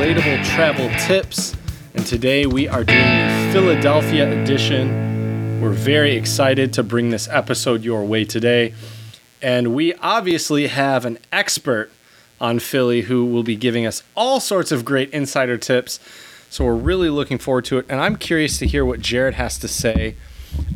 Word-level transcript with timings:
Untranslatable 0.00 0.44
Travel 0.44 0.90
Tips. 1.08 1.56
And 1.94 2.06
today 2.06 2.46
we 2.46 2.68
are 2.68 2.84
doing 2.84 3.00
the 3.00 3.50
Philadelphia 3.52 4.30
edition. 4.30 5.60
We're 5.60 5.70
very 5.70 6.14
excited 6.14 6.72
to 6.74 6.84
bring 6.84 7.10
this 7.10 7.26
episode 7.26 7.82
your 7.82 8.04
way 8.04 8.24
today. 8.24 8.74
And 9.42 9.74
we 9.74 9.94
obviously 9.94 10.68
have 10.68 11.04
an 11.04 11.18
expert 11.32 11.90
on 12.40 12.60
Philly 12.60 13.02
who 13.02 13.26
will 13.26 13.42
be 13.42 13.56
giving 13.56 13.86
us 13.86 14.04
all 14.14 14.38
sorts 14.38 14.70
of 14.70 14.84
great 14.84 15.10
insider 15.10 15.58
tips. 15.58 15.98
So 16.48 16.64
we're 16.64 16.76
really 16.76 17.10
looking 17.10 17.38
forward 17.38 17.64
to 17.64 17.78
it. 17.78 17.86
And 17.88 18.00
I'm 18.00 18.14
curious 18.14 18.56
to 18.58 18.68
hear 18.68 18.84
what 18.84 19.00
Jared 19.00 19.34
has 19.34 19.58
to 19.58 19.66
say 19.66 20.14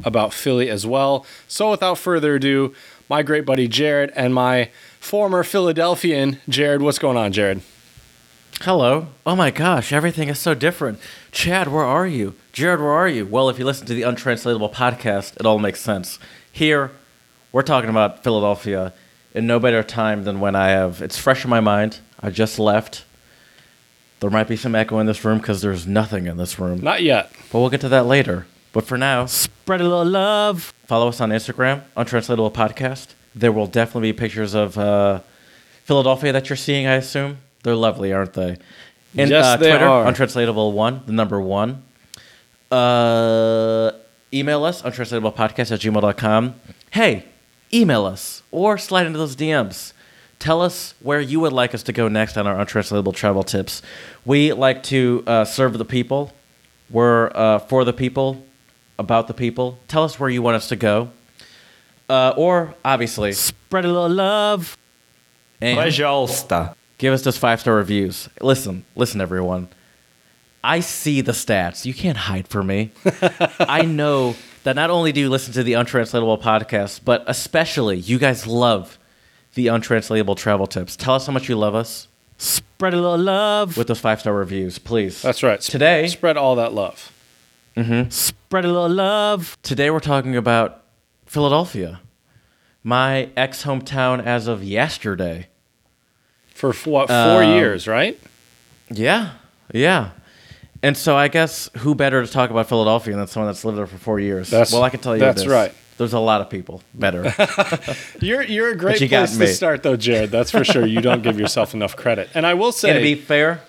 about 0.04 0.34
Philly 0.34 0.68
as 0.68 0.84
well. 0.84 1.24
So 1.46 1.70
without 1.70 1.96
further 1.96 2.34
ado, 2.34 2.74
my 3.08 3.22
great 3.22 3.46
buddy 3.46 3.68
Jared 3.68 4.10
and 4.16 4.34
my 4.34 4.70
former 4.98 5.44
Philadelphian 5.44 6.40
Jared. 6.48 6.82
What's 6.82 6.98
going 6.98 7.16
on, 7.16 7.30
Jared? 7.30 7.62
Hello. 8.60 9.08
Oh 9.26 9.34
my 9.34 9.50
gosh, 9.50 9.92
everything 9.92 10.28
is 10.28 10.38
so 10.38 10.54
different. 10.54 11.00
Chad, 11.32 11.68
where 11.68 11.84
are 11.84 12.06
you? 12.06 12.34
Jared, 12.52 12.80
where 12.80 12.90
are 12.92 13.08
you? 13.08 13.26
Well, 13.26 13.48
if 13.48 13.58
you 13.58 13.64
listen 13.64 13.86
to 13.86 13.94
the 13.94 14.02
Untranslatable 14.02 14.68
podcast, 14.70 15.36
it 15.40 15.46
all 15.46 15.58
makes 15.58 15.80
sense. 15.80 16.18
Here, 16.52 16.92
we're 17.50 17.62
talking 17.62 17.90
about 17.90 18.22
Philadelphia 18.22 18.92
in 19.34 19.46
no 19.46 19.58
better 19.58 19.82
time 19.82 20.22
than 20.24 20.38
when 20.38 20.54
I 20.54 20.68
have 20.68 21.02
it's 21.02 21.18
fresh 21.18 21.42
in 21.44 21.50
my 21.50 21.60
mind. 21.60 21.98
I 22.20 22.30
just 22.30 22.58
left. 22.58 23.04
There 24.20 24.30
might 24.30 24.46
be 24.46 24.56
some 24.56 24.76
echo 24.76 25.00
in 25.00 25.06
this 25.06 25.24
room 25.24 25.38
because 25.38 25.60
there's 25.62 25.86
nothing 25.86 26.26
in 26.26 26.36
this 26.36 26.58
room. 26.60 26.80
Not 26.80 27.02
yet. 27.02 27.32
But 27.50 27.58
we'll 27.58 27.70
get 27.70 27.80
to 27.80 27.88
that 27.88 28.06
later. 28.06 28.46
But 28.72 28.86
for 28.86 28.96
now, 28.96 29.26
Spread 29.26 29.80
a 29.80 29.84
little 29.84 30.04
love. 30.04 30.72
follow 30.86 31.08
us 31.08 31.20
on 31.20 31.30
Instagram, 31.30 31.82
Untranslatable 31.96 32.52
Podcast. 32.52 33.14
There 33.34 33.50
will 33.50 33.66
definitely 33.66 34.12
be 34.12 34.18
pictures 34.18 34.54
of 34.54 34.78
uh, 34.78 35.20
Philadelphia 35.84 36.32
that 36.32 36.48
you're 36.48 36.56
seeing, 36.56 36.86
I 36.86 36.94
assume. 36.94 37.38
They're 37.63 37.75
lovely, 37.75 38.13
aren't 38.13 38.33
they? 38.33 38.57
And 39.17 39.29
Yes, 39.29 39.45
uh, 39.45 39.57
they 39.57 39.69
Twitter, 39.69 39.85
are. 39.85 40.05
Untranslatable 40.07 40.71
One, 40.73 41.01
the 41.05 41.11
number 41.13 41.39
one. 41.41 41.83
Uh, 42.71 43.91
email 44.33 44.63
us, 44.63 44.81
untranslatablepodcast 44.81 45.71
at 45.71 45.79
gmail.com. 45.79 46.55
Hey, 46.91 47.25
email 47.73 48.05
us 48.05 48.43
or 48.51 48.77
slide 48.77 49.05
into 49.07 49.17
those 49.19 49.35
DMs. 49.35 49.93
Tell 50.39 50.61
us 50.61 50.93
where 51.01 51.19
you 51.19 51.39
would 51.39 51.53
like 51.53 51.73
us 51.73 51.81
to 51.83 51.93
go 51.93 52.07
next 52.07 52.37
on 52.37 52.45
our 52.45 52.59
untranslatable 52.59 53.13
travel 53.13 53.43
tips. 53.43 53.81
We 54.25 54.53
like 54.53 54.83
to 54.83 55.23
uh, 55.25 55.45
serve 55.45 55.77
the 55.77 55.85
people. 55.85 56.31
We're 56.89 57.31
uh, 57.33 57.59
for 57.59 57.83
the 57.83 57.93
people, 57.93 58.45
about 58.99 59.27
the 59.27 59.33
people. 59.33 59.79
Tell 59.87 60.03
us 60.03 60.19
where 60.19 60.29
you 60.29 60.41
want 60.41 60.55
us 60.57 60.69
to 60.69 60.75
go. 60.75 61.09
Uh, 62.09 62.33
or, 62.37 62.75
obviously, 62.85 63.31
Spread 63.33 63.83
a 63.83 63.87
little 63.91 64.09
love. 64.09 64.77
and 65.59 65.77
Пожалуйста. 65.77 66.75
give 67.02 67.12
us 67.12 67.22
those 67.22 67.36
five 67.36 67.60
star 67.60 67.74
reviews. 67.74 68.28
Listen, 68.40 68.84
listen, 68.94 69.20
everyone. 69.20 69.68
I 70.62 70.78
see 70.78 71.20
the 71.20 71.32
stats. 71.32 71.84
You 71.84 71.92
can't 71.92 72.16
hide 72.16 72.46
from 72.46 72.68
me. 72.68 72.92
I 73.58 73.82
know 73.82 74.36
that 74.62 74.76
not 74.76 74.90
only 74.90 75.10
do 75.10 75.18
you 75.18 75.28
listen 75.28 75.52
to 75.54 75.64
the 75.64 75.72
Untranslatable 75.72 76.38
podcast, 76.38 77.00
but 77.04 77.24
especially 77.26 77.96
you 77.98 78.20
guys 78.20 78.46
love 78.46 79.00
the 79.54 79.66
Untranslatable 79.66 80.36
travel 80.36 80.68
tips. 80.68 80.94
Tell 80.94 81.16
us 81.16 81.26
how 81.26 81.32
much 81.32 81.48
you 81.48 81.56
love 81.56 81.74
us 81.74 82.06
Spread 82.38 82.94
a 82.94 83.00
little 83.00 83.18
love. 83.18 83.76
with 83.76 83.88
those 83.88 83.98
five 83.98 84.20
star 84.20 84.34
reviews, 84.34 84.78
please. 84.78 85.20
That's 85.22 85.42
right. 85.42 85.60
Today- 85.60 86.06
spread 86.06 86.36
all 86.36 86.54
that 86.54 86.72
love. 86.72 87.10
Mm-hmm. 87.76 88.10
Spread 88.10 88.64
a 88.64 88.68
little 88.68 88.88
love. 88.88 89.58
Today 89.64 89.90
we're 89.90 89.98
talking 89.98 90.36
about 90.36 90.84
Philadelphia, 91.26 92.00
my 92.84 93.30
ex 93.36 93.64
hometown 93.64 94.24
as 94.24 94.46
of 94.46 94.62
yesterday. 94.62 95.48
For 96.62 96.72
what, 96.90 97.08
four 97.08 97.42
Um, 97.42 97.54
years, 97.56 97.88
right? 97.88 98.18
Yeah, 98.90 99.30
yeah. 99.72 100.10
And 100.82 100.96
so 100.96 101.16
I 101.16 101.28
guess 101.28 101.68
who 101.78 101.94
better 101.94 102.24
to 102.24 102.30
talk 102.30 102.50
about 102.50 102.68
Philadelphia 102.68 103.16
than 103.16 103.26
someone 103.26 103.48
that's 103.50 103.64
lived 103.64 103.78
there 103.78 103.86
for 103.86 103.98
four 103.98 104.20
years? 104.20 104.50
That's- 104.50 104.72
well, 104.72 104.82
I 104.82 104.90
can 104.90 105.00
tell 105.00 105.14
you 105.16 105.20
that's 105.20 105.42
this. 105.42 105.50
right. 105.50 105.72
There's 105.98 106.12
a 106.14 106.18
lot 106.18 106.40
of 106.40 106.50
people 106.50 106.82
better. 106.94 107.32
You're 108.20 108.42
you're 108.42 108.70
a 108.70 108.76
great 108.76 109.00
you 109.00 109.08
place 109.08 109.36
to 109.36 109.46
start 109.48 109.82
though, 109.82 109.94
Jared. 109.96 110.30
That's 110.30 110.50
for 110.50 110.64
sure. 110.64 110.84
You 110.86 111.00
don't 111.00 111.22
give 111.22 111.38
yourself 111.38 111.74
enough 111.74 111.96
credit. 111.96 112.28
And 112.34 112.46
I 112.46 112.54
will 112.54 112.68
and 112.84 112.96
to 112.96 113.00
be 113.00 113.14
fair, 113.14 113.60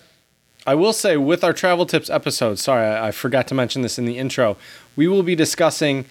I 0.65 0.73
will 0.73 0.93
say 0.93 1.17
with 1.17 1.43
our 1.43 1.53
travel 1.53 1.85
tips 1.85 2.09
episode, 2.09 2.57
sorry, 2.59 2.85
I, 2.87 3.09
I 3.09 3.11
forgot 3.11 3.47
to 3.49 3.53
mention 3.55 3.81
this 3.83 3.99
in 3.99 4.05
the 4.05 4.17
intro. 4.17 4.57
We 4.95 5.07
will 5.07 5.21
be 5.21 5.35
discussing 5.35 6.05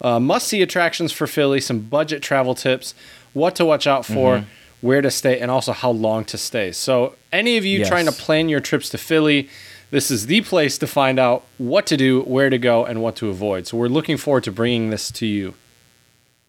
uh, 0.00 0.20
must 0.20 0.46
see 0.48 0.62
attractions 0.62 1.12
for 1.12 1.26
Philly, 1.26 1.60
some 1.60 1.80
budget 1.80 2.22
travel 2.22 2.54
tips, 2.54 2.94
what 3.34 3.54
to 3.56 3.64
watch 3.64 3.86
out 3.86 4.06
for, 4.06 4.36
Mm-hmm. 4.38 4.46
Where 4.80 5.00
to 5.02 5.10
stay, 5.10 5.40
and 5.40 5.50
also 5.50 5.72
how 5.72 5.90
long 5.90 6.24
to 6.26 6.38
stay. 6.38 6.70
So, 6.72 7.14
any 7.32 7.56
of 7.56 7.64
you 7.64 7.80
Yes. 7.80 7.88
trying 7.88 8.06
to 8.06 8.12
plan 8.12 8.48
your 8.48 8.60
trips 8.60 8.88
to 8.90 8.98
Philly, 8.98 9.48
this 9.90 10.10
is 10.10 10.26
the 10.26 10.40
place 10.42 10.78
to 10.78 10.86
find 10.86 11.18
out 11.18 11.44
what 11.58 11.86
to 11.86 11.96
do, 11.96 12.20
where 12.22 12.50
to 12.50 12.58
go, 12.58 12.84
and 12.84 13.02
what 13.02 13.16
to 13.16 13.28
avoid. 13.30 13.66
So, 13.66 13.76
we're 13.76 13.88
looking 13.88 14.16
forward 14.16 14.44
to 14.44 14.52
bringing 14.52 14.90
this 14.90 15.10
to 15.12 15.26
you. 15.26 15.54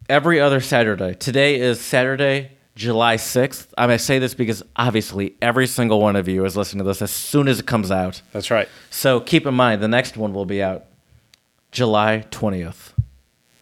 every 0.10 0.40
other 0.40 0.62
Saturday. 0.62 1.14
Today 1.16 1.60
is 1.60 1.82
Saturday, 1.82 2.52
July 2.78 3.18
6th. 3.18 3.68
I 3.78 3.88
may 3.88 3.98
say 3.98 4.20
this 4.20 4.34
because 4.34 4.64
obviously 4.78 5.36
every 5.42 5.68
single 5.68 6.00
one 6.00 6.16
of 6.16 6.30
you 6.30 6.46
is 6.46 6.56
listening 6.56 6.86
to 6.86 6.88
this 6.88 7.02
as 7.02 7.12
soon 7.12 7.50
as 7.50 7.60
it 7.60 7.66
comes 7.66 7.92
out. 7.92 8.22
That's 8.32 8.50
right. 8.50 8.70
So 8.90 9.20
keep 9.20 9.46
in 9.46 9.54
mind, 9.54 9.82
the 9.84 9.90
next 9.90 10.16
one 10.16 10.34
will 10.34 10.46
be 10.46 10.64
out 10.64 10.86
July 11.74 12.24
20th. 12.32 12.94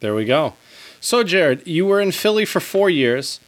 There 0.01 0.13
we 0.13 0.23
go. 0.25 0.53
So, 1.01 1.23
Jared, 1.23 1.65
you 1.65 1.85
were 1.87 1.99
in 1.99 2.11
Philly 2.11 2.45
for 2.45 2.59
four 2.59 2.91
years. 2.91 3.39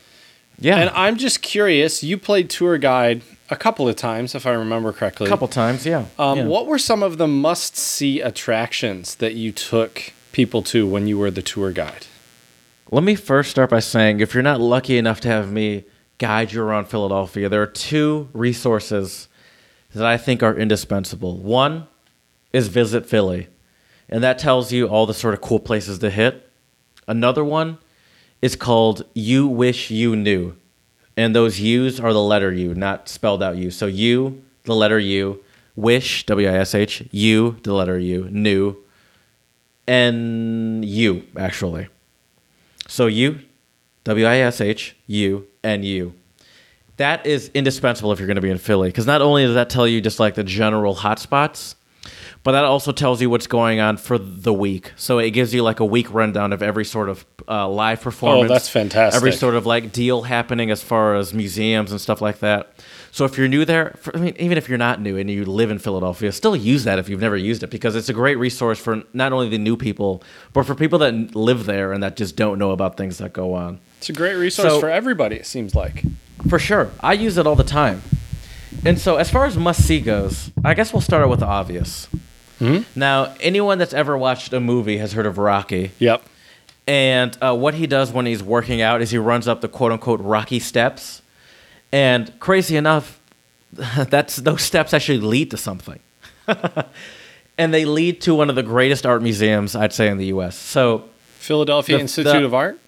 Yeah. 0.59 0.77
And 0.77 0.89
I'm 0.91 1.17
just 1.17 1.41
curious, 1.41 2.03
you 2.03 2.17
played 2.17 2.49
tour 2.49 2.77
guide 2.77 3.21
a 3.49 3.55
couple 3.55 3.87
of 3.87 3.95
times, 3.95 4.35
if 4.35 4.45
I 4.45 4.51
remember 4.51 4.91
correctly. 4.91 5.27
a 5.27 5.29
couple 5.29 5.47
times, 5.47 5.85
yeah. 5.85 6.05
Um, 6.17 6.37
yeah. 6.37 6.45
What 6.45 6.67
were 6.67 6.79
some 6.79 7.03
of 7.03 7.17
the 7.17 7.27
must 7.27 7.77
see 7.77 8.21
attractions 8.21 9.15
that 9.15 9.35
you 9.35 9.51
took 9.51 10.13
people 10.31 10.61
to 10.63 10.87
when 10.87 11.07
you 11.07 11.17
were 11.17 11.31
the 11.31 11.41
tour 11.41 11.71
guide? 11.71 12.07
Let 12.91 13.03
me 13.03 13.15
first 13.15 13.51
start 13.51 13.69
by 13.69 13.79
saying 13.79 14.19
if 14.19 14.33
you're 14.33 14.43
not 14.43 14.61
lucky 14.61 14.97
enough 14.97 15.19
to 15.21 15.27
have 15.27 15.51
me 15.51 15.85
guide 16.17 16.51
you 16.51 16.61
around 16.61 16.85
Philadelphia, 16.85 17.49
there 17.49 17.61
are 17.61 17.67
two 17.67 18.29
resources 18.33 19.27
that 19.93 20.05
I 20.05 20.17
think 20.17 20.41
are 20.41 20.55
indispensable. 20.55 21.37
One 21.37 21.87
is 22.53 22.67
Visit 22.69 23.05
Philly, 23.05 23.47
and 24.09 24.23
that 24.23 24.39
tells 24.39 24.71
you 24.71 24.87
all 24.87 25.05
the 25.05 25.13
sort 25.13 25.33
of 25.33 25.41
cool 25.41 25.59
places 25.59 25.99
to 25.99 26.09
hit. 26.09 26.49
Another 27.07 27.43
one 27.43 27.77
is 28.41 28.55
called 28.55 29.03
You 29.13 29.47
Wish 29.47 29.89
You 29.89 30.15
Knew, 30.15 30.55
and 31.15 31.35
those 31.35 31.59
U's 31.59 31.99
are 31.99 32.13
the 32.13 32.21
letter 32.21 32.53
U, 32.53 32.73
not 32.75 33.09
spelled 33.09 33.41
out 33.41 33.57
U. 33.57 33.71
So 33.71 33.87
U, 33.87 34.43
the 34.63 34.75
letter 34.75 34.99
U, 34.99 35.43
Wish, 35.75 36.25
W 36.25 36.47
I 36.47 36.53
S 36.53 36.75
H, 36.75 37.03
U, 37.11 37.57
the 37.63 37.73
letter 37.73 37.97
U, 37.99 38.27
New, 38.31 38.77
N 39.87 40.81
U, 40.83 41.25
actually. 41.37 41.87
So 42.87 43.07
U, 43.07 43.39
W 44.03 44.25
I 44.25 44.37
S 44.37 44.61
H, 44.61 44.95
U, 45.07 45.47
N 45.63 45.83
U. 45.83 46.13
That 46.97 47.25
is 47.25 47.51
indispensable 47.53 48.11
if 48.11 48.19
you're 48.19 48.27
going 48.27 48.35
to 48.35 48.41
be 48.41 48.49
in 48.49 48.57
Philly 48.57 48.89
because 48.89 49.05
not 49.05 49.21
only 49.21 49.45
does 49.45 49.53
that 49.53 49.69
tell 49.69 49.87
you 49.87 50.01
just 50.01 50.19
like 50.19 50.35
the 50.35 50.43
general 50.43 50.95
hotspots, 50.95 51.75
but 52.47 52.53
that 52.53 52.63
also 52.63 52.93
tells 52.93 53.21
you 53.21 53.29
what's 53.29 53.45
going 53.45 53.81
on 53.81 53.97
for 53.97 54.17
the 54.17 54.53
week. 54.53 54.93
So 54.95 55.19
it 55.19 55.31
gives 55.31 55.53
you 55.53 55.63
like 55.63 55.81
a 55.81 55.85
week 55.85 56.13
rundown 56.13 56.53
of 56.53 56.63
every 56.63 56.85
sort 56.85 57.09
of 57.09 57.25
uh, 57.45 57.67
live 57.67 57.99
performance. 57.99 58.49
Oh, 58.49 58.53
that's 58.53 58.69
fantastic. 58.69 59.17
Every 59.17 59.33
sort 59.33 59.55
of 59.55 59.65
like 59.65 59.91
deal 59.91 60.21
happening 60.21 60.71
as 60.71 60.81
far 60.81 61.17
as 61.17 61.33
museums 61.33 61.91
and 61.91 61.99
stuff 61.99 62.21
like 62.21 62.39
that. 62.39 62.71
So 63.11 63.25
if 63.25 63.37
you're 63.37 63.49
new 63.49 63.65
there, 63.65 63.95
for, 63.99 64.15
I 64.15 64.21
mean, 64.21 64.33
even 64.39 64.57
if 64.57 64.69
you're 64.69 64.77
not 64.77 65.01
new 65.01 65.17
and 65.17 65.29
you 65.29 65.43
live 65.43 65.69
in 65.69 65.77
Philadelphia, 65.77 66.31
still 66.31 66.55
use 66.55 66.85
that 66.85 66.99
if 66.99 67.09
you've 67.09 67.19
never 67.19 67.35
used 67.35 67.63
it 67.63 67.69
because 67.69 67.97
it's 67.97 68.07
a 68.07 68.13
great 68.13 68.37
resource 68.37 68.79
for 68.79 69.03
not 69.11 69.33
only 69.33 69.49
the 69.49 69.57
new 69.57 69.75
people, 69.75 70.23
but 70.53 70.65
for 70.65 70.73
people 70.73 70.99
that 70.99 71.35
live 71.35 71.65
there 71.65 71.91
and 71.91 72.01
that 72.01 72.15
just 72.15 72.37
don't 72.37 72.57
know 72.57 72.71
about 72.71 72.95
things 72.95 73.17
that 73.17 73.33
go 73.33 73.55
on. 73.55 73.81
It's 73.97 74.07
a 74.07 74.13
great 74.13 74.35
resource 74.35 74.69
So- 74.69 74.79
for 74.79 74.89
everybody, 74.89 75.35
it 75.35 75.47
seems 75.47 75.75
like. 75.75 76.01
For 76.47 76.59
sure. 76.59 76.91
I 77.01 77.11
use 77.11 77.37
it 77.37 77.45
all 77.45 77.57
the 77.57 77.65
time. 77.65 78.03
And 78.85 78.97
so, 78.97 79.17
as 79.17 79.29
far 79.29 79.45
as 79.45 79.57
must 79.57 79.85
see 79.85 79.99
goes, 79.99 80.51
I 80.63 80.75
guess 80.75 80.93
we'll 80.93 81.01
start 81.01 81.23
out 81.23 81.29
with 81.29 81.41
the 81.41 81.45
obvious. 81.45 82.07
Now, 82.95 83.35
anyone 83.39 83.77
that's 83.77 83.93
ever 83.93 84.17
watched 84.17 84.51
a 84.53 84.59
movie 84.59 84.97
has 84.97 85.13
heard 85.13 85.25
of 85.25 85.37
Rocky. 85.37 85.91
Yep. 85.99 86.23
And 86.87 87.37
uh, 87.41 87.55
what 87.55 87.73
he 87.73 87.85
does 87.87 88.11
when 88.11 88.25
he's 88.25 88.41
working 88.41 88.81
out 88.81 89.01
is 89.01 89.11
he 89.11 89.17
runs 89.17 89.47
up 89.47 89.61
the 89.61 89.67
quote 89.67 89.91
unquote 89.91 90.21
Rocky 90.21 90.59
steps. 90.59 91.21
And 91.91 92.31
crazy 92.39 92.75
enough, 92.77 93.19
that's 93.73 94.37
those 94.37 94.61
steps 94.63 94.93
actually 94.93 95.19
lead 95.19 95.51
to 95.51 95.57
something. 95.57 95.99
and 97.57 97.73
they 97.73 97.85
lead 97.85 98.21
to 98.21 98.33
one 98.35 98.49
of 98.49 98.55
the 98.55 98.63
greatest 98.63 99.05
art 99.05 99.21
museums, 99.21 99.75
I'd 99.75 99.91
say, 99.93 100.07
in 100.07 100.17
the 100.17 100.27
US. 100.27 100.55
So, 100.57 101.03
Philadelphia 101.39 101.97
The- 101.97 102.01
Institute 102.01 102.33
the- 102.33 102.45
of 102.45 102.53
Art? 102.53 102.79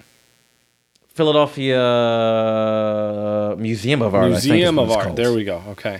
Philadelphia 1.79 3.55
Museum 3.57 4.01
of 4.01 4.15
Art. 4.15 4.29
Museum 4.29 4.79
of 4.79 4.89
Art. 4.91 5.03
called. 5.05 5.17
There 5.17 5.33
we 5.33 5.43
go. 5.43 5.61
Okay. 5.69 5.99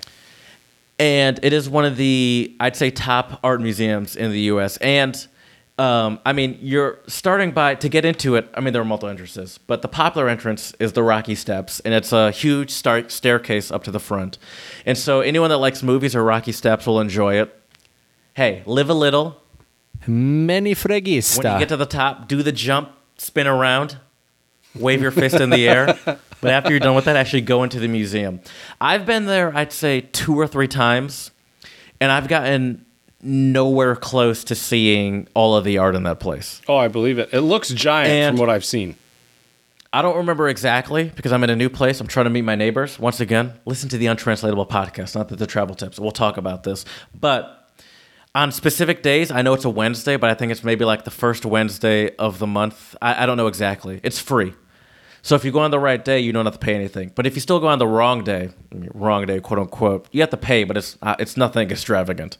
And 0.99 1.39
it 1.41 1.53
is 1.53 1.69
one 1.69 1.85
of 1.85 1.97
the 1.97 2.55
I'd 2.59 2.75
say 2.75 2.91
top 2.91 3.39
art 3.43 3.61
museums 3.61 4.15
in 4.15 4.31
the 4.31 4.41
U.S. 4.41 4.77
And 4.77 5.15
Um, 5.79 6.19
I 6.25 6.33
mean, 6.33 6.57
you're 6.61 6.99
starting 7.07 7.51
by 7.51 7.75
to 7.75 7.87
get 7.87 8.03
into 8.03 8.35
it. 8.35 8.49
I 8.53 8.59
mean, 8.59 8.73
there 8.73 8.81
are 8.81 8.85
multiple 8.85 9.07
entrances, 9.07 9.59
but 9.65 9.81
the 9.81 9.87
popular 9.87 10.27
entrance 10.27 10.73
is 10.77 10.91
the 10.91 11.03
Rocky 11.03 11.35
Steps, 11.35 11.79
and 11.85 11.93
it's 11.93 12.11
a 12.11 12.31
huge 12.31 12.69
star- 12.69 13.07
staircase 13.07 13.71
up 13.71 13.85
to 13.85 13.91
the 13.91 13.99
front. 13.99 14.37
And 14.85 14.97
so, 14.97 15.21
anyone 15.21 15.49
that 15.51 15.59
likes 15.59 15.81
movies 15.81 16.17
or 16.17 16.23
Rocky 16.25 16.51
Steps 16.51 16.85
will 16.85 16.99
enjoy 16.99 17.35
it. 17.41 17.55
Hey, 18.33 18.61
live 18.65 18.89
a 18.89 18.93
little. 18.93 19.41
Many 20.05 20.73
When 21.37 21.45
you 21.53 21.59
get 21.59 21.69
to 21.69 21.77
the 21.77 21.85
top, 21.85 22.27
do 22.27 22.43
the 22.43 22.51
jump, 22.51 22.89
spin 23.17 23.47
around, 23.47 23.97
wave 24.75 25.01
your 25.01 25.11
fist 25.11 25.35
in 25.39 25.49
the 25.49 25.67
air. 25.69 25.97
But 26.41 26.51
after 26.51 26.71
you're 26.71 26.79
done 26.79 26.95
with 26.95 27.05
that, 27.05 27.15
actually 27.15 27.41
go 27.41 27.63
into 27.63 27.79
the 27.79 27.87
museum. 27.87 28.39
I've 28.79 29.05
been 29.05 29.25
there, 29.25 29.55
I'd 29.55 29.73
say, 29.73 30.01
two 30.01 30.39
or 30.39 30.47
three 30.47 30.67
times, 30.67 31.31
and 31.99 32.11
I've 32.11 32.27
gotten 32.27 32.85
nowhere 33.21 33.95
close 33.95 34.43
to 34.45 34.55
seeing 34.55 35.27
all 35.33 35.55
of 35.55 35.65
the 35.65 35.77
art 35.77 35.95
in 35.95 36.03
that 36.03 36.19
place. 36.21 36.61
oh, 36.69 36.77
I 36.77 36.87
believe 36.87 37.19
it. 37.19 37.29
It 37.33 37.41
looks 37.41 37.69
giant 37.69 38.09
And- 38.09 38.37
from 38.37 38.39
what 38.47 38.49
I've 38.53 38.63
seen. 38.65 38.95
I 39.91 40.03
don't 40.03 40.17
remember 40.17 40.47
exactly 40.47 41.11
because 41.15 41.31
I'm 41.31 41.43
in 41.43 41.49
a 41.49 41.55
new 41.55 41.67
place. 41.67 41.99
I'm 41.99 42.05
trying 42.05 42.25
to 42.25 42.29
meet 42.29 42.43
my 42.43 42.53
neighbors. 42.55 42.99
Once 42.99 43.19
again, 43.19 43.53
listen 43.65 43.89
to 43.89 43.97
the 43.97 44.05
Untranslatable 44.05 44.67
podcast, 44.67 45.15
not 45.15 45.29
that 45.29 45.37
the 45.39 45.47
travel 45.47 45.73
tips. 45.73 45.99
We'll 45.99 46.11
talk 46.11 46.37
about 46.37 46.61
this. 46.63 46.85
But 47.19 47.71
on 48.35 48.51
specific 48.51 49.01
days, 49.01 49.31
I 49.31 49.41
know 49.41 49.55
it's 49.55 49.65
a 49.65 49.69
Wednesday, 49.71 50.15
but 50.15 50.29
I 50.29 50.35
think 50.35 50.51
it's 50.51 50.63
maybe 50.63 50.85
like 50.85 51.05
the 51.05 51.11
first 51.11 51.43
Wednesday 51.43 52.15
of 52.17 52.37
the 52.37 52.45
month. 52.45 52.95
I, 53.01 53.23
I 53.23 53.25
don't 53.25 53.35
know 53.35 53.47
exactly. 53.47 53.99
It's 54.03 54.19
free. 54.19 54.53
So 55.21 55.35
if 55.35 55.43
you 55.43 55.51
go 55.51 55.59
on 55.59 55.71
the 55.71 55.79
right 55.79 56.03
day, 56.03 56.19
you 56.19 56.31
don't 56.31 56.45
have 56.45 56.53
to 56.53 56.59
pay 56.59 56.75
anything. 56.75 57.11
But 57.15 57.27
if 57.27 57.35
you 57.35 57.41
still 57.41 57.59
go 57.59 57.67
on 57.67 57.79
the 57.79 57.87
wrong 57.87 58.23
day, 58.23 58.49
wrong 58.93 59.25
day, 59.25 59.39
quote 59.39 59.59
unquote, 59.59 60.07
you 60.11 60.21
have 60.21 60.29
to 60.29 60.37
pay, 60.37 60.63
but 60.63 60.77
it's 60.77 60.97
uh, 61.01 61.15
it's 61.19 61.37
nothing 61.37 61.69
extravagant. 61.71 62.37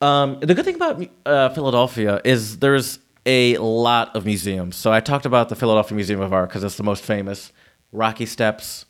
Um, 0.00 0.40
the 0.40 0.54
good 0.54 0.64
thing 0.64 0.74
about 0.74 1.06
uh, 1.26 1.48
Philadelphia 1.50 2.20
is 2.24 2.58
there's 2.58 2.98
a 3.24 3.56
lot 3.58 4.16
of 4.16 4.24
museums. 4.24 4.74
So 4.74 4.92
I 4.92 5.00
talked 5.00 5.26
about 5.26 5.48
the 5.48 5.54
Philadelphia 5.54 5.94
Museum 5.94 6.20
of 6.20 6.32
Art 6.32 6.48
because 6.48 6.64
it's 6.64 6.76
the 6.76 6.82
most 6.82 7.04
famous. 7.04 7.52
Rocky 7.92 8.26
Steps 8.26 8.86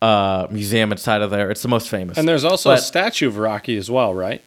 uh, 0.00 0.48
Museum 0.50 0.90
inside 0.90 1.22
of 1.22 1.30
there. 1.30 1.50
It's 1.50 1.62
the 1.62 1.68
most 1.68 1.88
famous. 1.88 2.18
And 2.18 2.26
there's 2.26 2.44
also 2.44 2.70
a 2.72 2.78
statue 2.78 3.28
of 3.28 3.36
Rocky 3.36 3.76
as 3.76 3.90
well, 3.90 4.14
right? 4.14 4.42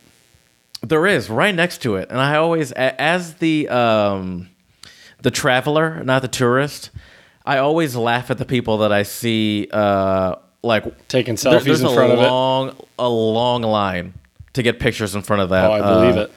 there 0.82 1.08
is 1.08 1.30
right 1.30 1.56
next 1.56 1.82
to 1.84 1.96
it, 1.96 2.10
and 2.10 2.20
I 2.20 2.36
always, 2.36 2.72
as 2.74 3.36
the 3.36 3.68
um, 3.70 4.50
the 5.22 5.32
traveler, 5.32 6.04
not 6.04 6.22
the 6.22 6.28
tourist, 6.28 6.92
I 7.46 7.60
always 7.60 7.96
laugh 7.96 8.32
at 8.32 8.38
the 8.38 8.46
people 8.46 8.80
that 8.80 8.92
I 8.92 9.04
see 9.04 9.68
uh, 9.72 10.36
like 10.64 11.08
Taking 11.08 11.36
selfies 11.36 11.64
there's 11.64 11.82
in 11.82 11.94
front 11.94 12.14
of 12.14 12.20
it. 12.20 12.24
long, 12.24 12.76
a 12.98 13.08
long 13.08 13.62
line 13.62 14.14
to 14.54 14.64
get 14.64 14.80
pictures 14.80 15.16
in 15.16 15.22
front 15.22 15.42
of 15.42 15.50
that. 15.50 15.70
Oh, 15.70 15.74
I 15.74 15.82
believe 15.82 16.18
uh, 16.18 16.22
it. 16.22 16.32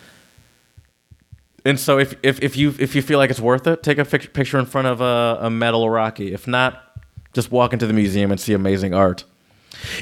And 1.64 1.80
so 1.80 1.98
if, 1.98 2.14
if, 2.22 2.42
if 2.42 2.56
you 2.56 2.74
if 2.78 2.94
you 2.94 3.02
feel 3.02 3.18
like 3.18 3.30
it's 3.30 3.40
worth 3.40 3.66
it, 3.66 3.82
take 3.82 3.98
a 3.98 4.04
fic- 4.04 4.32
picture 4.32 4.58
in 4.58 4.66
front 4.66 4.86
of 4.86 5.00
a, 5.00 5.46
a 5.46 5.50
metal 5.50 5.88
Rocky. 5.90 6.32
If 6.32 6.46
not, 6.46 6.82
just 7.32 7.50
walk 7.50 7.72
into 7.72 7.86
the 7.86 7.92
museum 7.92 8.30
and 8.30 8.40
see 8.40 8.52
amazing 8.52 8.94
art. 8.94 9.24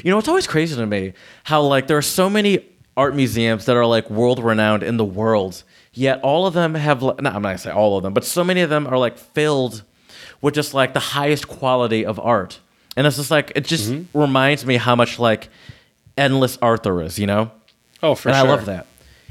You 0.03 0.11
know, 0.11 0.17
it's 0.17 0.27
always 0.27 0.47
crazy 0.47 0.75
to 0.75 0.85
me 0.85 1.13
how 1.43 1.61
like 1.61 1.87
there 1.87 1.97
are 1.97 2.01
so 2.01 2.29
many 2.29 2.65
art 2.95 3.15
museums 3.15 3.65
that 3.65 3.75
are 3.75 3.85
like 3.85 4.09
world 4.09 4.43
renowned 4.43 4.83
in 4.83 4.97
the 4.97 5.05
world, 5.05 5.63
yet 5.93 6.21
all 6.21 6.47
of 6.47 6.53
them 6.53 6.73
have 6.75 7.01
no, 7.01 7.15
I'm 7.17 7.23
not 7.23 7.33
gonna 7.33 7.57
say 7.57 7.71
all 7.71 7.97
of 7.97 8.03
them, 8.03 8.13
but 8.13 8.23
so 8.23 8.43
many 8.43 8.61
of 8.61 8.69
them 8.69 8.87
are 8.87 8.97
like 8.97 9.17
filled 9.17 9.83
with 10.41 10.53
just 10.53 10.73
like 10.73 10.93
the 10.93 10.99
highest 10.99 11.47
quality 11.47 12.05
of 12.05 12.19
art. 12.19 12.59
And 12.95 13.05
it's 13.05 13.17
just 13.17 13.31
like 13.31 13.51
it 13.55 13.65
just 13.65 13.93
reminds 14.13 14.65
me 14.65 14.77
how 14.77 14.95
much 14.95 15.19
like 15.19 15.49
endless 16.17 16.57
art 16.61 16.83
there 16.83 17.01
is, 17.01 17.19
you 17.19 17.27
know? 17.27 17.51
Oh, 18.01 18.15
for 18.15 18.29
and 18.29 18.37
sure. 18.37 18.45
I 18.45 18.49
love 18.49 18.65
that. 18.65 18.87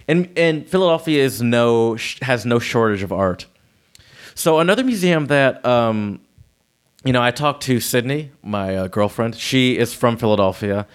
And 0.08 0.30
and 0.36 0.68
Philadelphia 0.68 1.22
is 1.22 1.42
no 1.42 1.96
has 2.22 2.46
no 2.46 2.58
shortage 2.58 3.02
of 3.02 3.12
art. 3.12 3.46
So 4.34 4.58
another 4.60 4.84
museum 4.84 5.26
that 5.26 5.64
um, 5.66 6.20
you 7.04 7.12
know, 7.12 7.22
I 7.22 7.30
talked 7.30 7.62
to 7.64 7.80
Sydney, 7.80 8.32
my 8.42 8.76
uh, 8.76 8.86
girlfriend. 8.88 9.36
She 9.36 9.78
is 9.78 9.94
from 9.94 10.16
Philadelphia, 10.16 10.86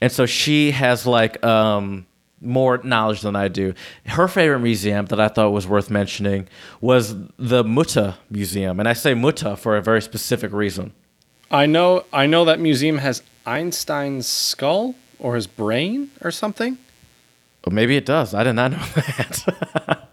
and 0.00 0.12
so 0.12 0.26
she 0.26 0.72
has 0.72 1.06
like 1.06 1.44
um, 1.44 2.06
more 2.44 2.78
knowledge 2.84 3.22
than 3.22 3.34
I 3.36 3.48
do. 3.48 3.74
Her 4.06 4.28
favorite 4.28 4.60
museum 4.60 5.06
that 5.06 5.20
I 5.20 5.28
thought 5.28 5.50
was 5.50 5.66
worth 5.66 5.90
mentioning 5.90 6.48
was 6.80 7.14
the 7.38 7.64
Mutter 7.64 8.16
Museum, 8.30 8.78
and 8.78 8.88
I 8.88 8.92
say 8.92 9.14
Mutter 9.14 9.56
for 9.56 9.76
a 9.76 9.82
very 9.82 10.02
specific 10.02 10.52
reason. 10.52 10.92
I 11.50 11.66
know 11.66 12.04
I 12.12 12.26
know 12.26 12.44
that 12.44 12.58
museum 12.60 12.98
has 12.98 13.22
Einstein's 13.46 14.26
skull 14.26 14.94
or 15.18 15.34
his 15.36 15.46
brain 15.46 16.10
or 16.22 16.30
something. 16.30 16.78
Or 17.66 17.72
maybe 17.72 17.96
it 17.96 18.04
does. 18.04 18.34
I 18.34 18.44
did 18.44 18.54
not 18.54 18.70
know 18.72 18.86
that. 18.96 20.08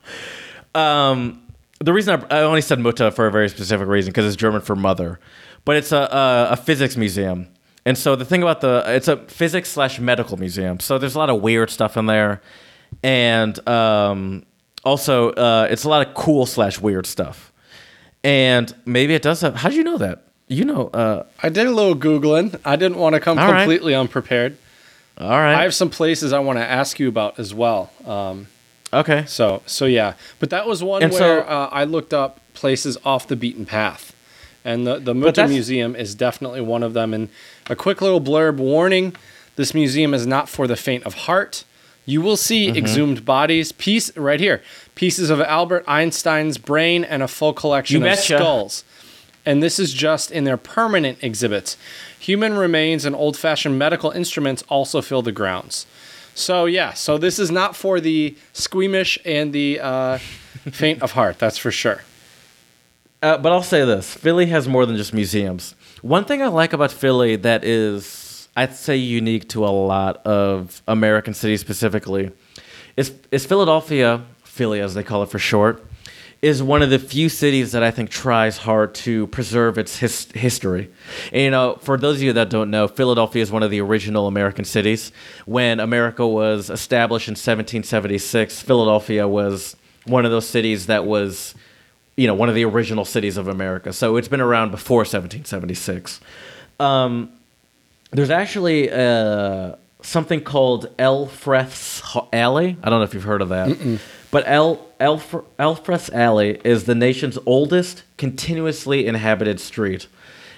um, 0.76 1.42
the 1.80 1.94
reason 1.94 2.24
I, 2.30 2.40
I 2.40 2.42
only 2.44 2.62
said 2.62 2.80
Mutter 2.80 3.12
for 3.12 3.28
a 3.28 3.32
very 3.32 3.50
specific 3.50 3.88
reason 3.88 4.12
because 4.12 4.26
it's 4.26 4.36
German 4.36 4.62
for 4.62 4.76
mother, 4.76 5.20
but 5.66 5.76
it's 5.76 5.92
a, 5.92 5.98
a 5.98 6.48
a 6.52 6.56
physics 6.56 6.96
museum. 6.96 7.48
And 7.86 7.98
so 7.98 8.16
the 8.16 8.26
thing 8.26 8.42
about 8.44 8.62
the 8.62 8.84
it's 8.88 9.08
a 9.08 9.18
physics 9.18 9.70
slash 9.70 10.00
medical 10.00 10.38
museum. 10.38 10.80
So 10.80 10.98
there's 10.98 11.16
a 11.16 11.20
lot 11.20 11.30
of 11.30 11.42
weird 11.42 11.70
stuff 11.70 11.98
in 11.98 12.06
there, 12.06 12.42
and 13.04 13.68
um, 13.68 14.44
also 14.84 15.32
uh, 15.32 15.68
it's 15.70 15.84
a 15.84 15.90
lot 15.90 16.06
of 16.08 16.14
cool 16.14 16.46
slash 16.46 16.80
weird 16.80 17.06
stuff. 17.08 17.52
And 18.24 18.74
maybe 18.86 19.16
it 19.16 19.24
does 19.24 19.42
have. 19.42 19.56
How 19.56 19.70
do 19.70 19.76
you 19.76 19.84
know 19.84 19.98
that? 19.98 20.24
You 20.48 20.66
know. 20.66 20.88
Uh, 20.90 21.26
I 21.42 21.50
did 21.50 21.66
a 21.66 21.72
little 21.72 21.96
googling. 21.96 22.60
I 22.64 22.76
didn't 22.76 22.98
want 22.98 23.16
to 23.16 23.20
come 23.20 23.40
All 23.40 23.52
right. 23.52 23.62
completely 23.64 23.96
unprepared. 23.96 24.58
all 25.18 25.30
right. 25.30 25.56
I 25.56 25.64
have 25.64 25.74
some 25.74 25.90
places 25.90 26.32
I 26.34 26.40
want 26.40 26.60
to 26.60 26.66
ask 26.66 27.00
you 27.00 27.08
about 27.08 27.40
as 27.40 27.54
well. 27.54 27.92
Um, 28.06 28.48
okay. 28.94 29.26
so 29.28 29.64
so 29.66 29.86
yeah, 29.86 30.14
but 30.40 30.52
that 30.52 30.68
was 30.68 30.84
one 30.84 31.02
And 31.02 31.12
so- 31.14 31.20
where 31.20 31.50
uh, 31.50 31.68
I 31.70 31.84
looked 31.86 32.14
up 32.14 32.40
places 32.54 32.98
off 33.04 33.28
the 33.28 33.36
beaten 33.36 33.66
path, 33.66 34.14
and 34.64 34.86
the 34.86 35.00
the 35.00 35.16
Mutter 35.16 35.48
Museum 35.48 35.96
is 35.96 36.14
definitely 36.14 36.62
one 36.62 36.84
of 36.84 36.94
them. 36.94 37.14
And 37.16 37.30
a 37.72 37.76
quick 37.76 38.02
little 38.02 38.22
blurb 38.22 38.58
warning: 38.58 39.16
this 39.56 39.74
museum 39.74 40.14
is 40.14 40.28
not 40.28 40.48
for 40.50 40.68
the 40.68 40.76
faint 40.76 41.04
of 41.06 41.14
heart. 41.26 41.64
You 42.06 42.22
will 42.22 42.38
see 42.38 42.68
Mm-hmm. 42.68 42.78
exhumed 42.78 43.26
bodies, 43.26 43.72
piece 43.72 44.16
right 44.18 44.40
here, 44.40 44.62
pieces 44.96 45.30
of 45.30 45.40
Albert 45.40 45.84
Einstein's 45.88 46.58
brain, 46.58 47.04
and 47.04 47.22
a 47.24 47.28
full 47.28 47.54
collection 47.54 48.02
You 48.02 48.08
of 48.08 48.12
betcha. 48.12 48.38
skulls. 48.38 48.84
And 49.46 49.62
this 49.64 49.80
is 49.80 49.94
just 49.94 50.32
in 50.32 50.44
their 50.44 50.58
permanent 50.58 51.18
exhibits. 51.24 51.76
Human 52.20 52.54
remains 52.56 53.06
and 53.06 53.16
old 53.16 53.36
fashioned 53.38 53.78
medical 53.80 54.12
instruments 54.12 54.64
also 54.70 55.02
fill 55.02 55.22
the 55.24 55.32
grounds. 55.32 55.86
So, 56.36 56.66
yeah, 56.66 56.94
so 56.94 57.18
this 57.18 57.40
is 57.40 57.50
not 57.52 57.76
for 57.76 58.00
the 58.00 58.36
squeamish 58.54 59.18
and 59.26 59.52
the 59.54 59.80
uh, 59.80 60.18
faint 60.72 61.02
of 61.02 61.12
heart, 61.14 61.40
that's 61.40 61.58
for 61.58 61.72
sure. 61.72 62.02
Uh, 63.22 63.38
but 63.38 63.52
I'll 63.52 63.62
say 63.64 63.86
this: 63.86 64.14
Philly 64.14 64.48
has 64.48 64.68
more 64.68 64.86
than 64.86 64.98
just 64.98 65.14
museums. 65.14 65.76
One 66.02 66.26
thing 66.26 66.42
I 66.42 66.48
like 66.48 66.74
about 66.74 66.92
Philly 66.92 67.36
that 67.38 67.64
is, 67.64 68.50
I'd 68.56 68.74
say, 68.74 68.98
unique 68.98 69.48
to 69.50 69.66
a 69.66 69.70
lot 69.70 70.26
of 70.26 70.82
American 70.88 71.34
cities 71.34 71.62
specifically, 71.62 72.32
is 72.98 73.14
is 73.32 73.46
Philadelphia, 73.46 74.24
Philly 74.44 74.80
as 74.80 74.96
they 74.96 75.04
call 75.04 75.22
it 75.22 75.30
for 75.30 75.38
short, 75.38 75.86
is 76.42 76.64
one 76.64 76.82
of 76.82 76.90
the 76.90 76.98
few 76.98 77.30
cities 77.30 77.72
that 77.74 77.84
I 77.84 77.92
think 77.92 78.10
tries 78.10 78.58
hard 78.58 78.96
to 78.96 79.28
preserve 79.28 79.78
its 79.78 80.00
his- 80.00 80.32
history. 80.32 80.90
And, 81.32 81.42
you 81.44 81.52
know, 81.52 81.78
for 81.82 81.98
those 81.98 82.16
of 82.16 82.24
you 82.24 82.34
that 82.34 82.50
don't 82.50 82.72
know, 82.72 82.88
Philadelphia 82.88 83.44
is 83.44 83.52
one 83.52 83.62
of 83.62 83.70
the 83.70 83.80
original 83.82 84.26
American 84.26 84.66
cities. 84.66 85.12
When 85.46 85.80
America 85.80 86.28
was 86.28 86.72
established 86.72 87.28
in 87.28 87.34
1776, 87.34 88.62
Philadelphia 88.62 89.28
was 89.28 89.76
one 90.06 90.26
of 90.26 90.32
those 90.32 90.48
cities 90.48 90.88
that 90.88 91.06
was 91.06 91.54
you 92.22 92.28
know, 92.28 92.36
one 92.36 92.50
of 92.50 92.56
the 92.56 92.64
original 92.64 93.04
cities 93.04 93.36
of 93.36 93.48
America. 93.48 93.92
So 93.92 94.16
it's 94.16 94.28
been 94.28 94.42
around 94.42 94.70
before 94.70 95.00
1776. 95.00 96.22
Um, 96.80 97.32
there's 98.12 98.30
actually 98.30 98.92
uh, 98.92 99.76
something 100.04 100.42
called 100.42 100.94
Elfreth's 101.00 102.04
Alley. 102.32 102.78
I 102.84 102.90
don't 102.92 103.00
know 103.00 103.04
if 103.04 103.16
you've 103.16 103.24
heard 103.24 103.42
of 103.42 103.50
that. 103.50 104.00
But 104.30 104.44
El, 104.46 104.86
Elf, 105.00 105.36
Elfreth's 105.58 106.12
Alley 106.12 106.62
is 106.64 106.84
the 106.84 106.94
nation's 106.94 107.40
oldest 107.48 108.04
continuously 108.18 109.08
inhabited 109.08 109.60
street. 109.60 110.08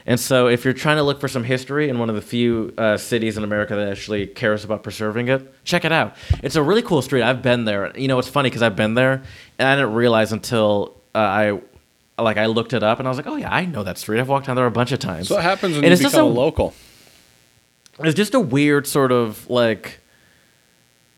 And 0.06 0.20
so, 0.20 0.48
if 0.48 0.66
you're 0.66 0.74
trying 0.74 0.98
to 0.98 1.04
look 1.04 1.22
for 1.22 1.30
some 1.30 1.46
history 1.46 1.88
in 1.88 1.98
one 1.98 2.10
of 2.10 2.16
the 2.16 2.22
few 2.22 2.74
uh, 2.78 2.98
cities 2.98 3.38
in 3.38 3.46
America 3.46 3.74
that 3.74 3.88
actually 3.88 4.28
cares 4.28 4.66
about 4.66 4.84
preserving 4.84 5.30
it, 5.30 5.64
check 5.64 5.86
it 5.86 5.94
out. 5.94 6.18
It's 6.44 6.58
a 6.58 6.62
really 6.62 6.82
cool 6.82 7.02
street. 7.02 7.24
I've 7.24 7.42
been 7.42 7.64
there. 7.64 7.98
You 7.98 8.10
know, 8.10 8.20
it's 8.20 8.28
funny 8.28 8.50
because 8.50 8.62
I've 8.62 8.76
been 8.76 8.96
there, 8.96 9.24
and 9.58 9.68
I 9.68 9.76
didn't 9.76 9.94
realize 9.94 10.34
until 10.34 10.94
uh, 11.16 11.18
I, 11.18 11.60
like, 12.22 12.38
I 12.38 12.46
looked 12.48 12.74
it 12.74 12.84
up, 12.84 13.00
and 13.00 13.08
I 13.08 13.12
was 13.12 13.18
like, 13.18 13.28
oh 13.28 13.36
yeah, 13.36 13.54
I 13.54 13.66
know 13.66 13.84
that 13.84 13.98
street. 13.98 14.20
I've 14.20 14.30
walked 14.30 14.48
down 14.48 14.56
there 14.56 14.66
a 14.66 14.72
bunch 14.72 14.92
of 14.92 15.00
times. 15.00 15.28
So, 15.30 15.36
what 15.36 15.44
happens 15.44 15.76
when 15.76 15.84
And 15.84 15.90
you 15.90 15.94
it's 15.94 16.02
just 16.02 16.14
become 16.16 16.28
a 16.28 16.30
a- 16.30 16.34
local? 16.34 16.74
it's 18.00 18.16
just 18.16 18.34
a 18.34 18.40
weird 18.40 18.88
sort 18.88 19.12
of 19.12 19.48
like 19.50 20.00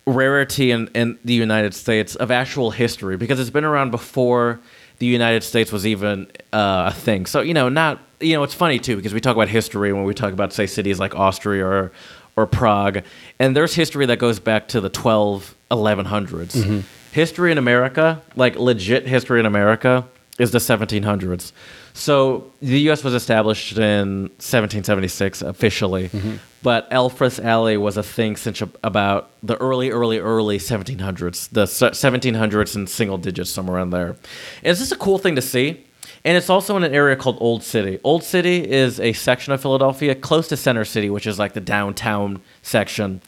rarity 0.06 0.72
in, 0.72 0.88
in 0.94 1.18
the 1.25 1.34
United 1.34 1.74
States 1.74 2.16
of 2.16 2.30
actual 2.32 2.72
history 2.72 3.18
because 3.18 3.40
it's 3.40 3.50
been 3.50 3.64
around 3.66 3.92
before 3.92 4.60
the 5.00 5.06
United 5.06 5.44
States 5.44 5.72
was 5.72 5.86
even 5.88 6.28
uh, 6.54 6.92
a 6.92 6.94
thing. 6.94 7.25
So, 7.25 7.42
you 7.42 7.54
know, 7.54 7.70
not, 7.70 8.00
you 8.20 8.34
know, 8.34 8.44
it's 8.44 8.54
funny 8.54 8.78
too 8.80 8.96
because 8.96 9.14
we 9.14 9.20
talk 9.20 9.36
about 9.36 9.48
history 9.50 9.92
when 9.94 10.04
we 10.04 10.14
talk 10.14 10.32
about, 10.32 10.54
say, 10.54 10.68
cities 10.68 11.00
like 11.00 11.16
Austria 11.16 11.66
or, 11.66 11.92
or 12.38 12.46
Prague, 12.46 13.04
and 13.40 13.56
there's 13.56 13.74
history 13.74 14.06
that 14.08 14.20
goes 14.20 14.40
back 14.40 14.68
to 14.70 14.82
the 14.82 14.90
12, 14.90 15.56
1100s. 15.72 16.84
History 17.15 17.50
in 17.50 17.57
America, 17.57 18.22
like 18.36 18.57
legit 18.57 19.07
history 19.07 19.39
in 19.39 19.45
America, 19.45 20.05
is 20.38 20.51
the 20.51 20.57
1700s. 20.57 21.53
So 21.93 22.51
the 22.62 22.77
U.S. 22.81 23.05
was 23.05 23.13
established 23.13 23.77
in 23.77 24.24
1776 24.43 25.41
officially, 25.41 26.10
mm-hmm. 26.10 26.36
but 26.62 26.89
Elfreth 26.91 27.39
Alley 27.39 27.77
was 27.77 27.95
a 27.95 28.03
thing 28.03 28.36
since 28.36 28.62
about 28.84 29.29
the 29.41 29.55
early, 29.62 29.91
early, 29.91 30.19
early 30.19 30.57
1700s, 30.57 31.51
the 31.51 31.63
1700s 31.63 32.75
and 32.75 32.89
single 32.89 33.17
digits, 33.17 33.50
somewhere 33.50 33.79
in 33.79 33.91
there. 33.91 34.10
And 34.10 34.17
it's 34.63 34.81
just 34.81 34.91
a 34.91 34.98
cool 34.98 35.17
thing 35.17 35.38
to 35.38 35.41
see. 35.41 35.86
And 36.25 36.36
it's 36.36 36.50
also 36.50 36.75
in 36.75 36.84
an 36.84 36.93
area 36.93 37.15
called 37.15 37.38
Old 37.39 37.63
City. 37.63 37.98
Old 38.03 38.25
City 38.25 38.69
is 38.69 39.00
a 39.00 39.13
section 39.13 39.53
of 39.53 39.62
Philadelphia 39.62 40.15
close 40.15 40.50
to 40.50 40.57
Center 40.57 40.84
City, 40.84 41.10
which 41.10 41.27
is 41.27 41.39
like 41.39 41.53
the 41.53 41.62
downtown 41.62 42.41
section. 42.62 43.22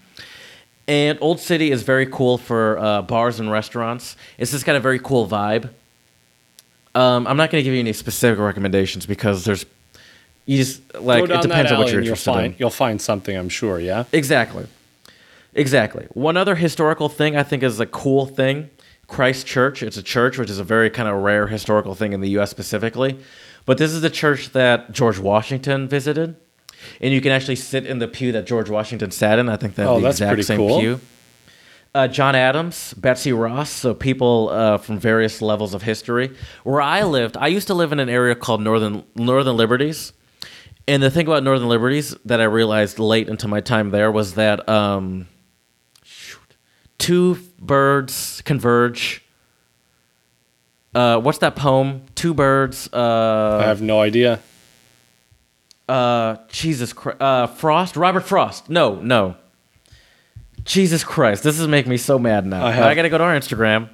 And 0.88 1.18
Old 1.22 1.40
City 1.40 1.72
is 1.72 1.84
very 1.84 2.06
cool 2.06 2.38
for 2.38 2.78
uh, 2.78 3.02
bars 3.02 3.40
and 3.40 3.52
restaurants. 3.52 4.16
It's 4.38 4.52
just 4.52 4.66
got 4.66 4.76
a 4.76 4.80
very 4.80 5.00
cool 5.00 5.28
vibe. 5.28 5.70
Um, 6.96 7.28
I'm 7.28 7.38
not 7.38 7.52
going 7.52 7.62
to 7.62 7.64
give 7.64 7.74
you 7.74 7.80
any 7.80 7.94
specific 7.94 8.40
recommendations 8.40 9.06
because 9.06 9.44
there's, 9.44 9.66
you 10.46 10.58
just 10.58 10.82
like 10.96 11.26
it 11.26 11.42
depends 11.42 11.72
on 11.72 11.78
what 11.78 11.90
you're 11.90 11.98
and 11.98 12.06
you'll 12.06 12.14
interested 12.14 12.32
find 12.32 12.46
in. 12.54 12.56
you'll 12.58 12.70
find 12.70 13.02
something. 13.02 13.36
I'm 13.36 13.50
sure. 13.50 13.80
Yeah. 13.80 14.06
Exactly. 14.14 14.66
Exactly. 15.54 16.08
One 16.14 16.38
other 16.38 16.56
historical 16.56 17.10
thing 17.10 17.36
I 17.36 17.44
think 17.44 17.64
is 17.64 17.80
a 17.80 17.86
cool 17.86 18.26
thing 18.26 18.70
Christ 19.08 19.46
Church. 19.46 19.84
It's 19.84 19.98
a 19.98 20.04
church, 20.04 20.38
which 20.38 20.50
is 20.50 20.60
a 20.60 20.64
very 20.64 20.90
kind 20.90 21.10
of 21.10 21.16
rare 21.22 21.48
historical 21.48 21.96
thing 21.96 22.14
in 22.14 22.22
the 22.22 22.30
U.S. 22.32 22.50
specifically. 22.50 23.20
But 23.66 23.78
this 23.78 23.92
is 23.92 24.02
the 24.02 24.10
church 24.10 24.52
that 24.54 24.92
George 24.92 25.20
Washington 25.20 25.88
visited. 25.88 26.36
And 27.02 27.14
you 27.14 27.22
can 27.22 27.32
actually 27.32 27.56
sit 27.56 27.86
in 27.86 28.00
the 28.00 28.08
pew 28.08 28.32
that 28.34 28.46
George 28.46 28.70
Washington 28.70 29.12
sat 29.12 29.40
in. 29.40 29.50
I 29.50 29.58
think 29.58 29.76
they 29.76 29.84
have 29.84 29.92
Oh, 29.92 29.96
the 29.96 30.02
that's 30.04 30.16
exact 30.18 30.30
pretty 30.30 30.44
same 30.44 30.58
cool. 30.58 30.80
pew. 30.80 31.00
Uh, 31.96 32.08
John 32.08 32.36
Adams, 32.36 32.94
Betsy 32.94 33.34
Ross, 33.34 33.72
so 33.72 33.96
people 33.96 34.50
uh, 34.50 34.78
from 34.78 35.00
various 35.00 35.42
levels 35.42 35.74
of 35.74 35.82
history. 35.82 36.36
Where 36.64 36.82
I 36.82 37.04
lived, 37.04 37.38
I 37.38 37.48
used 37.48 37.68
to 37.68 37.74
live 37.74 37.92
in 37.92 38.00
an 38.00 38.10
area 38.10 38.36
called 38.36 38.62
Northern 38.62 39.04
Northern 39.16 39.58
Liberties, 39.58 40.14
and 40.88 41.02
the 41.02 41.10
thing 41.10 41.26
about 41.26 41.44
Northern 41.44 41.70
Liberties 41.70 42.16
that 42.26 42.40
I 42.40 42.44
realized 42.44 43.00
late 43.00 43.28
into 43.28 43.48
my 43.48 43.62
time 43.62 43.90
there 43.90 44.12
was 44.12 44.36
that 44.36 44.68
um, 44.70 45.28
shoot, 46.04 46.56
two 47.00 47.40
birds 47.60 48.44
converge. 48.46 49.24
Uh, 50.94 51.20
what's 51.20 51.40
that 51.40 51.56
poem? 51.56 52.04
Two 52.16 52.34
birds. 52.36 52.90
I 52.94 52.98
Uh, 52.98 53.60
have 53.64 53.82
no 53.82 54.02
idea. 54.02 54.40
Uh, 55.88 56.38
Jesus 56.50 56.94
Christ. 56.94 57.22
Uh, 57.22 57.48
Frost. 57.48 57.96
Robert 57.96 58.22
Frost. 58.22 58.70
No, 58.70 58.96
no. 58.96 59.36
Jesus 60.64 61.04
Christ. 61.04 61.44
This 61.44 61.60
is 61.60 61.68
making 61.68 61.90
me 61.90 61.98
so 61.98 62.20
mad 62.20 62.46
now. 62.46 62.66
I 62.66 62.90
I, 62.90 62.96
gotta 62.96 63.10
go 63.10 63.18
to 63.18 63.24
our 63.24 63.38
Instagram. 63.38 63.90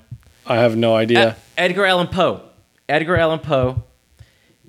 I 0.45 0.55
have 0.55 0.75
no 0.75 0.95
idea. 0.95 1.29
Ed- 1.29 1.69
Edgar 1.69 1.85
Allan 1.85 2.07
Poe. 2.07 2.41
Edgar 2.89 3.15
Allan 3.15 3.39
Poe 3.39 3.83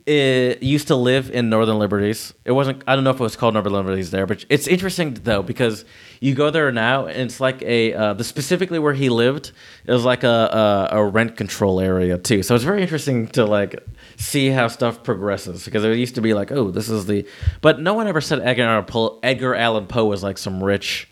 uh, 0.07 0.55
used 0.61 0.89
to 0.89 0.97
live 0.97 1.31
in 1.31 1.49
Northern 1.49 1.79
Liberties. 1.79 2.35
It 2.45 2.53
wasn't. 2.53 2.83
I 2.87 2.95
don't 2.95 3.05
know 3.05 3.11
if 3.11 3.17
it 3.17 3.23
was 3.23 3.37
called 3.37 3.55
Northern 3.55 3.73
Liberties 3.73 4.11
there, 4.11 4.27
but 4.27 4.45
it's 4.51 4.67
interesting 4.67 5.15
though 5.15 5.43
because 5.43 5.87
you 6.21 6.35
go 6.35 6.51
there 6.51 6.71
now 6.73 7.07
and 7.07 7.23
it's 7.23 7.41
like 7.41 7.63
a 7.63 7.95
uh, 7.95 8.13
the 8.13 8.25
specifically 8.25 8.79
where 8.79 8.93
he 8.93 9.09
lived. 9.09 9.53
It 9.87 9.93
was 9.93 10.05
like 10.05 10.23
a, 10.23 10.89
a 10.93 10.99
a 10.99 11.05
rent 11.07 11.39
control 11.39 11.81
area 11.81 12.19
too. 12.19 12.43
So 12.43 12.55
it's 12.55 12.65
very 12.65 12.83
interesting 12.83 13.29
to 13.29 13.47
like 13.47 13.83
see 14.17 14.49
how 14.49 14.69
stuff 14.69 15.03
progresses 15.03 15.65
because 15.65 15.85
it 15.85 15.97
used 15.97 16.17
to 16.17 16.21
be 16.21 16.35
like, 16.35 16.53
oh, 16.53 16.71
this 16.71 16.91
is 16.91 17.07
the. 17.07 17.27
But 17.63 17.81
no 17.81 17.95
one 17.95 18.07
ever 18.07 18.21
said 18.21 18.41
Edgar 18.41 18.85
Edgar 19.23 19.55
Allan 19.55 19.87
Poe 19.87 20.05
was 20.05 20.23
like 20.23 20.37
some 20.37 20.63
rich 20.63 21.09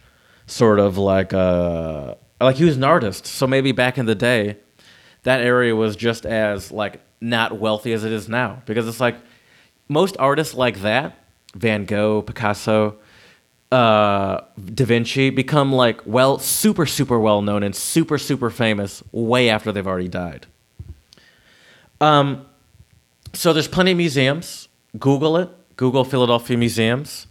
sort 0.47 0.79
of 0.79 0.99
like 0.99 1.33
uh 1.33 2.15
like 2.43 2.57
he 2.57 2.65
was 2.65 2.77
an 2.77 2.85
artist. 2.85 3.25
So 3.27 3.47
maybe 3.47 3.73
back 3.73 3.97
in 3.97 4.05
the 4.05 4.15
day 4.15 4.59
that 5.23 5.41
area 5.41 5.75
was 5.75 5.97
just 5.97 6.27
as 6.27 6.71
like 6.71 7.01
not 7.23 7.59
wealthy 7.59 7.93
as 7.93 8.05
it 8.05 8.13
is 8.13 8.29
now. 8.29 8.63
Because 8.67 8.87
it's 8.87 9.01
like 9.01 9.17
most 9.89 10.17
artists 10.19 10.55
like 10.55 10.81
that 10.81 11.19
van 11.55 11.85
gogh 11.85 12.23
picasso 12.23 12.97
uh, 13.71 14.41
da 14.75 14.85
vinci 14.85 15.31
become 15.31 15.73
like 15.73 16.01
well 16.07 16.39
super 16.39 16.87
super 16.87 17.19
well 17.19 17.43
known 17.43 17.63
and 17.63 17.77
super 17.77 18.19
super 18.19 18.51
famous 18.51 19.03
way 19.13 19.49
after 19.49 19.73
they've 19.73 19.87
already 19.87 20.09
died. 20.09 20.47
Um, 22.01 22.47
so 23.33 23.53
there's 23.53 23.69
plenty 23.69 23.93
of 23.93 23.97
museums. 23.97 24.69
Google 24.99 25.37
it. 25.37 25.49
Google 25.77 26.05
philadelphia 26.05 26.59
museums. 26.59 27.27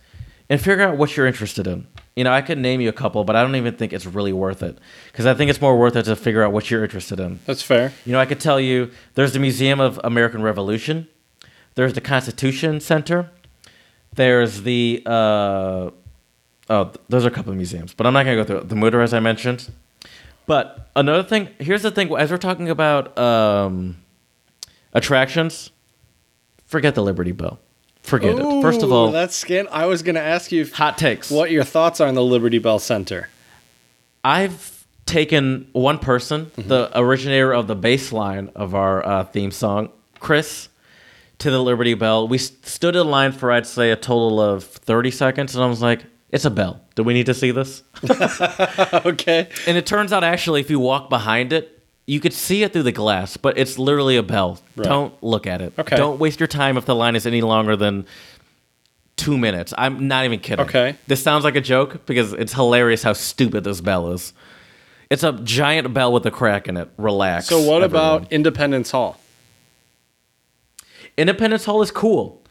And 0.50 0.60
figure 0.60 0.84
out 0.84 0.98
what 0.98 1.16
you're 1.16 1.28
interested 1.28 1.68
in 1.68 1.88
you 2.16 2.24
know 2.24 2.32
i 2.32 2.42
could 2.42 2.58
name 2.58 2.82
you 2.82 2.90
a 2.90 2.94
couple 2.94 3.24
but 3.24 3.36
i 3.36 3.42
don't 3.42 3.56
even 3.56 3.76
think 3.76 3.94
it's 3.94 4.06
really 4.06 4.34
worth 4.34 4.62
it 4.64 4.78
because 5.12 5.26
i 5.26 5.34
think 5.34 5.50
it's 5.50 5.62
more 5.62 5.78
worth 5.78 5.96
it 5.96 6.04
to 6.04 6.16
figure 6.16 6.44
out 6.44 6.52
what 6.52 6.70
you're 6.70 6.84
interested 6.84 7.20
in 7.20 7.40
That's 7.46 7.62
fair. 7.64 7.94
you 8.06 8.12
know, 8.12 8.20
I 8.20 8.26
could 8.26 8.40
tell 8.40 8.60
you 8.60 8.92
there's 9.16 9.34
the 9.34 9.40
Museum 9.40 9.80
of 9.80 10.00
American 10.04 10.42
Revolution, 10.42 11.08
there's 11.76 11.94
the 11.94 12.02
Constitution 12.02 12.80
Center, 12.82 13.30
there's 14.14 14.64
the 14.64 15.02
uh, 15.06 15.90
oh, 16.70 16.84
th- 16.86 16.98
those 17.08 17.24
are 17.26 17.30
a 17.30 17.32
couple 17.32 17.52
of 17.52 17.58
museums, 17.58 17.94
but 17.94 18.06
I'm 18.06 18.14
not 18.14 18.24
gonna 18.24 18.36
go 18.36 18.44
through 18.44 18.58
it. 18.60 18.70
the 18.70 18.76
Mutter 18.76 19.02
as 19.02 19.14
I 19.14 19.20
mentioned. 19.22 19.72
But 20.48 20.90
another 20.98 21.24
thing, 21.24 21.50
here's 21.60 21.82
the 21.84 21.92
thing: 21.92 22.14
as 22.18 22.30
we're 22.32 22.38
talking 22.38 22.70
about 22.70 23.18
um, 23.18 23.98
attractions, 24.94 25.70
forget 26.66 26.96
the 26.96 27.04
Liberty 27.04 27.32
Bell. 27.32 27.60
Forget 28.04 28.38
it. 28.40 28.62
First 28.62 28.82
of 28.82 28.92
all, 28.92 29.12
that's 29.12 29.36
skin. 29.36 29.68
I 29.72 29.86
was 29.86 30.02
going 30.04 30.16
to 30.16 30.22
ask 30.22 30.52
you 30.52 30.66
hot 30.66 30.98
takes. 30.98 31.30
what 31.30 31.52
your 31.52 31.64
thoughts 31.64 32.02
are 32.02 32.08
on 32.08 32.16
the 32.16 32.24
Liberty 32.24 32.58
Bell 32.60 32.80
Center. 32.80 33.30
I've 34.24 34.86
taken 35.06 35.68
one 35.74 36.00
person, 36.00 36.46
Mm-hmm. 36.48 36.68
the 36.70 36.92
originator 37.00 37.54
of 37.54 37.68
the 37.68 37.76
bass 37.76 38.12
line 38.12 38.50
of 38.56 38.76
our 38.76 39.06
uh, 39.06 39.24
theme 39.26 39.52
song, 39.52 39.90
Chris, 40.20 40.70
to 41.40 41.52
the 41.52 41.62
Liberty 41.62 41.94
Bell. 41.94 42.28
We 42.28 42.38
stood 42.38 42.96
in 42.96 43.10
line 43.10 43.32
for, 43.32 43.52
I'd 43.52 43.66
say, 43.68 43.92
a 43.92 43.96
total 43.96 44.40
of 44.42 44.64
30 44.64 45.12
seconds, 45.12 45.56
and 45.56 45.64
I 45.64 45.68
was 45.68 45.82
like, 45.82 46.04
it's 46.30 46.46
a 46.46 46.52
bell. 46.52 46.82
Do 46.96 47.04
we 47.04 47.14
need 47.14 47.26
to 47.26 47.34
see 47.34 47.52
this? 47.52 47.84
okay. 49.06 49.50
and 49.68 49.78
it 49.78 49.86
turns 49.86 50.14
out, 50.14 50.24
actually, 50.24 50.62
if 50.62 50.70
you 50.70 50.80
walk 50.80 51.10
behind 51.10 51.52
it, 51.52 51.81
you 52.12 52.20
could 52.20 52.34
see 52.34 52.62
it 52.62 52.74
through 52.74 52.84
the 52.84 52.92
glass, 52.92 53.38
but 53.38 53.58
it's 53.58 53.80
literally 53.80 54.18
a 54.18 54.24
bell. 54.24 54.60
Right. 54.76 54.84
Don't 54.84 55.24
look 55.24 55.48
at 55.48 55.62
it. 55.62 55.72
Okay. 55.80 55.96
Don't 55.96 56.20
waste 56.20 56.42
your 56.42 56.48
time 56.48 56.76
if 56.76 56.84
the 56.84 56.94
line 56.94 57.16
is 57.16 57.26
any 57.26 57.42
longer 57.42 57.78
than 57.78 58.06
two 59.16 59.38
minutes. 59.38 59.74
I'm 59.78 60.10
not 60.10 60.26
even 60.26 60.42
kidding. 60.42 60.66
Okay. 60.66 60.98
This 61.08 61.24
sounds 61.24 61.46
like 61.46 61.56
a 61.56 61.62
joke 61.62 62.06
because 62.06 62.34
it's 62.34 62.52
hilarious 62.52 63.02
how 63.02 63.14
stupid 63.14 63.64
this 63.64 63.80
bell 63.80 64.12
is. 64.12 64.34
It's 65.10 65.24
a 65.24 65.32
giant 65.32 65.94
bell 65.94 66.12
with 66.12 66.26
a 66.26 66.32
crack 66.32 66.68
in 66.68 66.76
it. 66.76 66.90
Relax. 66.98 67.48
So 67.48 67.62
what 67.62 67.82
everyone. 67.82 67.86
about 67.86 68.34
Independence 68.34 68.92
Hall? 68.92 69.18
Independence 71.16 71.64
Hall 71.64 71.82
is 71.82 71.92
cool. 71.92 72.44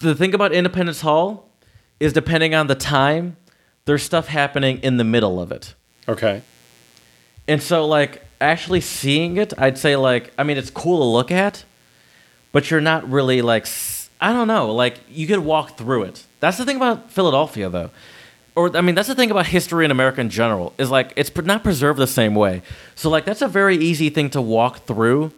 The 0.00 0.16
thing 0.16 0.34
about 0.34 0.52
Independence 0.52 1.02
Hall 1.02 1.48
is 2.00 2.12
depending 2.12 2.52
on 2.52 2.66
the 2.66 2.74
time, 2.74 3.36
there's 3.84 4.02
stuff 4.02 4.26
happening 4.26 4.78
in 4.78 4.96
the 4.96 5.04
middle 5.04 5.40
of 5.40 5.52
it. 5.52 5.76
Okay. 6.08 6.42
And 7.46 7.62
so, 7.62 7.86
like, 7.86 8.24
actually 8.40 8.80
seeing 8.80 9.36
it, 9.36 9.52
I'd 9.58 9.78
say, 9.78 9.96
like, 9.96 10.32
I 10.38 10.44
mean, 10.44 10.56
it's 10.56 10.70
cool 10.70 10.98
to 10.98 11.04
look 11.04 11.30
at, 11.30 11.64
but 12.52 12.70
you're 12.70 12.80
not 12.80 13.08
really, 13.08 13.42
like, 13.42 13.66
I 14.20 14.32
don't 14.32 14.48
know, 14.48 14.72
like, 14.72 14.98
you 15.08 15.26
could 15.26 15.40
walk 15.40 15.76
through 15.76 16.04
it. 16.04 16.24
That's 16.40 16.56
the 16.56 16.64
thing 16.64 16.76
about 16.76 17.10
Philadelphia, 17.10 17.68
though. 17.68 17.90
Or, 18.54 18.76
I 18.76 18.80
mean, 18.80 18.94
that's 18.94 19.08
the 19.08 19.14
thing 19.14 19.30
about 19.30 19.46
history 19.46 19.84
in 19.84 19.90
America 19.90 20.20
in 20.20 20.30
general, 20.30 20.72
is, 20.78 20.90
like, 20.90 21.12
it's 21.16 21.34
not 21.36 21.62
preserved 21.62 21.98
the 21.98 22.06
same 22.06 22.34
way. 22.34 22.62
So, 22.94 23.08
like, 23.10 23.24
that's 23.24 23.42
a 23.42 23.48
very 23.48 23.76
easy 23.76 24.10
thing 24.10 24.30
to 24.30 24.40
walk 24.40 24.84
through 24.86 25.32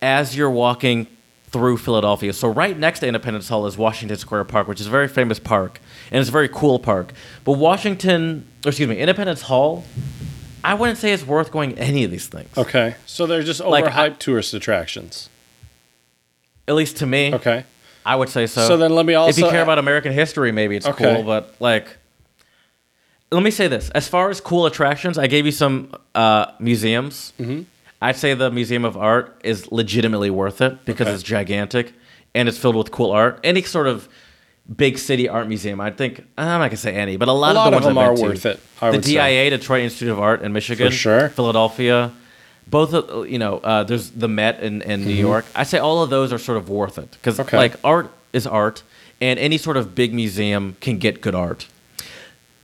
as 0.00 0.36
you're 0.36 0.50
walking 0.50 1.06
through 1.48 1.76
Philadelphia. 1.76 2.32
So, 2.32 2.48
right 2.48 2.78
next 2.78 3.00
to 3.00 3.06
Independence 3.06 3.48
Hall 3.48 3.66
is 3.66 3.76
Washington 3.76 4.16
Square 4.16 4.44
Park, 4.44 4.68
which 4.68 4.80
is 4.80 4.86
a 4.86 4.90
very 4.90 5.08
famous 5.08 5.38
park, 5.38 5.80
and 6.10 6.18
it's 6.20 6.30
a 6.30 6.32
very 6.32 6.48
cool 6.48 6.78
park. 6.78 7.12
But 7.44 7.52
Washington, 7.52 8.46
excuse 8.64 8.88
me, 8.88 8.96
Independence 8.96 9.42
Hall, 9.42 9.84
I 10.64 10.74
wouldn't 10.74 10.98
say 10.98 11.12
it's 11.12 11.26
worth 11.26 11.50
going 11.50 11.78
any 11.78 12.04
of 12.04 12.10
these 12.10 12.26
things. 12.28 12.48
Okay. 12.56 12.94
So 13.06 13.26
they're 13.26 13.42
just 13.42 13.60
overhyped 13.60 13.70
Like, 13.70 13.84
I- 13.96 14.08
tourist 14.10 14.54
attractions. 14.54 15.28
At 16.68 16.74
least 16.76 16.96
to 16.98 17.06
me, 17.06 17.34
Okay. 17.34 17.64
I 18.06 18.14
would 18.16 18.28
say 18.28 18.46
so. 18.46 18.66
So 18.66 18.76
then 18.76 18.94
let 18.94 19.04
me 19.06 19.14
also. 19.14 19.30
if 19.30 19.38
you 19.38 19.50
care 19.50 19.62
about 19.62 19.78
American 19.78 20.12
history, 20.12 20.52
maybe 20.52 20.76
it's 20.76 20.86
Okay. 20.86 21.14
cool. 21.14 21.22
But 21.24 21.54
like, 21.60 21.96
let 23.30 23.42
me 23.42 23.50
say 23.50 23.66
this: 23.68 23.90
as 23.90 24.06
far 24.08 24.30
as 24.30 24.40
cool 24.40 24.66
attractions, 24.66 25.18
I 25.18 25.26
gave 25.26 25.44
you 25.46 25.52
some 25.52 25.92
uh, 26.14 26.46
museums. 26.60 27.32
Mm-hmm. 27.40 27.62
I'd 28.00 28.16
say 28.16 28.34
the 28.34 28.50
Museum 28.50 28.84
of 28.84 28.96
Art 28.96 29.40
is 29.44 29.70
legitimately 29.70 30.30
worth 30.30 30.60
it 30.60 30.84
because 30.84 31.06
Okay. 31.06 31.14
it's 31.14 31.22
gigantic 31.22 31.94
and 32.34 32.48
it's 32.48 32.58
filled 32.58 32.74
with 32.76 32.90
cool 32.90 33.12
art. 33.12 33.38
Any 33.44 33.62
sort 33.62 33.86
of 33.86 34.08
big 34.76 34.98
city 34.98 35.28
art 35.28 35.48
museum, 35.48 35.80
I 35.80 35.90
think 35.90 36.24
I'm 36.38 36.46
not 36.60 36.68
gonna 36.68 36.76
say 36.76 36.94
any, 36.94 37.16
but 37.16 37.28
a 37.28 37.32
lot, 37.32 37.52
A 37.52 37.58
lot 37.58 37.66
of 37.66 37.70
the 37.72 37.76
of 37.78 37.84
ones 37.84 37.94
them 37.94 37.98
I've 37.98 38.04
are 38.08 38.14
been 38.14 38.22
to. 38.22 38.28
worth 38.30 38.46
it, 38.46 38.60
I 38.80 38.90
the 38.90 38.96
would 38.98 39.04
say. 39.04 39.12
DIA, 39.12 39.50
Detroit 39.50 39.82
Institute 39.82 40.08
of 40.10 40.18
Art 40.20 40.42
in 40.42 40.52
Michigan, 40.52 40.88
For 40.90 40.94
sure. 40.96 41.28
Philadelphia. 41.30 42.12
Both, 42.68 42.94
of, 42.94 43.28
you 43.28 43.38
know, 43.38 43.58
uh, 43.58 43.82
there's 43.82 44.10
the 44.10 44.28
Met 44.28 44.60
in, 44.62 44.82
in 44.82 45.04
New 45.04 45.12
York. 45.14 45.44
I 45.54 45.64
say 45.64 45.78
all 45.78 46.02
of 46.02 46.10
those 46.10 46.32
are 46.32 46.38
sort 46.38 46.56
of 46.58 46.68
worth 46.70 46.96
it 46.96 47.10
because, 47.10 47.34
Mm-hmm. 47.34 47.48
Okay. 47.48 47.56
like, 47.56 47.74
art 47.84 48.10
is 48.32 48.46
art, 48.46 48.82
and 49.20 49.38
any 49.38 49.58
sort 49.58 49.76
of 49.76 49.94
big 49.94 50.14
museum 50.14 50.76
can 50.80 50.98
get 50.98 51.20
good 51.20 51.34
art. 51.34 51.66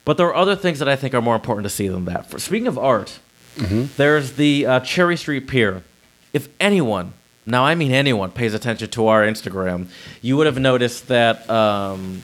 But 0.05 0.17
there 0.17 0.27
are 0.29 0.35
other 0.37 0.55
things 0.57 0.79
that 0.79 0.89
I 0.89 0.97
think 0.97 1.15
are 1.15 1.21
more 1.21 1.35
important 1.35 1.65
to 1.65 1.69
see 1.71 1.89
than 1.89 2.05
that. 2.07 2.31
For, 2.31 2.39
speaking 2.39 2.69
of 2.69 2.79
art, 2.79 3.19
there's 3.57 4.35
the 4.35 4.67
uh, 4.67 4.81
Cherry 4.81 5.17
Street 5.17 5.49
Pier. 5.49 5.83
If 6.33 6.49
anyone, 6.61 7.13
now 7.49 7.65
I 7.65 7.75
mean 7.75 7.93
anyone, 7.93 8.31
pays 8.31 8.55
attention 8.55 8.91
to 8.91 9.09
our 9.09 9.23
Instagram, 9.23 9.89
you 10.23 10.37
would 10.37 10.47
have 10.47 10.59
noticed 10.59 11.09
that 11.09 11.49
um, 11.49 12.23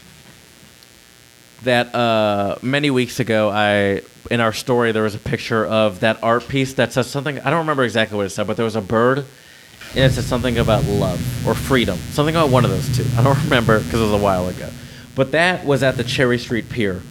that 1.63 1.95
uh, 1.95 2.57
many 2.63 2.91
weeks 2.91 3.21
ago, 3.21 3.51
I 3.51 4.03
in 4.31 4.41
our 4.41 4.53
story 4.53 4.93
there 4.93 5.03
was 5.03 5.15
a 5.15 5.19
picture 5.19 5.67
of 5.67 6.01
that 6.01 6.23
art 6.23 6.49
piece 6.49 6.75
that 6.75 6.93
says 6.93 7.09
something. 7.09 7.39
I 7.41 7.51
don't 7.51 7.61
remember 7.61 7.85
exactly 7.85 8.17
what 8.17 8.27
it 8.27 8.31
said, 8.31 8.47
but 8.47 8.57
there 8.57 8.65
was 8.65 8.77
a 8.77 8.81
bird, 8.81 9.19
and 9.19 9.99
it 9.99 10.13
said 10.13 10.25
something 10.25 10.59
about 10.59 10.85
love 10.85 11.47
or 11.47 11.55
freedom, 11.55 11.99
something 12.11 12.35
about 12.35 12.51
one 12.51 12.65
of 12.65 12.71
those 12.71 12.97
two. 12.97 13.05
I 13.19 13.23
don't 13.23 13.43
remember 13.45 13.79
because 13.79 14.01
it 14.01 14.05
was 14.05 14.13
a 14.13 14.25
while 14.25 14.49
ago, 14.49 14.71
but 15.15 15.33
that 15.33 15.65
was 15.65 15.83
at 15.83 15.97
the 15.97 16.05
Cherry 16.05 16.39
Street 16.39 16.69
Pier. 16.69 17.03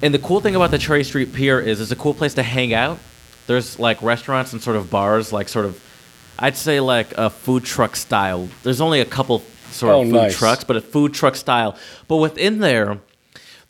And 0.00 0.14
the 0.14 0.18
cool 0.18 0.40
thing 0.40 0.54
about 0.54 0.70
the 0.70 0.78
Cherry 0.78 1.02
Street 1.02 1.32
Pier 1.32 1.58
is 1.58 1.80
it's 1.80 1.90
a 1.90 1.96
cool 1.96 2.14
place 2.14 2.34
to 2.34 2.42
hang 2.42 2.72
out. 2.72 2.98
There's 3.46 3.78
like 3.78 4.00
restaurants 4.02 4.52
and 4.52 4.62
sort 4.62 4.76
of 4.76 4.90
bars, 4.90 5.32
like 5.32 5.48
sort 5.48 5.66
of, 5.66 5.82
I'd 6.38 6.56
say 6.56 6.80
like 6.80 7.12
a 7.18 7.30
food 7.30 7.64
truck 7.64 7.96
style. 7.96 8.48
There's 8.62 8.80
only 8.80 9.00
a 9.00 9.04
couple 9.04 9.42
sort 9.70 9.92
Oh, 9.94 10.00
of 10.02 10.06
food 10.08 10.14
nice. 10.14 10.36
trucks, 10.38 10.64
but 10.64 10.76
a 10.76 10.80
food 10.80 11.12
truck 11.14 11.34
style. 11.36 11.76
But 12.06 12.16
within 12.16 12.58
there, 12.60 12.98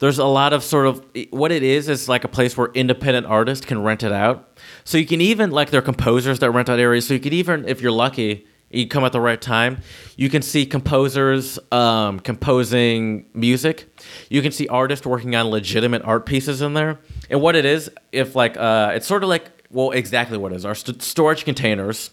there's 0.00 0.18
a 0.18 0.24
lot 0.26 0.52
of 0.52 0.62
sort 0.62 0.86
of 0.86 1.04
what 1.30 1.50
it 1.50 1.62
is 1.62 1.88
is 1.88 2.08
like 2.08 2.24
a 2.24 2.28
place 2.28 2.56
where 2.56 2.68
independent 2.74 3.26
artists 3.26 3.64
can 3.64 3.82
rent 3.82 4.02
it 4.02 4.12
out. 4.12 4.58
So 4.84 4.98
you 4.98 5.06
can 5.06 5.20
even 5.20 5.50
like 5.50 5.70
there 5.70 5.78
are 5.78 5.82
composers 5.82 6.38
that 6.40 6.50
rent 6.50 6.68
out 6.68 6.78
areas. 6.78 7.06
So 7.06 7.14
you 7.14 7.20
could 7.20 7.34
even, 7.34 7.66
if 7.66 7.80
you're 7.80 7.90
lucky, 7.92 8.46
you 8.70 8.86
come 8.86 9.02
at 9.02 9.12
the 9.12 9.20
right 9.20 9.40
time, 9.40 9.78
you 10.16 10.28
can 10.28 10.42
see 10.42 10.66
composers 10.66 11.58
um, 11.72 12.20
composing 12.20 13.24
music. 13.32 13.88
You 14.28 14.42
can 14.42 14.52
see 14.52 14.68
artists 14.68 15.06
working 15.06 15.34
on 15.34 15.46
legitimate 15.46 16.02
art 16.04 16.26
pieces 16.26 16.60
in 16.60 16.74
there. 16.74 16.98
And 17.30 17.40
what 17.40 17.56
it 17.56 17.64
is, 17.64 17.90
if 18.12 18.36
like 18.36 18.56
uh, 18.58 18.92
it's 18.94 19.06
sort 19.06 19.22
of 19.22 19.30
like 19.30 19.46
well, 19.70 19.90
exactly 19.90 20.36
what 20.38 20.52
it 20.52 20.56
is 20.56 20.64
are 20.64 20.74
st- 20.74 21.02
storage 21.02 21.44
containers 21.44 22.10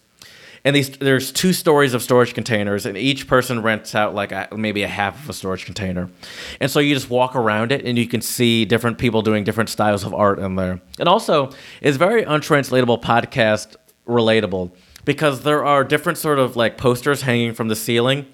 and 0.65 0.75
these 0.75 0.89
there's 0.98 1.31
two 1.31 1.53
stories 1.53 1.93
of 1.93 2.01
storage 2.01 2.34
containers 2.34 2.86
and 2.86 2.98
each 2.98 3.27
person 3.27 3.62
rents 3.62 3.93
out 3.93 4.15
like 4.15 4.31
a, 4.31 4.50
maybe 4.57 4.81
a 4.81 4.88
half 4.88 5.24
of 5.24 5.29
a 5.29 5.34
storage 5.34 5.63
container. 5.63 6.10
And 6.60 6.69
so 6.69 6.79
you 6.79 6.95
just 6.95 7.10
walk 7.10 7.36
around 7.36 7.72
it 7.72 7.86
and 7.86 7.98
you 7.98 8.07
can 8.07 8.22
see 8.22 8.65
different 8.65 8.98
people 8.98 9.22
doing 9.22 9.43
different 9.43 9.69
styles 9.69 10.03
of 10.03 10.13
art 10.13 10.39
in 10.39 10.55
there. 10.55 10.81
And 11.00 11.07
also 11.07 11.51
it's 11.81 11.98
very 11.98 12.24
untranslatable 12.24 12.98
podcast 12.98 13.75
relatable 14.07 14.72
because 15.05 15.43
there 15.43 15.63
are 15.63 15.84
different 15.84 16.17
sort 16.17 16.39
of 16.39 16.55
like 16.55 16.77
posters 16.77 17.22
hanging 17.22 17.53
from 17.53 17.67
the 17.67 17.75
ceiling 17.75 18.25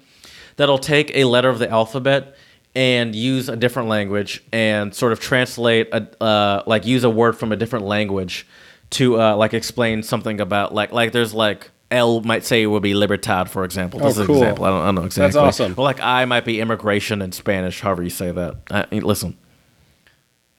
that'll 0.56 0.78
take 0.78 1.14
a 1.14 1.24
letter 1.24 1.50
of 1.50 1.58
the 1.58 1.68
alphabet 1.68 2.34
and 2.74 3.14
use 3.14 3.50
a 3.50 3.56
different 3.56 3.90
language 3.90 4.42
and 4.52 4.94
sort 4.94 5.12
of 5.12 5.20
translate 5.20 5.88
a 5.92 6.22
uh, 6.22 6.62
like 6.66 6.86
use 6.86 7.04
a 7.04 7.10
word 7.10 7.36
from 7.36 7.52
a 7.52 7.56
different 7.56 7.84
language 7.84 8.46
to 8.88 9.20
uh, 9.20 9.36
like 9.36 9.52
explain 9.52 10.02
something 10.02 10.40
about 10.40 10.72
like 10.72 10.92
like 10.92 11.12
there's 11.12 11.34
like 11.34 11.70
L 11.92 12.20
might 12.22 12.44
say 12.44 12.62
it 12.62 12.66
would 12.66 12.82
be 12.82 12.94
libertad, 12.94 13.50
for 13.50 13.64
example. 13.64 14.00
This 14.00 14.06
Oh, 14.06 14.10
is 14.10 14.18
an 14.18 14.26
cool. 14.26 14.36
example. 14.36 14.64
I 14.64 14.70
don't, 14.70 14.80
I 14.82 14.84
don't 14.86 14.94
know 14.96 15.04
exactly. 15.04 15.26
That's 15.26 15.36
awesome. 15.60 15.74
Well, 15.76 15.84
like 15.84 16.00
I 16.00 16.24
might 16.24 16.44
be 16.44 16.60
immigration 16.60 17.22
in 17.22 17.32
Spanish, 17.32 17.80
however 17.80 18.02
you 18.02 18.10
say 18.10 18.30
that. 18.32 18.56
I, 18.70 18.86
listen, 18.98 19.36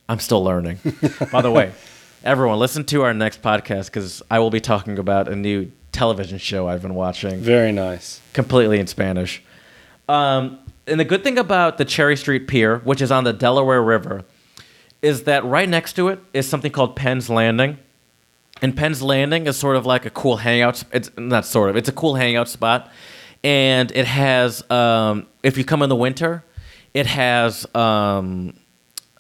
I'm 0.08 0.20
still 0.20 0.44
learning. 0.44 0.80
By 1.32 1.42
the 1.42 1.52
way, 1.52 1.72
everyone, 2.24 2.60
listen 2.60 2.86
to 2.86 3.04
our 3.04 3.14
next 3.14 3.42
podcast 3.42 3.86
because 3.88 4.22
I 4.30 4.40
will 4.40 4.50
be 4.52 4.60
talking 4.62 5.00
about 5.00 5.28
a 5.28 5.36
new 5.36 5.72
television 5.92 6.38
show 6.38 6.68
I've 6.68 6.82
been 6.82 6.96
watching 6.96 7.40
Very 7.40 7.72
nice. 7.72 8.20
completely 8.34 8.80
in 8.80 8.88
Spanish. 8.88 9.44
Um, 10.10 10.60
and 10.88 11.00
the 11.00 11.06
good 11.06 11.24
thing 11.24 11.38
about 11.38 11.78
the 11.78 11.86
Cherry 11.86 12.18
Street 12.18 12.48
Pier, 12.48 12.80
which 12.80 13.02
is 13.02 13.12
on 13.12 13.24
the 13.24 13.34
Delaware 13.34 13.82
River, 13.82 14.24
is 15.02 15.24
that 15.24 15.46
right 15.46 15.68
next 15.70 15.94
to 15.94 16.10
it 16.10 16.20
is 16.34 16.48
something 16.48 16.72
called 16.72 16.96
Penn's 16.96 17.30
Landing. 17.30 17.78
And 18.64 18.78
Penn's 18.78 19.02
Landing 19.02 19.46
is 19.46 19.58
sort 19.58 19.76
of 19.76 19.86
like 19.86 20.06
a 20.06 20.10
cool 20.10 20.38
hangout. 20.38 20.86
It's 20.94 21.12
not 21.18 21.46
sort 21.46 21.70
of. 21.70 21.76
It's 21.76 21.90
a 21.90 21.92
cool 21.92 22.16
hangout 22.16 22.48
spot, 22.48 22.90
and 23.44 23.92
it 23.92 24.06
has. 24.06 24.64
Um, 24.72 25.28
if 25.44 25.58
you 25.58 25.66
come 25.66 25.82
in 25.82 25.90
the 25.90 25.98
winter, 25.98 26.46
it 26.94 27.06
has 27.06 27.68
um, 27.76 28.58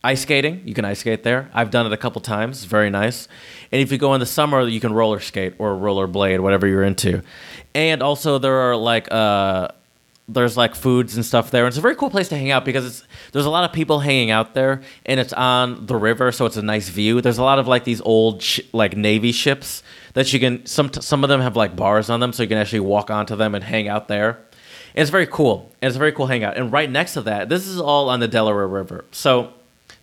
ice 0.01 0.21
skating. 0.21 0.65
You 0.65 0.73
can 0.73 0.85
ice 0.85 0.99
skate 0.99 1.23
there. 1.23 1.51
I've 1.53 1.71
done 1.71 1.85
it 1.85 1.91
a 1.91 1.97
couple 1.97 2.21
times. 2.21 2.59
It's 2.59 2.65
very 2.65 2.89
nice. 2.89 3.27
And 3.69 3.81
if 3.81 3.91
you 3.91 3.97
go 3.97 4.13
in 4.13 4.21
the 4.21 4.25
summer, 4.25 4.65
you 4.65 4.79
can 4.79 4.93
roller 4.93 5.19
skate 5.19 5.55
or 5.57 5.75
roller 5.75 6.07
blade, 6.07 6.39
whatever 6.39 6.65
you're 6.65 6.83
into. 6.83 7.21
And 7.75 8.01
also 8.01 8.37
there 8.37 8.71
are 8.71 8.77
like 8.77 9.11
uh, 9.11 9.67
there's 10.27 10.55
like 10.55 10.73
foods 10.75 11.15
and 11.15 11.25
stuff 11.25 11.51
there. 11.51 11.67
It's 11.67 11.77
a 11.77 11.81
very 11.81 11.95
cool 11.95 12.09
place 12.09 12.29
to 12.29 12.37
hang 12.37 12.51
out 12.51 12.63
because 12.63 12.85
it's 12.85 13.07
there's 13.31 13.45
a 13.45 13.49
lot 13.49 13.65
of 13.65 13.73
people 13.73 13.99
hanging 13.99 14.31
out 14.31 14.53
there, 14.53 14.81
and 15.05 15.19
it's 15.19 15.33
on 15.33 15.85
the 15.85 15.95
river, 15.95 16.31
so 16.31 16.45
it's 16.45 16.57
a 16.57 16.61
nice 16.61 16.89
view. 16.89 17.21
There's 17.21 17.37
a 17.37 17.43
lot 17.43 17.59
of 17.59 17.67
like 17.67 17.83
these 17.83 18.01
old 18.01 18.41
sh- 18.41 18.61
like 18.71 18.95
navy 18.95 19.31
ships 19.31 19.83
that 20.13 20.31
you 20.31 20.39
can 20.39 20.65
some 20.65 20.91
some 20.93 21.23
of 21.23 21.29
them 21.29 21.41
have 21.41 21.55
like 21.55 21.75
bars 21.75 22.09
on 22.09 22.19
them, 22.19 22.31
so 22.33 22.43
you 22.43 22.49
can 22.49 22.57
actually 22.57 22.81
walk 22.81 23.09
onto 23.11 23.35
them 23.35 23.53
and 23.53 23.63
hang 23.63 23.87
out 23.87 24.07
there. 24.07 24.39
And 24.95 25.01
it's 25.01 25.11
very 25.11 25.27
cool. 25.27 25.71
And 25.81 25.87
it's 25.87 25.95
a 25.95 25.99
very 25.99 26.11
cool 26.11 26.27
hangout. 26.27 26.55
And 26.55 26.71
right 26.71 26.89
next 26.89 27.13
to 27.13 27.21
that, 27.21 27.49
this 27.49 27.67
is 27.67 27.79
all 27.79 28.09
on 28.09 28.19
the 28.19 28.27
Delaware 28.27 28.67
River. 28.67 29.05
So 29.11 29.51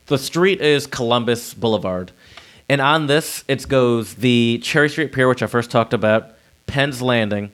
the 0.06 0.18
street 0.18 0.60
is 0.60 0.86
Columbus 0.86 1.54
Boulevard. 1.54 2.10
And 2.68 2.80
on 2.80 3.06
this, 3.06 3.44
it 3.48 3.66
goes 3.68 4.14
the 4.14 4.60
Cherry 4.62 4.88
Street 4.88 5.12
Pier, 5.12 5.28
which 5.28 5.42
I 5.42 5.46
first 5.46 5.70
talked 5.70 5.92
about, 5.92 6.32
Penn's 6.66 7.00
Landing, 7.02 7.52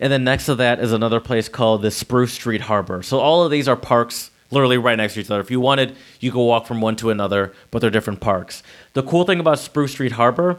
and 0.00 0.12
then 0.12 0.24
next 0.24 0.46
to 0.46 0.54
that 0.56 0.80
is 0.80 0.92
another 0.92 1.20
place 1.20 1.48
called 1.48 1.82
the 1.82 1.90
Spruce 1.90 2.32
Street 2.32 2.62
Harbor. 2.62 3.02
So 3.02 3.18
all 3.18 3.42
of 3.44 3.50
these 3.50 3.68
are 3.68 3.76
parks 3.76 4.30
literally 4.50 4.78
right 4.78 4.96
next 4.96 5.14
to 5.14 5.20
each 5.20 5.30
other. 5.30 5.40
If 5.40 5.50
you 5.50 5.60
wanted, 5.60 5.96
you 6.20 6.30
could 6.30 6.44
walk 6.44 6.66
from 6.66 6.80
one 6.80 6.96
to 6.96 7.10
another, 7.10 7.52
but 7.70 7.80
they're 7.80 7.90
different 7.90 8.20
parks. 8.20 8.62
The 8.92 9.02
cool 9.02 9.24
thing 9.24 9.40
about 9.40 9.58
Spruce 9.58 9.92
Street 9.92 10.12
Harbor 10.12 10.58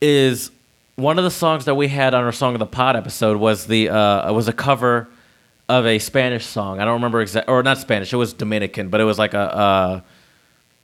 is 0.00 0.50
one 0.96 1.18
of 1.18 1.24
the 1.24 1.30
songs 1.30 1.64
that 1.64 1.74
we 1.74 1.88
had 1.88 2.14
on 2.14 2.24
our 2.24 2.32
Song 2.32 2.54
of 2.54 2.58
the 2.58 2.66
Pod 2.66 2.96
episode 2.96 3.38
was 3.38 3.66
the 3.66 3.88
uh, 3.88 4.32
was 4.32 4.48
a 4.48 4.52
cover 4.52 5.08
of 5.68 5.86
a 5.86 5.98
Spanish 5.98 6.44
song. 6.44 6.80
I 6.80 6.84
don't 6.84 6.94
remember 6.94 7.22
exact 7.22 7.48
or 7.48 7.62
not 7.62 7.78
Spanish. 7.78 8.12
It 8.12 8.16
was 8.16 8.32
Dominican, 8.32 8.88
but 8.88 9.00
it 9.00 9.04
was 9.04 9.18
like 9.18 9.34
a 9.34 9.38
uh, 9.38 10.00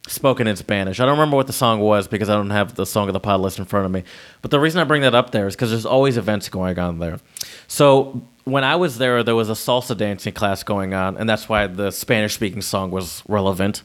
spoken 0.09 0.47
in 0.47 0.57
Spanish. 0.57 1.01
I 1.01 1.05
don't 1.05 1.19
remember 1.19 1.37
what 1.37 1.47
the 1.47 1.53
song 1.53 1.81
was 1.81 2.09
because 2.09 2.29
I 2.29 2.35
don't 2.35 2.51
have 2.51 2.75
the 2.75 2.87
Song 2.87 3.09
of 3.09 3.13
the 3.13 3.21
Pod 3.21 3.41
list 3.41 3.59
in 3.59 3.65
front 3.65 3.87
of 3.87 3.93
me. 3.93 4.05
But 4.43 4.51
the 4.51 4.61
reason 4.61 4.81
I 4.81 4.85
bring 4.85 5.03
that 5.03 5.15
up 5.15 5.31
there 5.31 5.47
is 5.47 5.55
because 5.55 5.71
there's 5.71 5.87
always 5.87 6.17
events 6.17 6.49
going 6.49 6.79
on 6.79 6.99
there. 6.99 7.21
So 7.67 8.23
when 8.45 8.65
I 8.65 8.77
was 8.77 8.99
there, 8.99 9.23
there 9.23 9.35
was 9.35 9.51
a 9.51 9.55
salsa 9.55 9.97
dancing 9.97 10.33
class 10.33 10.63
going 10.63 10.95
on, 10.95 11.17
and 11.17 11.29
that's 11.29 11.49
why 11.49 11.67
the 11.67 11.91
Spanish 11.91 12.35
speaking 12.35 12.63
song 12.63 12.91
was 12.91 13.23
relevant. 13.29 13.83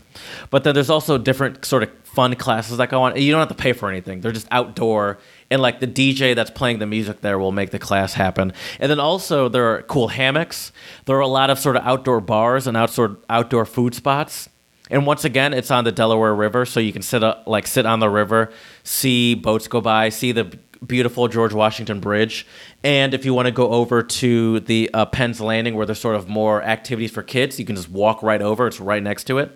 But 0.49 0.63
then 0.63 0.73
there's 0.73 0.89
also 0.89 1.17
different 1.17 1.65
sort 1.65 1.83
of 1.83 1.91
fun 2.03 2.35
classes 2.35 2.77
that 2.77 2.89
go 2.89 3.01
on. 3.01 3.19
You 3.19 3.31
don't 3.31 3.39
have 3.39 3.49
to 3.49 3.61
pay 3.61 3.73
for 3.73 3.89
anything, 3.89 4.21
they're 4.21 4.31
just 4.31 4.47
outdoor. 4.51 5.19
And 5.51 5.61
like 5.61 5.79
the 5.79 5.87
DJ 5.87 6.33
that's 6.33 6.49
playing 6.49 6.79
the 6.79 6.87
music 6.87 7.21
there 7.21 7.37
will 7.37 7.51
make 7.51 7.71
the 7.71 7.79
class 7.79 8.13
happen. 8.13 8.53
And 8.79 8.89
then 8.89 8.99
also 8.99 9.49
there 9.49 9.73
are 9.73 9.81
cool 9.83 10.07
hammocks. 10.07 10.71
There 11.05 11.15
are 11.15 11.21
a 11.21 11.27
lot 11.27 11.49
of 11.49 11.59
sort 11.59 11.75
of 11.75 11.83
outdoor 11.83 12.21
bars 12.21 12.65
and 12.65 12.75
outdoor 12.75 13.17
outdoor 13.29 13.65
food 13.65 13.93
spots. 13.93 14.49
And 14.89 15.05
once 15.05 15.23
again, 15.23 15.53
it's 15.53 15.71
on 15.71 15.85
the 15.85 15.91
Delaware 15.91 16.35
River, 16.35 16.65
so 16.65 16.79
you 16.79 16.91
can 16.91 17.01
sit 17.01 17.23
up, 17.23 17.43
like 17.47 17.67
sit 17.67 17.85
on 17.85 17.99
the 17.99 18.09
river, 18.09 18.51
see 18.83 19.33
boats 19.33 19.67
go 19.67 19.79
by, 19.79 20.09
see 20.09 20.31
the 20.33 20.57
beautiful 20.85 21.29
George 21.29 21.53
Washington 21.53 22.01
Bridge, 22.01 22.45
and 22.83 23.13
if 23.13 23.23
you 23.23 23.33
want 23.33 23.45
to 23.45 23.51
go 23.51 23.69
over 23.71 24.03
to 24.03 24.59
the 24.59 24.89
uh, 24.93 25.05
Penn's 25.05 25.39
Landing, 25.39 25.75
where 25.75 25.85
there's 25.85 26.01
sort 26.01 26.17
of 26.17 26.27
more 26.27 26.61
activities 26.61 27.11
for 27.11 27.23
kids, 27.23 27.57
you 27.57 27.65
can 27.65 27.77
just 27.77 27.89
walk 27.89 28.21
right 28.21 28.41
over. 28.41 28.67
It's 28.67 28.81
right 28.81 29.01
next 29.01 29.23
to 29.25 29.37
it. 29.37 29.51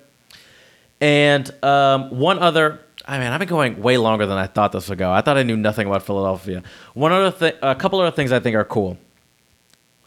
And 1.01 1.51
um, 1.63 2.09
one 2.17 2.39
other, 2.39 2.79
I 3.05 3.19
mean, 3.19 3.27
I've 3.27 3.39
been 3.39 3.49
going 3.49 3.81
way 3.81 3.97
longer 3.97 4.25
than 4.25 4.37
I 4.37 4.47
thought 4.47 4.71
this 4.71 4.87
would 4.87 4.97
go. 4.97 5.11
I 5.11 5.21
thought 5.21 5.37
I 5.37 5.43
knew 5.43 5.57
nothing 5.57 5.87
about 5.87 6.03
Philadelphia. 6.03 6.63
One 6.93 7.11
other 7.11 7.31
thing, 7.31 7.53
a 7.61 7.75
couple 7.75 7.99
other 7.99 8.15
things 8.15 8.31
I 8.31 8.39
think 8.39 8.55
are 8.55 8.63
cool. 8.63 8.97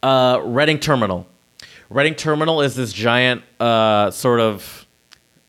Uh, 0.02 0.40
Reading 0.42 0.80
Terminal. 0.80 1.26
Reading 1.90 2.14
Terminal 2.14 2.62
is 2.62 2.74
this 2.74 2.92
giant 2.92 3.42
uh, 3.60 4.10
sort 4.10 4.40
of, 4.40 4.86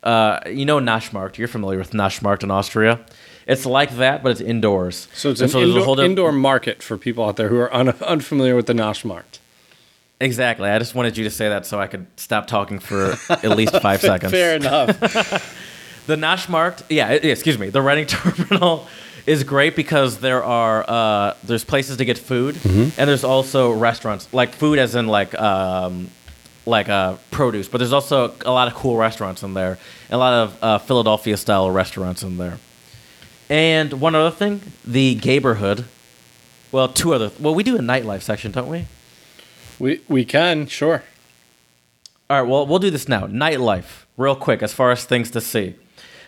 uh, 0.04 0.40
you 0.50 0.66
know, 0.66 0.80
Naschmarkt. 0.80 1.38
You're 1.38 1.48
familiar 1.48 1.78
with 1.80 1.92
Naschmarkt 1.92 2.44
in 2.44 2.52
Austria. 2.52 3.00
It's 3.48 3.66
like 3.66 3.96
that, 3.98 4.22
but 4.24 4.32
it's 4.32 4.42
indoors. 4.42 5.08
So 5.14 5.32
it's 5.32 5.42
And 5.42 5.54
an 5.54 5.60
a 5.62 5.64
indoor, 5.64 6.00
indoor 6.04 6.32
market 6.32 6.82
for 6.84 6.98
people 6.98 7.24
out 7.26 7.36
there 7.38 7.50
who 7.50 7.58
are 7.58 7.74
un- 7.74 7.90
unfamiliar 7.90 8.56
with 8.56 8.68
the 8.68 8.74
Naschmarkt. 8.74 9.40
Exactly. 10.20 10.70
I 10.70 10.78
just 10.78 10.94
wanted 10.94 11.18
you 11.18 11.24
to 11.24 11.32
say 11.32 11.50
that 11.50 11.66
so 11.66 11.80
I 11.80 11.88
could 11.88 12.06
stop 12.18 12.46
talking 12.46 12.78
for 12.80 13.16
at 13.30 13.50
least 13.58 13.76
five 13.82 14.00
seconds. 14.12 14.32
Fair 14.32 14.56
enough. 14.56 15.58
The 16.08 16.16
Naschmarkt, 16.16 16.82
yeah, 16.90 17.12
excuse 17.12 17.60
me, 17.60 17.70
the 17.70 17.80
Reading 17.82 18.06
Terminal 18.08 18.88
is 19.28 19.44
great 19.44 19.76
because 19.76 20.18
there 20.18 20.44
are 20.44 20.84
uh, 20.90 21.36
there's 21.44 21.64
places 21.64 21.98
to 21.98 22.06
get 22.06 22.18
food 22.18 22.58
and 22.66 22.92
there's 23.08 23.24
also 23.24 23.72
restaurants 23.72 24.28
like 24.34 24.56
food 24.56 24.80
as 24.80 24.96
in 24.96 25.06
like 25.06 25.40
um, 25.40 26.10
like 26.66 26.90
uh, 26.90 27.16
produce, 27.32 27.68
but 27.68 27.80
there's 27.80 27.94
also 27.94 28.34
a 28.46 28.52
lot 28.52 28.68
of 28.68 28.74
cool 28.74 28.98
restaurants 28.98 29.44
in 29.44 29.54
there, 29.54 29.78
a 30.10 30.18
lot 30.18 30.34
of 30.34 30.64
uh, 30.64 30.78
Philadelphia 30.78 31.38
style 31.38 31.70
restaurants 31.72 32.24
in 32.24 32.38
there. 32.38 32.60
And 33.50 33.94
one 34.00 34.16
other 34.16 34.36
thing, 34.36 34.62
the 34.86 35.20
neighborhood. 35.26 35.86
Well, 36.72 36.88
two 36.88 37.14
other. 37.14 37.32
Well, 37.40 37.54
we 37.54 37.64
do 37.64 37.76
a 37.76 37.82
nightlife 37.82 38.22
section, 38.22 38.52
don't 38.52 38.70
we? 38.70 38.86
we 39.82 40.02
we 40.08 40.24
can 40.24 40.68
sure. 40.68 41.04
All 42.30 42.42
right, 42.42 42.50
well, 42.50 42.66
we'll 42.66 42.80
do 42.80 42.90
this 42.90 43.10
now. 43.10 43.28
Nightlife, 43.28 44.06
real 44.16 44.36
quick, 44.36 44.64
as 44.64 44.72
far 44.72 44.92
as 44.92 45.04
things 45.04 45.30
to 45.32 45.42
see. 45.42 45.76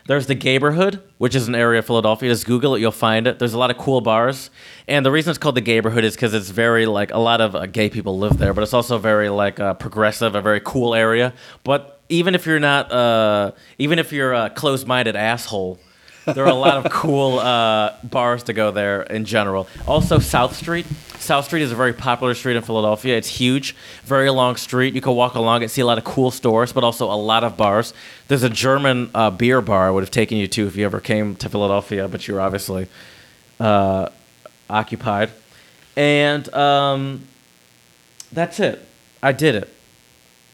There's 0.06 0.28
the 0.28 0.36
Gayborhood, 0.36 1.02
which 1.18 1.34
is 1.34 1.48
an 1.48 1.56
area 1.56 1.80
of 1.80 1.86
Philadelphia. 1.86 2.30
Just 2.30 2.46
Google 2.46 2.76
it, 2.76 2.82
you'll 2.82 2.92
find 2.92 3.26
it. 3.26 3.39
There's 3.39 3.54
a 3.54 3.58
lot 3.58 3.72
of 3.72 3.78
cool 3.78 4.02
bars, 4.02 4.50
and 4.86 5.06
the 5.06 5.12
reason 5.12 5.32
it's 5.32 5.38
called 5.38 5.56
the 5.56 5.62
Gayborhood 5.62 6.04
is 6.04 6.13
because 6.16 6.34
it's 6.34 6.50
very 6.50 6.86
like 6.86 7.12
a 7.12 7.20
lot 7.20 7.39
of 7.39 7.56
uh, 7.56 7.66
gay 7.68 7.89
people 7.89 8.18
live 8.18 8.38
there, 8.38 8.54
but 8.54 8.63
it's 8.63 8.74
also 8.74 8.98
very 8.98 9.30
like 9.30 9.62
uh, 9.62 9.76
progressive, 9.76 10.36
a 10.36 10.42
very 10.42 10.60
cool 10.60 10.94
area. 10.94 11.34
But 11.63 12.02
even 12.10 12.36
if 12.36 12.46
you're 12.46 12.60
not, 12.60 12.92
uh, 12.92 13.54
even 13.78 13.98
if 13.98 14.12
you're 14.12 14.34
a 14.34 14.50
closed-minded 14.50 15.16
asshole, 15.16 15.80
there 16.26 16.44
are 16.44 16.52
a 16.52 16.54
lot 16.54 16.86
of 16.86 16.92
cool 16.92 17.39
uh, 17.39 17.94
bars 18.04 18.44
to 18.44 18.54
go 18.54 18.72
there 18.72 19.04
in 19.04 19.24
general. 19.24 19.70
Also, 19.88 20.20
South 20.20 20.56
Street. 20.56 20.86
South 21.24 21.46
Street 21.46 21.62
is 21.62 21.72
a 21.72 21.76
very 21.76 21.94
popular 21.94 22.36
street 22.36 22.58
in 22.58 22.62
Philadelphia. 22.62 23.18
It's 23.18 23.30
huge, 23.30 23.76
very 24.04 24.30
long 24.30 24.58
street. 24.58 24.94
You 24.94 25.02
can 25.02 25.16
walk 25.16 25.36
along 25.36 25.64
it, 25.64 25.72
see 25.72 25.82
a 25.82 25.86
lot 25.86 25.98
of 25.98 26.04
cool 26.04 26.32
stores, 26.32 26.74
but 26.74 26.84
also 26.84 27.12
a 27.12 27.16
lot 27.16 27.44
of 27.44 27.56
bars. 27.56 27.94
There's 28.28 28.44
a 28.44 28.50
German 28.50 29.10
uh, 29.16 29.32
beer 29.32 29.62
bar 29.62 29.88
I 29.88 29.92
would 29.92 30.04
have 30.04 30.12
taken 30.12 30.38
you 30.38 30.48
to 30.48 30.68
if 30.68 30.76
you 30.76 30.86
ever 30.86 31.00
came 31.00 31.36
to 31.38 31.50
Philadelphia, 31.50 32.08
but 32.08 32.28
you 32.28 32.34
were 32.34 32.42
obviously 32.42 32.88
uh, 33.60 34.10
occupied. 34.70 35.32
And 35.96 36.54
um, 36.54 37.28
that's 38.32 38.60
it. 38.60 38.86
I 39.22 39.32
did 39.32 39.56
it. 39.56 39.74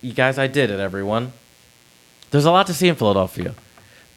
You 0.02 0.14
guys, 0.14 0.38
I 0.38 0.46
did 0.46 0.70
it, 0.70 0.80
everyone. 0.80 1.34
There's 2.30 2.46
a 2.46 2.52
lot 2.52 2.68
to 2.68 2.74
see 2.76 2.88
in 2.88 2.96
Philadelphia. 2.96 3.56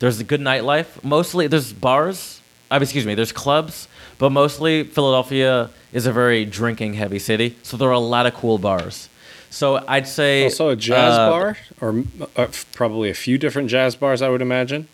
There's 0.01 0.21
a 0.21 0.25
good 0.25 0.41
nightlife. 0.41 1.03
Mostly, 1.03 1.47
there's 1.47 1.73
bars. 1.73 2.42
I 2.73 2.77
mean, 2.77 2.85
excuse 2.85 3.05
me, 3.07 3.15
there's 3.15 3.33
clubs, 3.33 3.87
but 4.19 4.31
mostly 4.31 4.83
Philadelphia 4.85 5.71
is 5.93 6.07
a 6.07 6.13
very 6.13 6.45
drinking 6.45 6.95
heavy 6.95 7.19
city. 7.19 7.57
So 7.63 7.77
there 7.77 7.89
are 7.89 7.93
a 7.93 7.99
lot 7.99 8.25
of 8.27 8.35
cool 8.35 8.57
bars. 8.59 9.09
So 9.51 9.85
I'd 9.87 10.09
say 10.09 10.45
Also 10.45 10.71
a 10.71 10.77
jazz 10.77 11.13
uh, 11.13 11.29
bar, 11.29 11.59
or 11.83 12.05
uh, 12.37 12.47
probably 12.73 13.11
a 13.11 13.15
few 13.15 13.37
different 13.37 13.69
jazz 13.69 13.95
bars, 13.95 14.23
I 14.23 14.31
would 14.31 14.41
imagine. 14.41 14.89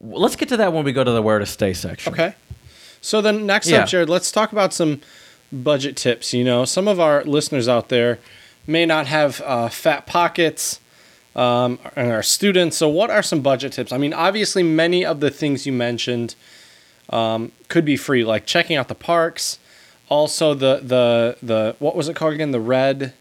Let's 0.00 0.34
get 0.36 0.48
to 0.50 0.56
that 0.56 0.72
when 0.72 0.84
we 0.84 0.92
go 0.92 1.04
to 1.04 1.10
the 1.12 1.22
where 1.22 1.38
to 1.38 1.46
stay 1.46 1.72
section. 1.72 2.12
Okay. 2.12 2.34
So 3.00 3.20
then 3.20 3.46
next 3.46 3.68
Yeah. 3.68 3.82
up, 3.82 3.88
Jared, 3.88 4.08
let's 4.08 4.32
talk 4.32 4.50
about 4.50 4.74
some 4.74 5.00
budget 5.52 5.96
tips. 5.96 6.34
You 6.34 6.42
know, 6.42 6.64
some 6.64 6.88
of 6.88 6.98
our 6.98 7.22
listeners 7.24 7.68
out 7.68 7.88
there 7.88 8.18
may 8.66 8.84
not 8.84 9.06
have 9.06 9.40
uh, 9.44 9.68
fat 9.68 10.06
pockets, 10.06 10.80
um, 11.38 11.78
and 11.96 12.10
our 12.10 12.22
students. 12.22 12.76
So 12.76 12.88
what 12.88 13.10
are 13.10 13.22
some 13.22 13.40
budget 13.40 13.72
tips? 13.72 13.92
I 13.92 13.98
mean, 13.98 14.12
obviously, 14.12 14.62
many 14.62 15.04
of 15.04 15.20
the 15.20 15.30
things 15.30 15.66
you 15.66 15.72
mentioned 15.72 16.34
um, 17.10 17.52
could 17.68 17.84
be 17.84 17.96
free, 17.96 18.24
like 18.24 18.44
checking 18.44 18.76
out 18.76 18.88
the 18.88 18.94
parks. 18.94 19.58
Also, 20.08 20.54
the 20.54 20.80
the 20.82 21.36
the 21.42 21.76
what 21.78 21.94
was 21.94 22.08
it 22.08 22.16
called 22.16 22.34
again? 22.34 22.50
The 22.50 22.60
red 22.60 23.12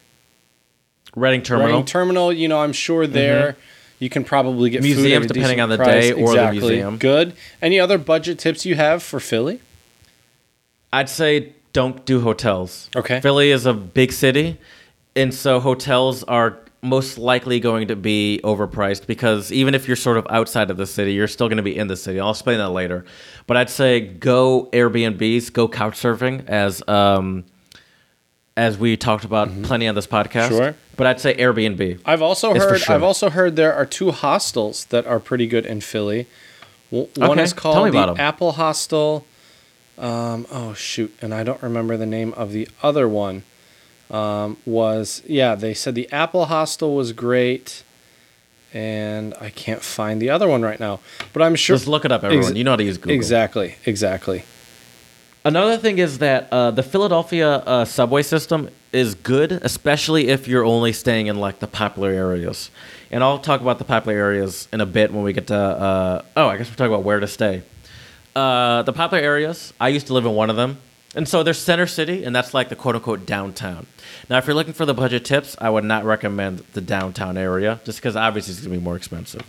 Reading 1.16 1.42
Terminal. 1.42 1.68
Reading 1.68 1.86
terminal. 1.86 2.34
You 2.34 2.48
know, 2.48 2.60
I'm 2.60 2.74
sure 2.74 3.08
there 3.08 3.56
you 4.00 4.10
can 4.10 4.24
probably 4.24 4.70
get 4.70 4.84
Museums, 4.84 5.28
depending 5.28 5.60
on 5.60 5.70
the 5.70 5.78
price. 5.78 5.90
day 5.90 6.12
or 6.12 6.28
the 6.28 6.34
Exactly. 6.34 6.60
museum. 6.60 6.98
Good. 6.98 7.34
Any 7.62 7.80
other 7.80 7.98
budget 7.98 8.38
tips 8.40 8.66
you 8.66 8.76
have 8.76 9.02
for 9.02 9.20
Philly? 9.20 9.60
I'd 10.94 11.10
say 11.10 11.54
don't 11.74 12.06
do 12.06 12.22
hotels. 12.22 12.90
Okay. 12.96 13.20
Philly 13.20 13.52
is 13.52 13.66
a 13.66 13.74
big 13.74 14.12
city, 14.12 14.58
and 15.16 15.34
so 15.34 15.60
hotels 15.60 16.24
are 16.24 16.58
most 16.82 17.18
likely 17.18 17.60
going 17.60 17.88
to 17.88 17.96
be 17.96 18.40
overpriced 18.44 19.08
because 19.08 19.52
even 19.52 19.74
if 19.76 19.88
you're 19.88 19.96
sort 19.98 20.18
of 20.18 20.28
outside 20.30 20.70
of 20.70 20.78
the 20.78 20.86
city, 20.86 21.14
you're 21.14 21.28
still 21.28 21.48
going 21.48 21.58
to 21.58 21.64
be 21.64 21.76
in 21.76 21.88
the 21.88 21.96
city. 21.98 22.20
I'll 22.20 22.32
explain 22.32 22.58
that 22.60 22.70
later. 22.70 23.04
But 23.48 23.58
I'd 23.58 23.70
say 23.70 24.00
go 24.00 24.70
Airbnbs, 24.74 25.52
go 25.54 25.68
couch 25.68 25.96
surfing 25.96 26.48
as 26.48 26.88
um, 26.88 27.46
as 28.56 28.78
we 28.78 28.96
talked 28.98 29.24
about 29.26 29.50
plenty 29.64 29.88
on 29.88 29.96
this 29.96 30.08
podcast. 30.08 30.50
Mm-hmm. 30.50 30.58
Sure. 30.58 30.76
But 30.96 31.08
I'd 31.08 31.20
say 31.20 31.36
Airbnb. 31.36 32.00
I've 32.06 32.22
also 32.22 32.54
heard. 32.54 32.80
sure. 32.80 32.96
I've 32.96 33.04
also 33.04 33.30
heard 33.30 33.56
there 33.56 33.74
are 33.74 33.86
two 33.86 34.12
hostels 34.12 34.86
that 34.86 35.06
are 35.06 35.20
pretty 35.20 35.48
good 35.48 35.66
in 35.66 35.82
Philly. 35.82 36.28
One 36.90 37.08
Okay, 37.18 37.44
is 37.44 37.54
called 37.54 37.86
the 37.86 37.90
about 37.90 38.10
'em. 38.10 38.16
Apple 38.20 38.54
Hostel. 38.54 39.26
Um, 39.98 40.46
oh 40.52 40.74
shoot, 40.74 41.14
and 41.22 41.34
I 41.34 41.44
don't 41.44 41.62
remember 41.62 41.98
the 41.98 42.06
name 42.06 42.34
of 42.34 42.52
the 42.52 42.68
other 42.84 43.08
one. 43.08 43.44
Um, 44.10 44.58
was 44.66 45.22
yeah, 45.28 45.56
they 45.56 45.74
said 45.74 45.96
the 45.96 46.12
Apple 46.12 46.46
Hostel 46.46 46.96
was 46.96 47.12
great, 47.12 47.84
and 48.74 49.34
I 49.42 49.50
can't 49.50 49.82
find 49.82 50.22
the 50.22 50.30
other 50.30 50.48
one 50.48 50.62
right 50.62 50.80
now. 50.80 51.00
But 51.34 51.42
I'm 51.42 51.56
sure. 51.56 51.76
Just 51.76 51.88
look 51.88 52.06
it 52.06 52.12
up, 52.12 52.24
everyone. 52.24 52.48
Ex- 52.48 52.56
you 52.56 52.64
know 52.64 52.72
how 52.72 52.78
to 52.78 52.84
use 52.84 52.98
Google. 52.98 53.16
Exactly. 53.16 53.76
Exactly. 53.86 54.44
Another 55.44 55.78
thing 55.78 55.98
is 55.98 56.18
that 56.18 56.50
uh, 56.52 56.72
the 56.72 56.84
Philadelphia 56.84 57.50
uh, 57.50 57.86
subway 57.86 58.22
system 58.22 58.70
is 58.92 59.16
good, 59.16 59.54
especially 59.54 60.28
if 60.28 60.48
you're 60.48 60.66
only 60.66 60.92
staying 60.92 61.28
in 61.28 61.40
like 61.40 61.60
the 61.60 61.68
popular 61.68 62.10
areas. 62.10 62.70
And 63.12 63.24
I'll 63.24 63.40
talk 63.40 63.62
about 63.62 63.78
the 63.78 63.86
popular 63.86 64.18
areas 64.18 64.68
in 64.74 64.82
a 64.82 64.86
bit 64.86 65.14
when 65.14 65.24
we 65.24 65.32
get 65.32 65.48
to. 65.48 65.56
Uh, 65.56 66.22
oh, 66.36 66.48
I 66.48 66.58
guess 66.58 66.70
we're 66.70 66.76
talking 66.76 66.94
about 66.94 67.04
where 67.04 67.20
to 67.22 67.28
stay. 67.28 67.64
Uh, 68.36 68.82
the 68.84 68.92
popular 68.94 69.24
areas. 69.24 69.74
I 69.80 69.88
used 69.90 70.08
to 70.08 70.14
live 70.14 70.26
in 70.26 70.34
one 70.34 70.50
of 70.50 70.58
them, 70.58 70.80
and 71.16 71.28
so 71.28 71.44
there's 71.44 71.58
Center 71.60 71.88
City, 71.88 72.24
and 72.24 72.36
that's 72.36 72.54
like 72.54 72.70
the 72.70 72.76
quote 72.76 72.96
unquote 72.96 73.26
downtown. 73.26 73.88
Now, 74.30 74.38
if 74.38 74.46
you're 74.46 74.56
looking 74.56 74.74
for 74.74 74.86
the 74.86 74.94
budget 74.94 75.26
tips, 75.26 75.56
I 75.60 75.70
would 75.70 75.84
not 75.84 76.04
recommend 76.04 76.60
the 76.74 76.82
downtown 76.82 77.38
area, 77.38 77.80
just 77.86 78.00
because 78.00 78.16
obviously 78.16 78.54
it's 78.54 78.62
gonna 78.62 78.78
be 78.78 78.84
more 78.84 78.96
expensive. 78.96 79.44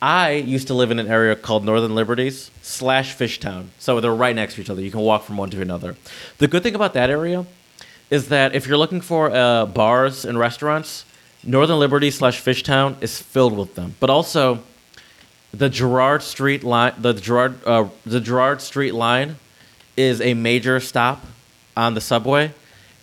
I 0.00 0.32
used 0.32 0.68
to 0.68 0.74
live 0.74 0.92
in 0.92 1.00
an 1.00 1.08
area 1.08 1.34
called 1.34 1.64
Northern 1.64 1.94
Liberties 1.94 2.52
slash 2.62 3.16
Fishtown, 3.16 3.66
so 3.78 4.00
they're 4.00 4.14
right 4.14 4.36
next 4.36 4.54
to 4.54 4.60
each 4.60 4.70
other. 4.70 4.80
You 4.80 4.92
can 4.92 5.00
walk 5.00 5.24
from 5.24 5.36
one 5.36 5.50
to 5.50 5.60
another. 5.60 5.96
The 6.38 6.46
good 6.46 6.62
thing 6.62 6.76
about 6.76 6.94
that 6.94 7.10
area 7.10 7.46
is 8.10 8.28
that 8.28 8.54
if 8.54 8.66
you're 8.66 8.78
looking 8.78 9.00
for 9.00 9.30
uh, 9.30 9.66
bars 9.66 10.24
and 10.24 10.38
restaurants, 10.38 11.04
Northern 11.42 11.78
Liberty 11.78 12.10
slash 12.10 12.40
Fishtown 12.42 13.00
is 13.02 13.20
filled 13.20 13.56
with 13.56 13.74
them. 13.74 13.96
But 13.98 14.10
also, 14.10 14.60
the 15.52 15.68
Girard 15.68 16.22
Street 16.22 16.62
line, 16.62 16.94
the 16.98 17.14
Girard, 17.14 17.64
uh, 17.66 17.88
the 18.06 18.20
Girard 18.20 18.60
Street 18.60 18.94
line, 18.94 19.36
is 19.98 20.20
a 20.20 20.34
major 20.34 20.80
stop 20.80 21.24
on 21.76 21.94
the 21.94 22.00
subway, 22.00 22.52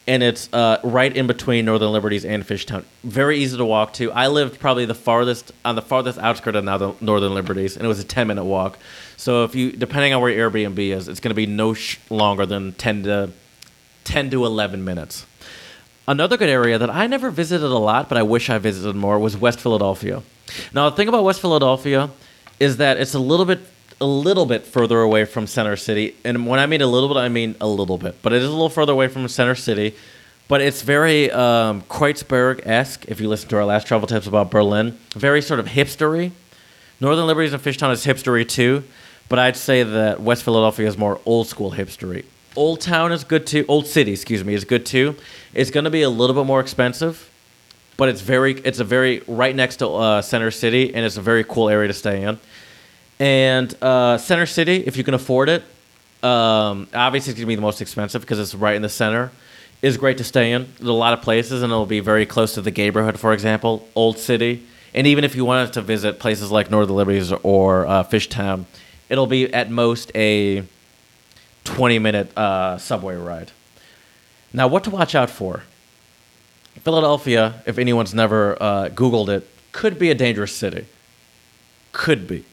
and 0.07 0.23
it's 0.23 0.51
uh, 0.53 0.79
right 0.83 1.15
in 1.15 1.27
between 1.27 1.65
Northern 1.65 1.91
Liberties 1.91 2.25
and 2.25 2.43
Fishtown. 2.43 2.83
Very 3.03 3.37
easy 3.37 3.57
to 3.57 3.65
walk 3.65 3.93
to. 3.93 4.11
I 4.11 4.27
lived 4.27 4.59
probably 4.59 4.85
the 4.85 4.95
farthest 4.95 5.51
on 5.63 5.75
the 5.75 5.81
farthest 5.81 6.17
outskirt 6.19 6.55
of 6.55 6.63
Northern- 6.63 7.33
Liberties, 7.33 7.75
and 7.75 7.85
it 7.85 7.87
was 7.87 7.99
a 7.99 8.03
ten 8.03 8.27
minute 8.27 8.45
walk. 8.45 8.79
So 9.17 9.43
if 9.43 9.55
you, 9.55 9.71
depending 9.71 10.13
on 10.13 10.21
where 10.21 10.31
your 10.31 10.49
Airbnb 10.49 10.79
is, 10.79 11.07
it's 11.07 11.19
going 11.19 11.29
to 11.31 11.35
be 11.35 11.45
no 11.45 11.73
sh- 11.73 11.97
longer 12.09 12.45
than 12.45 12.73
ten 12.73 13.03
to 13.03 13.29
10 14.05 14.29
to 14.29 14.45
11 14.45 14.83
minutes. 14.83 15.25
Another 16.07 16.37
good 16.37 16.49
area 16.49 16.77
that 16.77 16.89
I 16.91 17.07
never 17.07 17.31
visited 17.31 17.65
a 17.65 17.77
lot, 17.79 18.07
but 18.07 18.17
I 18.17 18.21
wish 18.21 18.49
I 18.51 18.59
visited 18.59 18.95
more, 18.95 19.17
was 19.17 19.35
West 19.35 19.59
Philadelphia. 19.59 20.21
Now, 20.73 20.89
the 20.91 20.95
thing 20.95 21.07
about 21.07 21.23
West 21.23 21.41
Philadelphia 21.41 22.11
is 22.59 22.77
that 22.77 22.97
it's 22.97 23.15
a 23.15 23.19
little 23.19 23.45
bit 23.45 23.59
a 24.01 24.05
little 24.05 24.45
bit 24.45 24.65
further 24.65 25.01
away 25.01 25.25
from 25.25 25.47
Center 25.47 25.75
City. 25.75 26.15
And 26.23 26.47
when 26.47 26.59
I 26.59 26.65
mean 26.65 26.81
a 26.81 26.87
little 26.87 27.09
bit, 27.09 27.17
I 27.17 27.29
mean 27.29 27.55
a 27.61 27.67
little 27.67 27.97
bit. 27.97 28.21
But 28.21 28.33
it 28.33 28.41
is 28.41 28.47
a 28.47 28.51
little 28.51 28.69
further 28.69 28.93
away 28.93 29.07
from 29.07 29.27
Center 29.27 29.55
City. 29.55 29.95
But 30.47 30.61
it's 30.61 30.81
very 30.83 31.31
um, 31.31 31.81
Kreuzberg-esque, 31.83 33.05
if 33.05 33.19
you 33.19 33.27
listen 33.27 33.49
to 33.49 33.57
our 33.57 33.65
last 33.65 33.87
travel 33.87 34.07
tips 34.07 34.27
about 34.27 34.51
Berlin. 34.51 34.97
Very 35.13 35.41
sort 35.41 35.59
of 35.59 35.67
hipstery. 35.67 36.31
Northern 37.01 37.25
Liberties 37.25 37.53
and 37.53 37.61
Fishtown 37.61 37.91
is 37.91 38.05
hipstery 38.05 38.47
too, 38.47 38.83
but 39.27 39.39
I'd 39.39 39.57
say 39.57 39.83
that 39.83 40.21
West 40.21 40.43
Philadelphia 40.43 40.87
is 40.87 40.97
more 40.97 41.19
old 41.25 41.47
school 41.47 41.71
hipstery. 41.71 42.25
Old 42.55 42.79
Town 42.79 43.11
is 43.11 43.23
good 43.23 43.45
too. 43.45 43.65
Old 43.67 43.85
City, 43.85 44.13
excuse 44.13 44.43
me, 44.43 44.53
is 44.53 44.63
good 44.63 44.85
too. 44.85 45.15
It's 45.53 45.71
going 45.71 45.83
to 45.83 45.89
be 45.89 46.03
a 46.03 46.09
little 46.09 46.35
bit 46.35 46.45
more 46.45 46.61
expensive, 46.61 47.29
but 47.97 48.07
it's 48.07 48.21
very 48.21 48.53
it's 48.61 48.79
a 48.79 48.85
very 48.85 49.23
right 49.27 49.53
next 49.53 49.77
to 49.77 49.89
uh, 49.89 50.21
Center 50.21 50.51
City, 50.51 50.93
and 50.95 51.05
it's 51.05 51.17
a 51.17 51.21
very 51.21 51.43
cool 51.43 51.69
area 51.69 51.87
to 51.87 51.93
stay 51.93 52.23
in. 52.23 52.39
And 53.19 53.73
uh, 53.81 54.17
Center 54.17 54.45
City, 54.45 54.83
if 54.85 54.97
you 54.97 55.03
can 55.03 55.13
afford 55.13 55.49
it, 55.49 55.63
um, 56.23 56.87
obviously 56.93 57.31
it's 57.31 57.39
going 57.39 57.45
to 57.45 57.47
be 57.47 57.55
the 57.55 57.61
most 57.61 57.81
expensive 57.81 58.21
because 58.21 58.39
it's 58.39 58.55
right 58.55 58.75
in 58.75 58.81
the 58.81 58.89
center. 58.89 59.31
Is 59.81 59.97
great 59.97 60.17
to 60.17 60.23
stay 60.23 60.51
in. 60.51 60.67
There's 60.77 60.89
a 60.89 60.93
lot 60.93 61.13
of 61.13 61.21
places, 61.21 61.61
and 61.61 61.71
it'll 61.71 61.85
be 61.85 61.99
very 61.99 62.25
close 62.25 62.55
to 62.55 62.61
the 62.61 62.71
neighborhood, 62.71 63.19
for 63.19 63.33
example, 63.33 63.87
Old 63.93 64.17
City. 64.17 64.65
And 64.93 65.05
even 65.05 65.23
if 65.23 65.35
you 65.35 65.45
wanted 65.45 65.73
to 65.73 65.81
visit 65.81 66.19
places 66.19 66.49
like 66.51 66.71
Northern 66.71 66.95
Liberties 66.95 67.31
or 67.31 67.85
uh, 67.85 68.03
Fishtown, 68.03 68.65
it'll 69.09 69.27
be 69.27 69.53
at 69.53 69.69
most 69.69 70.11
a 70.15 70.63
20 71.65 71.99
minute 71.99 72.35
uh, 72.37 72.77
subway 72.77 73.15
ride. 73.15 73.51
Now, 74.53 74.67
what 74.67 74.85
to 74.85 74.89
watch 74.89 75.13
out 75.13 75.29
for? 75.29 75.63
Philadelphia, 76.81 77.61
if 77.65 77.77
anyone's 77.77 78.13
never 78.13 78.57
uh, 78.61 78.89
Googled 78.89 79.29
it, 79.29 79.47
could 79.71 79.99
be 79.99 80.09
a 80.09 80.15
dangerous 80.15 80.55
city. 80.55 80.85
Could 81.91 82.27
be. 82.27 82.45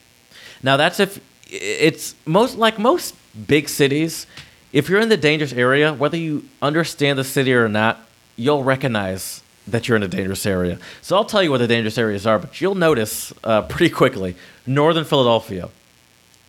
Now, 0.63 0.77
that's 0.77 0.99
if 0.99 1.19
it's 1.51 2.15
most 2.25 2.57
like 2.57 2.79
most 2.79 3.15
big 3.47 3.69
cities. 3.69 4.25
If 4.71 4.89
you're 4.89 5.01
in 5.01 5.09
the 5.09 5.17
dangerous 5.17 5.53
area, 5.53 5.93
whether 5.93 6.17
you 6.17 6.45
understand 6.61 7.19
the 7.19 7.23
city 7.23 7.53
or 7.53 7.69
not, 7.69 7.99
you'll 8.35 8.63
recognize 8.63 9.43
that 9.67 9.87
you're 9.87 9.95
in 9.95 10.03
a 10.03 10.07
dangerous 10.07 10.45
area. 10.45 10.79
So 11.01 11.15
I'll 11.15 11.25
tell 11.25 11.43
you 11.43 11.51
what 11.51 11.59
the 11.59 11.67
dangerous 11.67 11.97
areas 11.97 12.25
are, 12.25 12.39
but 12.39 12.59
you'll 12.59 12.75
notice 12.75 13.33
uh, 13.43 13.61
pretty 13.69 13.93
quickly. 13.93 14.35
Northern 14.65 15.05
Philadelphia. 15.05 15.69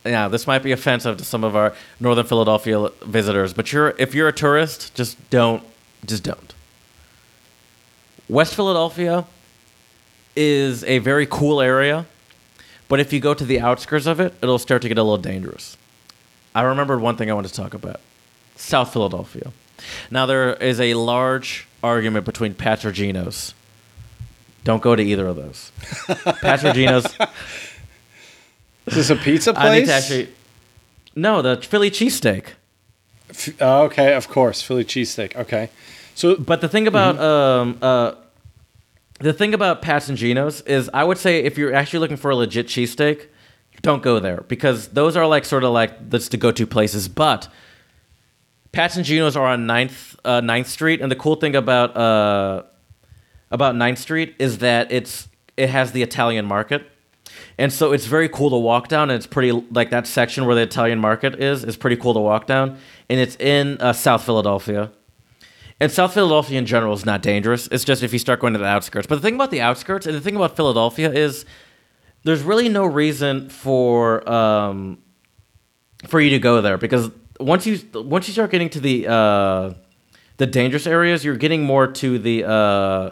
Now, 0.03 0.27
this 0.27 0.45
might 0.45 0.61
be 0.61 0.71
offensive 0.71 1.17
to 1.17 1.25
some 1.25 1.43
of 1.43 1.55
our 1.55 1.73
Northern 1.99 2.25
Philadelphia 2.25 2.89
visitors, 3.03 3.53
but 3.53 3.71
you're 3.71 3.95
if 3.97 4.13
you're 4.13 4.27
a 4.27 4.33
tourist, 4.33 4.93
just 4.93 5.17
don't, 5.29 5.63
just 6.05 6.23
don't. 6.23 6.53
West 8.29 8.55
Philadelphia 8.55 9.25
is 10.35 10.83
a 10.83 10.99
very 10.99 11.25
cool 11.25 11.61
area, 11.61 12.05
But 12.87 12.99
if 12.99 13.11
you 13.11 13.19
go 13.19 13.33
to 13.33 13.45
the 13.45 13.59
outskirts 13.59 14.05
of 14.05 14.19
it, 14.19 14.33
it'll 14.41 14.59
start 14.59 14.81
to 14.83 14.87
get 14.87 14.97
a 14.97 15.03
little 15.03 15.17
dangerous. 15.17 15.77
I 16.53 16.61
remembered 16.61 17.01
one 17.01 17.17
thing 17.17 17.29
I 17.29 17.33
wanted 17.33 17.49
to 17.49 17.53
talk 17.53 17.73
about 17.73 17.99
South 18.55 18.93
Philadelphia. 18.93 19.51
Now, 20.09 20.25
there 20.25 20.53
is 20.53 20.79
a 20.79 20.93
large 20.93 21.67
argument 21.83 22.25
between 22.25 22.53
Geno's. 22.55 23.53
Don't 24.63 24.81
go 24.81 24.95
to 24.95 25.03
either 25.03 25.27
of 25.27 25.35
those. 25.35 25.71
Geno's. 26.73 27.05
Is 28.87 28.95
this 28.95 29.09
a 29.09 29.15
pizza 29.15 29.53
place? 29.53 29.65
I 29.65 29.79
need 29.79 29.85
to 29.85 29.93
actually. 29.93 30.29
No, 31.15 31.41
the 31.41 31.57
Philly 31.57 31.91
cheesesteak. 31.91 32.45
F- 33.29 33.61
oh, 33.61 33.83
okay, 33.83 34.13
of 34.13 34.27
course, 34.27 34.61
Philly 34.61 34.83
cheesesteak. 34.83 35.35
Okay, 35.35 35.69
so 36.13 36.35
But 36.35 36.61
the 36.61 36.69
thing 36.69 36.87
about 36.87 37.19
um 37.19 37.77
uh 37.81 38.13
the 39.19 39.33
thing 39.33 39.53
about 39.53 39.81
Pat's 39.81 40.09
and 40.09 40.17
Geno's 40.17 40.61
is 40.61 40.89
I 40.93 41.03
would 41.03 41.17
say 41.17 41.39
if 41.43 41.57
you're 41.57 41.73
actually 41.73 41.99
looking 41.99 42.17
for 42.17 42.31
a 42.31 42.35
legit 42.35 42.67
cheesesteak, 42.67 43.27
don't 43.81 44.03
go 44.03 44.19
there 44.19 44.41
because 44.47 44.89
those 44.89 45.15
are 45.15 45.27
like 45.27 45.45
sort 45.45 45.63
of 45.63 45.71
like 45.71 46.09
that's 46.09 46.29
the 46.29 46.37
go-to 46.37 46.67
places. 46.67 47.07
But 47.07 47.47
Pat's 48.71 48.97
and 48.97 49.05
Geno's 49.05 49.37
are 49.37 49.47
on 49.47 49.65
9th, 49.67 50.15
uh, 50.25 50.41
9th 50.41 50.65
Street, 50.65 51.01
and 51.01 51.11
the 51.11 51.15
cool 51.15 51.35
thing 51.35 51.55
about 51.55 51.95
uh 51.95 52.63
about 53.51 53.75
9th 53.75 53.99
Street 53.99 54.35
is 54.39 54.57
that 54.59 54.91
it's 54.91 55.29
it 55.55 55.69
has 55.69 55.91
the 55.91 56.01
Italian 56.01 56.45
market. 56.45 56.89
And 57.57 57.71
so 57.71 57.93
it's 57.93 58.05
very 58.05 58.29
cool 58.29 58.49
to 58.49 58.57
walk 58.57 58.87
down, 58.89 59.09
and 59.09 59.17
it's 59.17 59.27
pretty 59.27 59.51
like 59.71 59.89
that 59.91 60.07
section 60.07 60.45
where 60.45 60.55
the 60.55 60.61
Italian 60.61 60.99
market 60.99 61.41
is 61.41 61.63
is 61.63 61.77
pretty 61.77 61.95
cool 61.95 62.13
to 62.13 62.19
walk 62.19 62.47
down, 62.47 62.77
and 63.09 63.19
it's 63.19 63.35
in 63.37 63.77
uh, 63.79 63.93
South 63.93 64.23
Philadelphia. 64.25 64.91
And 65.79 65.91
South 65.91 66.13
Philadelphia 66.13 66.57
in 66.57 66.65
general 66.65 66.93
is 66.93 67.05
not 67.05 67.21
dangerous. 67.21 67.67
It's 67.67 67.83
just 67.83 68.01
if 68.01 68.13
you 68.13 68.19
start 68.19 68.39
going 68.39 68.53
to 68.53 68.59
the 68.59 68.65
outskirts. 68.65 69.07
But 69.07 69.15
the 69.15 69.21
thing 69.21 69.35
about 69.35 69.51
the 69.51 69.61
outskirts 69.61 70.05
and 70.05 70.15
the 70.15 70.21
thing 70.21 70.35
about 70.35 70.55
Philadelphia 70.55 71.11
is 71.11 71.45
there's 72.23 72.41
really 72.41 72.69
no 72.69 72.85
reason 72.85 73.49
for 73.49 74.27
um, 74.29 74.99
for 76.07 76.21
you 76.21 76.29
to 76.31 76.39
go 76.39 76.61
there 76.61 76.77
because 76.77 77.11
once 77.39 77.65
you 77.65 77.79
once 77.93 78.27
you 78.27 78.33
start 78.33 78.51
getting 78.51 78.69
to 78.69 78.79
the 78.79 79.07
uh, 79.07 79.73
the 80.37 80.47
dangerous 80.47 80.87
areas, 80.87 81.25
you're 81.25 81.35
getting 81.35 81.63
more 81.63 81.87
to 81.87 82.19
the 82.19 82.45
uh, 82.45 83.09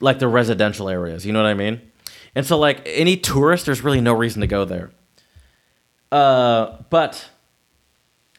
like 0.00 0.18
the 0.18 0.28
residential 0.28 0.88
areas. 0.88 1.26
You 1.26 1.32
know 1.32 1.42
what 1.42 1.48
I 1.48 1.54
mean? 1.54 1.80
And 2.34 2.46
so 2.46 2.58
like 2.58 2.82
any 2.84 3.16
tourist, 3.16 3.66
there's 3.66 3.82
really 3.82 4.00
no 4.00 4.12
reason 4.12 4.40
to 4.40 4.46
go 4.46 4.64
there. 4.64 4.92
Uh, 6.12 6.76
but 6.90 7.30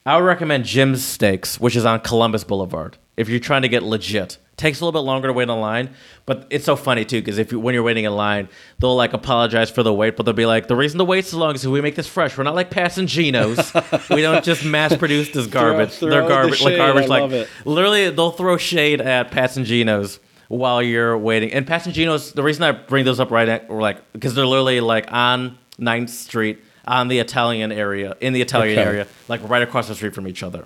I 0.08 0.16
would 0.16 0.24
recommend 0.24 0.64
Jim's 0.64 1.04
Steaks, 1.04 1.60
which 1.60 1.76
is 1.76 1.84
on 1.84 2.00
Columbus 2.00 2.46
Boulevard. 2.46 2.98
If 3.18 3.28
you're 3.28 3.42
trying 3.42 3.64
to 3.64 3.68
get 3.68 3.84
legit, 3.84 4.38
takes 4.56 4.80
a 4.80 4.86
little 4.86 4.98
bit 4.98 5.06
longer 5.06 5.28
to 5.28 5.34
wait 5.34 5.50
in 5.50 5.60
line, 5.60 5.90
but 6.26 6.48
it's 6.50 6.64
so 6.64 6.78
funny 6.78 7.04
too 7.04 7.20
because 7.20 7.38
if 7.38 7.52
you, 7.52 7.60
when 7.60 7.74
you're 7.74 7.84
waiting 7.84 8.06
in 8.06 8.16
line, 8.16 8.48
they'll 8.80 8.96
like 8.96 9.12
apologize 9.12 9.70
for 9.70 9.84
the 9.84 9.94
wait, 9.94 10.16
but 10.16 10.26
they'll 10.26 10.34
be 10.34 10.46
like, 10.46 10.68
the 10.68 10.78
reason 10.78 10.98
the 10.98 11.04
wait's 11.04 11.32
so 11.32 11.38
long 11.38 11.56
is 11.56 11.68
we 11.68 11.82
make 11.82 11.96
this 11.96 12.08
fresh. 12.08 12.38
We're 12.38 12.46
not 12.46 12.56
like 12.56 12.72
passing 12.72 13.06
Geno's. 13.06 13.74
we 14.10 14.22
don't 14.22 14.46
just 14.46 14.64
mass 14.64 14.96
produce 14.96 15.30
this 15.32 15.46
garbage. 15.46 15.96
throw 15.96 16.10
They're 16.10 16.22
the 16.22 16.30
garbage, 16.30 16.62
like 16.62 16.78
garbage, 16.78 17.04
I 17.04 17.08
like 17.08 17.32
it. 17.34 17.50
literally 17.66 18.10
they'll 18.10 18.32
throw 18.32 18.56
shade 18.56 19.02
at 19.02 19.30
Pats 19.32 19.56
Geno's 19.56 20.22
while 20.48 20.82
you're 20.82 21.18
waiting. 21.18 21.52
And 21.52 21.68
Pats 21.68 21.84
the 21.84 22.44
reason 22.44 22.64
I 22.64 22.72
bring 22.72 23.04
those 23.04 23.20
up 23.20 23.30
right 23.30 23.50
at, 23.50 23.70
like 23.70 24.14
because 24.14 24.36
they're 24.36 24.48
literally 24.48 24.80
like 24.80 25.12
on 25.12 25.58
9th 25.82 26.12
Street 26.12 26.64
on 26.88 27.08
the 27.10 27.20
Italian 27.20 27.72
area, 27.72 28.16
in 28.22 28.34
the 28.34 28.42
Italian 28.42 28.80
Okay. 28.80 28.88
area, 28.88 29.08
like 29.28 29.42
right 29.48 29.62
across 29.62 29.88
the 29.88 29.96
street 29.96 30.16
from 30.16 30.28
each 30.28 30.42
other. 30.42 30.66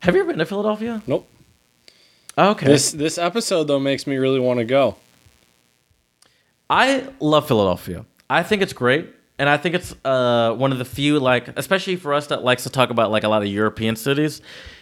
Have 0.00 0.14
you 0.14 0.20
ever 0.22 0.30
been 0.30 0.38
to 0.38 0.46
Philadelphia? 0.46 1.02
nope. 1.06 1.28
Okay. 2.36 2.66
This 2.66 2.92
this 2.92 3.18
episode 3.18 3.64
though 3.64 3.78
makes 3.78 4.06
me 4.06 4.16
really 4.16 4.40
want 4.40 4.58
to 4.58 4.64
go. 4.64 4.96
I 6.70 7.06
love 7.20 7.46
Philadelphia. 7.46 8.06
I 8.30 8.42
think 8.42 8.62
it's 8.62 8.72
great, 8.72 9.10
and 9.38 9.48
I 9.48 9.58
think 9.58 9.74
it's 9.74 9.94
uh, 10.06 10.54
one 10.54 10.72
of 10.72 10.78
the 10.78 10.86
few, 10.86 11.20
like, 11.20 11.48
especially 11.58 11.96
for 11.96 12.14
us 12.14 12.28
that 12.28 12.42
likes 12.42 12.62
to 12.62 12.70
talk 12.70 12.88
about 12.88 13.10
like 13.10 13.24
a 13.24 13.28
lot 13.28 13.42
of 13.42 13.48
European 13.48 13.94
cities. 13.96 14.40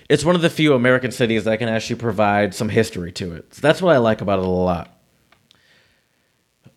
It's 0.08 0.24
one 0.24 0.36
of 0.36 0.42
the 0.42 0.50
few 0.50 0.74
American 0.74 1.10
cities 1.10 1.44
that 1.44 1.58
can 1.58 1.68
actually 1.68 1.96
provide 1.96 2.54
some 2.54 2.68
history 2.68 3.10
to 3.12 3.34
it. 3.34 3.52
So 3.54 3.60
that's 3.60 3.82
what 3.82 3.92
I 3.94 3.98
like 3.98 4.20
about 4.20 4.38
it 4.38 4.44
a 4.44 4.48
lot. 4.48 4.96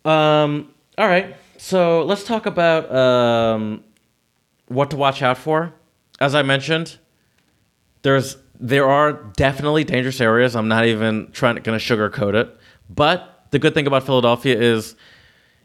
Um. 0.06 0.70
All 0.98 1.08
right. 1.08 1.36
So 1.64 2.04
let's 2.04 2.26
talk 2.26 2.46
about 2.46 2.94
um, 2.94 3.86
what 4.68 4.90
to 4.90 4.98
watch 4.98 5.22
out 5.22 5.38
for. 5.38 5.74
As 6.20 6.36
I 6.36 6.42
mentioned, 6.42 6.98
there's 8.02 8.36
there 8.60 8.90
are 8.90 9.14
definitely 9.38 9.86
dangerous 9.86 10.20
areas. 10.20 10.58
I'm 10.58 10.68
not 10.68 10.84
even 10.84 11.32
trying 11.32 11.56
to 11.56 11.62
gonna 11.62 11.78
sugarcoat 11.78 12.34
it. 12.36 12.54
But 12.90 13.48
the 13.52 13.60
good 13.60 13.74
thing 13.74 13.88
about 13.88 14.04
Philadelphia 14.04 14.60
is 14.60 14.96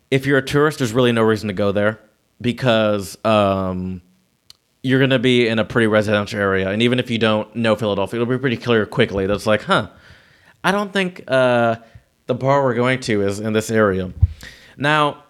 if 0.09 0.25
you're 0.25 0.39
a 0.39 0.43
tourist, 0.43 0.79
there's 0.79 0.93
really 0.93 1.11
no 1.11 1.23
reason 1.23 1.49
to 1.49 1.53
go 1.53 1.73
there 1.73 1.99
because 2.41 3.19
um, 3.25 4.01
you're 4.85 5.01
gonna 5.01 5.19
be 5.19 5.49
in 5.49 5.59
a 5.59 5.65
pretty 5.65 5.89
residential 5.89 6.39
area, 6.39 6.71
and 6.71 6.81
even 6.81 7.01
if 7.01 7.11
you 7.11 7.19
don't 7.19 7.57
know 7.57 7.75
Philadelphia, 7.75 8.21
it'll 8.21 8.33
be 8.33 8.39
pretty 8.39 8.57
clear 8.57 8.87
quickly. 8.87 9.27
That's 9.27 9.47
like, 9.49 9.63
huh, 9.63 9.89
I 10.63 10.71
don't 10.71 10.93
think 10.93 11.25
uh, 11.27 11.75
the 12.27 12.37
bar 12.37 12.63
we're 12.63 12.75
going 12.75 13.01
to 13.01 13.23
is 13.23 13.41
in 13.41 13.53
this 13.53 13.69
area. 13.69 14.13
Now, 14.77 15.25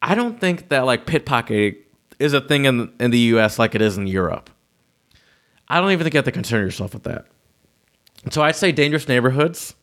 I 0.00 0.14
don't 0.14 0.40
think 0.40 0.68
that 0.68 0.86
like 0.86 1.06
pickpocketing 1.06 1.76
is 2.18 2.32
a 2.32 2.40
thing 2.40 2.64
in 2.64 2.92
in 3.00 3.10
the 3.10 3.18
U.S. 3.18 3.58
like 3.58 3.74
it 3.74 3.82
is 3.82 3.96
in 3.96 4.06
Europe. 4.06 4.50
I 5.68 5.80
don't 5.80 5.90
even 5.90 6.04
think 6.04 6.14
you 6.14 6.18
have 6.18 6.24
to 6.24 6.32
concern 6.32 6.64
yourself 6.64 6.94
with 6.94 7.02
that. 7.04 7.26
So 8.30 8.42
I'd 8.42 8.56
say 8.56 8.72
dangerous 8.72 9.06
neighborhoods. 9.06 9.74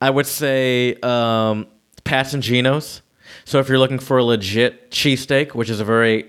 I 0.00 0.10
would 0.10 0.26
say 0.26 0.94
um, 1.02 1.66
Pat's 2.04 2.34
and 2.34 2.42
Geno's. 2.42 3.02
So 3.44 3.58
if 3.58 3.68
you're 3.68 3.78
looking 3.78 3.98
for 3.98 4.18
a 4.18 4.24
legit 4.24 4.90
cheesesteak, 4.90 5.54
which 5.54 5.70
is 5.70 5.80
a 5.80 5.84
very 5.84 6.26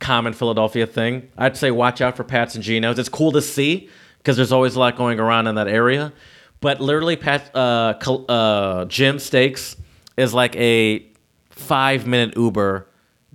common 0.00 0.32
Philadelphia 0.32 0.86
thing, 0.86 1.30
I'd 1.36 1.56
say 1.56 1.70
watch 1.70 2.00
out 2.00 2.16
for 2.16 2.24
Pat's 2.24 2.54
and 2.54 2.64
Geno's. 2.64 2.98
It's 2.98 3.08
cool 3.08 3.32
to 3.32 3.42
see 3.42 3.88
because 4.18 4.36
there's 4.36 4.52
always 4.52 4.76
a 4.76 4.80
lot 4.80 4.96
going 4.96 5.20
around 5.20 5.46
in 5.46 5.54
that 5.54 5.68
area. 5.68 6.12
But 6.60 6.80
literally, 6.80 7.16
Pat 7.16 7.54
uh, 7.54 7.94
uh, 8.28 8.84
Jim 8.86 9.18
Steaks 9.18 9.76
is 10.16 10.32
like 10.34 10.56
a 10.56 11.06
five 11.56 12.06
minute 12.06 12.36
Uber 12.36 12.86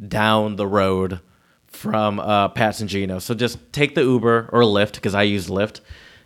down 0.07 0.55
the 0.55 0.65
road 0.65 1.19
from 1.67 2.19
uh, 2.19 2.47
Pat's 2.49 2.79
and 2.79 2.89
Geno's. 2.89 3.23
So 3.25 3.33
just 3.33 3.57
take 3.73 3.95
the 3.95 4.01
Uber 4.03 4.49
or 4.53 4.61
Lyft 4.61 4.93
because 4.93 5.13
I 5.13 5.23
use 5.23 5.47
Lyft 5.49 5.81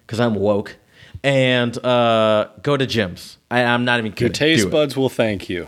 because 0.05 0.19
I'm 0.19 0.36
woke, 0.36 0.75
and 1.23 1.75
uh, 1.84 2.49
go 2.62 2.77
to 2.77 2.86
Jim's. 2.86 3.38
I, 3.49 3.63
I'm 3.63 3.86
not 3.86 3.99
even 3.99 4.12
kidding. 4.12 4.27
Your 4.27 4.34
taste 4.34 4.62
Do 4.63 4.67
it. 4.67 4.71
buds 4.71 4.95
will 4.95 5.10
thank 5.10 5.49
you. 5.49 5.67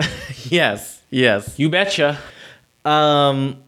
Yes, 0.44 1.02
yes, 1.10 1.58
you 1.58 1.68
betcha. 1.68 2.18
Um, 2.84 3.62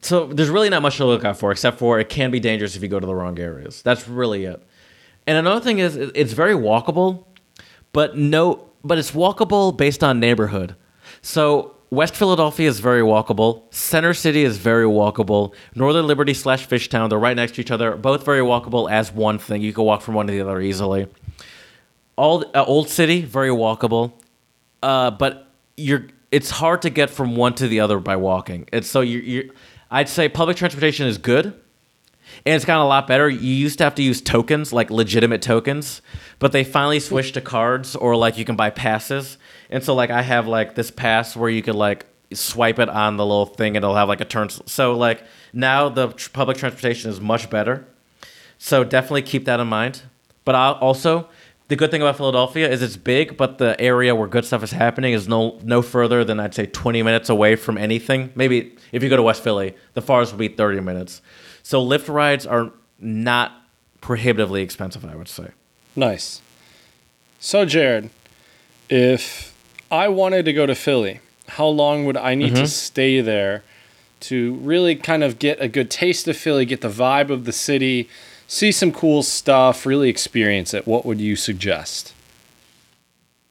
so 0.00 0.26
there's 0.26 0.48
really 0.48 0.70
not 0.70 0.80
much 0.80 0.96
to 0.96 1.04
look 1.04 1.24
out 1.24 1.36
for, 1.38 1.52
except 1.52 1.78
for 1.78 2.00
it 2.00 2.08
can 2.08 2.30
be 2.30 2.40
dangerous 2.40 2.74
if 2.74 2.82
you 2.82 2.88
go 2.88 2.98
to 2.98 3.06
the 3.06 3.14
wrong 3.14 3.38
areas. 3.38 3.82
That's 3.82 4.08
really 4.08 4.44
it. 4.44 4.62
And 5.26 5.36
another 5.36 5.60
thing 5.60 5.78
is, 5.78 5.94
it's 5.96 6.32
very 6.32 6.54
walkable, 6.54 7.24
but 7.92 8.16
no, 8.16 8.68
but 8.82 8.96
it's 8.98 9.10
walkable 9.10 9.76
based 9.76 10.02
on 10.02 10.18
neighborhood. 10.18 10.74
So 11.26 11.74
West 11.90 12.14
Philadelphia 12.14 12.68
is 12.68 12.78
very 12.80 13.02
walkable. 13.02 13.62
Center 13.74 14.14
City 14.14 14.44
is 14.44 14.58
very 14.58 14.84
walkable. 14.84 15.54
Northern 15.74 16.06
Liberty 16.06 16.34
slash 16.34 16.68
Fishtown, 16.68 17.08
they're 17.10 17.18
right 17.18 17.36
next 17.36 17.56
to 17.56 17.60
each 17.60 17.70
other. 17.70 17.96
Both 17.96 18.24
very 18.24 18.40
walkable 18.40 18.90
as 18.90 19.12
one 19.12 19.38
thing. 19.38 19.60
You 19.62 19.72
can 19.72 19.84
walk 19.84 20.02
from 20.02 20.14
one 20.14 20.26
to 20.28 20.32
the 20.32 20.40
other 20.40 20.60
easily. 20.60 21.08
All 22.16 22.44
uh, 22.54 22.64
Old 22.64 22.88
City, 22.88 23.22
very 23.22 23.48
walkable 23.50 24.12
uh, 24.82 25.10
but 25.10 25.48
you're 25.76 26.06
it's 26.30 26.50
hard 26.50 26.82
to 26.82 26.90
get 26.90 27.10
from 27.10 27.36
one 27.36 27.54
to 27.54 27.68
the 27.68 27.80
other 27.80 27.98
by 27.98 28.16
walking. 28.16 28.68
It's 28.72 28.88
so 28.88 29.00
you 29.00 29.52
I'd 29.90 30.08
say 30.08 30.28
public 30.28 30.56
transportation 30.56 31.06
is 31.06 31.18
good. 31.18 31.54
And 32.44 32.54
it's 32.54 32.64
gotten 32.64 32.82
a 32.82 32.88
lot 32.88 33.06
better. 33.06 33.28
You 33.28 33.54
used 33.54 33.78
to 33.78 33.84
have 33.84 33.94
to 33.94 34.02
use 34.02 34.20
tokens, 34.20 34.72
like 34.72 34.90
legitimate 34.90 35.42
tokens, 35.42 36.02
but 36.40 36.50
they 36.50 36.64
finally 36.64 36.98
switched 36.98 37.34
to 37.34 37.40
cards 37.40 37.94
or 37.94 38.16
like 38.16 38.36
you 38.36 38.44
can 38.44 38.56
buy 38.56 38.68
passes. 38.68 39.38
And 39.70 39.82
so 39.82 39.94
like 39.94 40.10
I 40.10 40.22
have 40.22 40.46
like 40.46 40.74
this 40.74 40.90
pass 40.90 41.36
where 41.36 41.50
you 41.50 41.62
could 41.62 41.74
like 41.74 42.06
swipe 42.32 42.78
it 42.78 42.88
on 42.88 43.16
the 43.16 43.24
little 43.24 43.46
thing 43.46 43.76
and 43.76 43.84
it'll 43.84 43.96
have 43.96 44.08
like 44.08 44.20
a 44.20 44.24
turn. 44.24 44.48
So 44.48 44.96
like 44.96 45.24
now 45.52 45.88
the 45.88 46.08
tr- 46.08 46.30
public 46.30 46.56
transportation 46.56 47.10
is 47.10 47.20
much 47.20 47.50
better. 47.50 47.86
So 48.58 48.84
definitely 48.84 49.22
keep 49.22 49.44
that 49.44 49.60
in 49.60 49.66
mind. 49.68 50.02
But 50.44 50.54
I'll 50.54 50.74
also, 50.74 51.28
the 51.68 51.76
good 51.76 51.90
thing 51.90 52.00
about 52.00 52.16
Philadelphia 52.16 52.70
is 52.70 52.82
it's 52.82 52.96
big, 52.96 53.36
but 53.36 53.58
the 53.58 53.78
area 53.80 54.14
where 54.14 54.28
good 54.28 54.44
stuff 54.44 54.62
is 54.62 54.70
happening 54.70 55.12
is 55.12 55.26
no 55.26 55.58
no 55.62 55.82
further 55.82 56.24
than 56.24 56.38
I'd 56.38 56.54
say 56.54 56.66
20 56.66 57.02
minutes 57.02 57.28
away 57.28 57.56
from 57.56 57.76
anything. 57.76 58.32
Maybe 58.34 58.76
if 58.92 59.02
you 59.02 59.08
go 59.08 59.16
to 59.16 59.22
West 59.22 59.42
Philly, 59.42 59.74
the 59.94 60.02
farthest 60.02 60.32
would 60.32 60.38
be 60.38 60.48
30 60.48 60.80
minutes. 60.80 61.20
So 61.62 61.84
Lyft 61.84 62.12
rides 62.12 62.46
are 62.46 62.72
not 62.98 63.52
prohibitively 64.00 64.62
expensive, 64.62 65.04
I 65.04 65.16
would 65.16 65.28
say. 65.28 65.48
Nice. 65.96 66.40
So, 67.40 67.64
Jared, 67.64 68.10
if 68.88 69.55
I 69.90 70.08
wanted 70.08 70.44
to 70.46 70.52
go 70.52 70.66
to 70.66 70.74
Philly, 70.74 71.20
how 71.48 71.66
long 71.68 72.04
would 72.06 72.16
I 72.16 72.34
need 72.34 72.54
to 72.56 72.66
stay 72.66 73.20
there 73.20 73.62
to 74.20 74.54
really 74.56 74.96
kind 74.96 75.22
of 75.22 75.38
get 75.38 75.60
a 75.60 75.68
good 75.68 75.90
taste 75.90 76.26
of 76.26 76.36
Philly, 76.36 76.64
get 76.64 76.80
the 76.80 76.88
vibe 76.88 77.30
of 77.30 77.44
the 77.44 77.52
city, 77.52 78.08
see 78.48 78.72
some 78.72 78.90
cool 78.92 79.22
stuff, 79.22 79.86
really 79.86 80.08
experience 80.08 80.74
it? 80.74 80.86
What 80.86 81.04
would 81.06 81.20
you 81.20 81.36
suggest? 81.36 82.12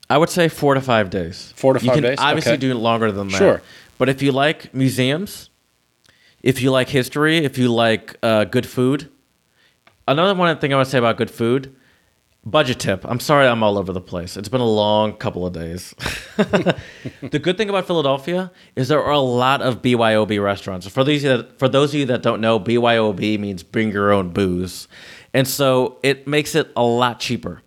I 0.09 0.17
would 0.17 0.29
say 0.29 0.47
four 0.49 0.73
to 0.73 0.81
five 0.81 1.09
days. 1.09 1.53
Four 1.55 1.73
to 1.73 1.79
you 1.79 1.87
five 1.87 1.95
can 1.95 2.03
days? 2.03 2.17
Obviously, 2.19 2.51
Okay. 2.53 2.59
do 2.61 2.71
it 2.71 2.75
longer 2.75 3.11
than 3.11 3.29
that. 3.29 3.37
Sure. 3.37 3.61
But 3.97 4.09
if 4.09 4.21
you 4.21 4.31
like 4.31 4.73
museums, 4.73 5.49
if 6.43 6.61
you 6.61 6.69
like 6.69 6.89
history, 6.89 7.37
if 7.37 7.57
you 7.57 7.73
like 7.73 8.15
uh, 8.21 8.43
good 8.43 8.67
food, 8.67 9.09
another 10.07 10.35
one 10.37 10.55
thing 10.59 10.73
I 10.73 10.75
want 10.75 10.85
to 10.87 10.91
say 10.91 10.97
about 10.99 11.17
good 11.17 11.31
food, 11.31 11.73
budget 12.45 12.79
tip. 12.79 13.03
I'm 13.05 13.19
sorry, 13.19 13.47
I'm 13.47 13.63
all 13.63 13.77
over 13.77 13.91
the 13.91 14.01
place. 14.01 14.37
It's 14.37 14.49
been 14.49 14.61
a 14.61 14.69
long 14.69 15.13
couple 15.13 15.45
of 15.45 15.53
days. 15.53 15.95
the 16.37 17.39
good 17.41 17.57
thing 17.57 17.69
about 17.69 17.87
Philadelphia 17.87 18.51
is 18.75 18.87
there 18.87 19.03
are 19.03 19.11
a 19.11 19.19
lot 19.19 19.61
of 19.61 19.81
BYOB 19.81 20.41
restaurants. 20.41 20.87
For 20.87 21.03
these 21.03 21.23
that, 21.23 21.57
for 21.57 21.67
those 21.67 21.93
of 21.93 21.99
you 21.99 22.05
that 22.07 22.21
don't 22.21 22.41
know, 22.41 22.59
BYOB 22.59 23.39
means 23.39 23.63
bring 23.63 23.91
your 23.91 24.11
own 24.11 24.29
booze, 24.29 24.87
and 25.33 25.47
so 25.47 25.97
it 26.03 26.27
makes 26.27 26.55
it 26.55 26.71
a 26.75 26.83
lot 26.83 27.19
cheaper. 27.19 27.61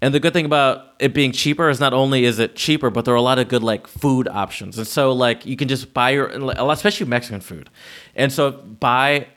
And 0.00 0.12
the 0.12 0.20
good 0.20 0.34
thing 0.34 0.44
about 0.44 0.94
it 0.98 1.14
being 1.14 1.32
cheaper 1.32 1.70
is 1.70 1.80
not 1.80 1.94
only 1.94 2.26
is 2.26 2.38
it 2.38 2.56
cheaper, 2.56 2.90
but 2.90 3.06
there 3.06 3.14
are 3.14 3.16
a 3.16 3.22
lot 3.22 3.38
of 3.38 3.48
good 3.48 3.62
like 3.62 3.86
food 3.86 4.28
options. 4.28 4.76
And 4.76 4.86
so 4.86 5.12
like 5.12 5.46
you 5.46 5.56
can 5.56 5.66
just 5.66 5.94
buy 5.94 6.10
your, 6.10 6.26
especially 6.26 7.06
Mexican 7.06 7.40
food. 7.40 7.70
And 8.14 8.30
so 8.30 8.50
buy 8.52 9.28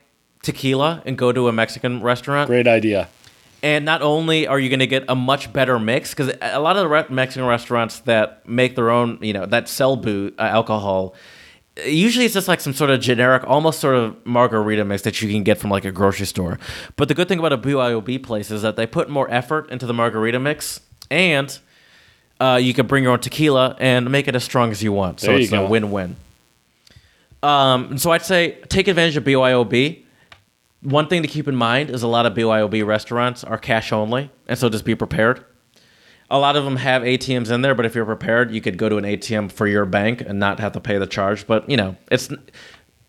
tequila 0.42 1.02
and 1.06 1.16
go 1.16 1.32
to 1.32 1.48
a 1.48 1.52
Mexican 1.52 2.02
restaurant. 2.02 2.48
Great 2.48 2.68
idea. 2.68 3.08
And 3.62 3.84
not 3.84 4.02
only 4.02 4.46
are 4.46 4.58
you 4.58 4.68
going 4.68 4.78
to 4.78 4.86
get 4.86 5.04
a 5.08 5.16
much 5.16 5.52
better 5.52 5.78
mix, 5.78 6.10
because 6.14 6.32
a 6.40 6.60
lot 6.60 6.76
of 6.76 6.88
the 6.88 7.12
Mexican 7.12 7.46
restaurants 7.46 8.00
that 8.00 8.48
make 8.48 8.76
their 8.76 8.90
own, 8.90 9.18
you 9.20 9.32
know, 9.32 9.46
that 9.46 9.68
sell 9.68 9.96
boo 9.96 10.32
uh, 10.38 10.42
alcohol, 10.42 11.14
usually 11.84 12.24
it's 12.24 12.34
just 12.34 12.48
like 12.48 12.60
some 12.60 12.72
sort 12.72 12.90
of 12.90 13.00
generic, 13.00 13.42
almost 13.46 13.80
sort 13.80 13.96
of 13.96 14.24
margarita 14.24 14.84
mix 14.84 15.02
that 15.02 15.20
you 15.20 15.30
can 15.30 15.42
get 15.42 15.58
from 15.58 15.70
like 15.70 15.84
a 15.84 15.92
grocery 15.92 16.26
store. 16.26 16.58
But 16.96 17.08
the 17.08 17.14
good 17.14 17.28
thing 17.28 17.38
about 17.38 17.52
a 17.52 17.58
BYOB 17.58 18.22
place 18.22 18.50
is 18.50 18.62
that 18.62 18.76
they 18.76 18.86
put 18.86 19.08
more 19.08 19.30
effort 19.30 19.70
into 19.70 19.86
the 19.86 19.94
margarita 19.94 20.38
mix, 20.38 20.80
and 21.10 21.56
uh, 22.40 22.58
you 22.62 22.74
can 22.74 22.86
bring 22.86 23.02
your 23.04 23.12
own 23.12 23.20
tequila 23.20 23.76
and 23.80 24.10
make 24.10 24.28
it 24.28 24.34
as 24.34 24.44
strong 24.44 24.70
as 24.70 24.82
you 24.82 24.92
want. 24.92 25.20
So 25.20 25.28
There 25.28 25.38
it's 25.38 25.52
a 25.52 25.66
win-win. 25.66 26.16
Um, 27.42 27.98
so 27.98 28.10
I'd 28.10 28.24
say 28.24 28.58
take 28.68 28.88
advantage 28.88 29.16
of 29.16 29.24
BYOB. 29.24 30.04
One 30.82 31.08
thing 31.08 31.22
to 31.22 31.28
keep 31.28 31.48
in 31.48 31.56
mind 31.56 31.90
is 31.90 32.02
a 32.02 32.08
lot 32.08 32.24
of 32.26 32.34
BYOB 32.34 32.86
restaurants 32.86 33.42
are 33.42 33.58
cash 33.58 33.92
only, 33.92 34.30
and 34.46 34.58
so 34.58 34.68
just 34.68 34.84
be 34.84 34.94
prepared. 34.94 35.44
A 36.30 36.38
lot 36.38 36.56
of 36.56 36.64
them 36.64 36.76
have 36.76 37.02
ATMs 37.02 37.50
in 37.50 37.62
there, 37.62 37.74
but 37.74 37.86
if 37.86 37.94
you're 37.94 38.04
prepared, 38.04 38.52
you 38.52 38.60
could 38.60 38.76
go 38.76 38.88
to 38.88 38.96
an 38.96 39.04
ATM 39.04 39.50
for 39.50 39.66
your 39.66 39.86
bank 39.86 40.20
and 40.20 40.38
not 40.38 40.60
have 40.60 40.72
to 40.72 40.80
pay 40.80 40.98
the 40.98 41.06
charge. 41.06 41.46
But 41.46 41.68
you 41.68 41.76
know, 41.76 41.96
it's 42.10 42.28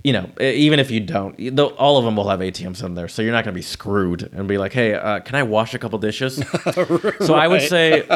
you 0.03 0.13
know, 0.13 0.29
even 0.39 0.79
if 0.79 0.89
you 0.89 1.01
don't, 1.01 1.37
all 1.59 1.97
of 1.97 2.05
them 2.05 2.15
will 2.15 2.29
have 2.29 2.39
ATMs 2.39 2.81
in 2.83 2.95
there, 2.95 3.09
so 3.09 3.21
you're 3.21 3.33
not 3.33 3.43
going 3.43 3.53
to 3.53 3.57
be 3.57 3.61
screwed 3.61 4.29
and 4.33 4.47
be 4.47 4.57
like, 4.57 4.71
"Hey, 4.71 4.93
uh, 4.93 5.19
can 5.19 5.35
I 5.35 5.43
wash 5.43 5.73
a 5.73 5.79
couple 5.79 5.99
dishes?" 5.99 6.37
So 7.21 7.33
I 7.35 7.47
would 7.47 7.61
say 7.61 8.07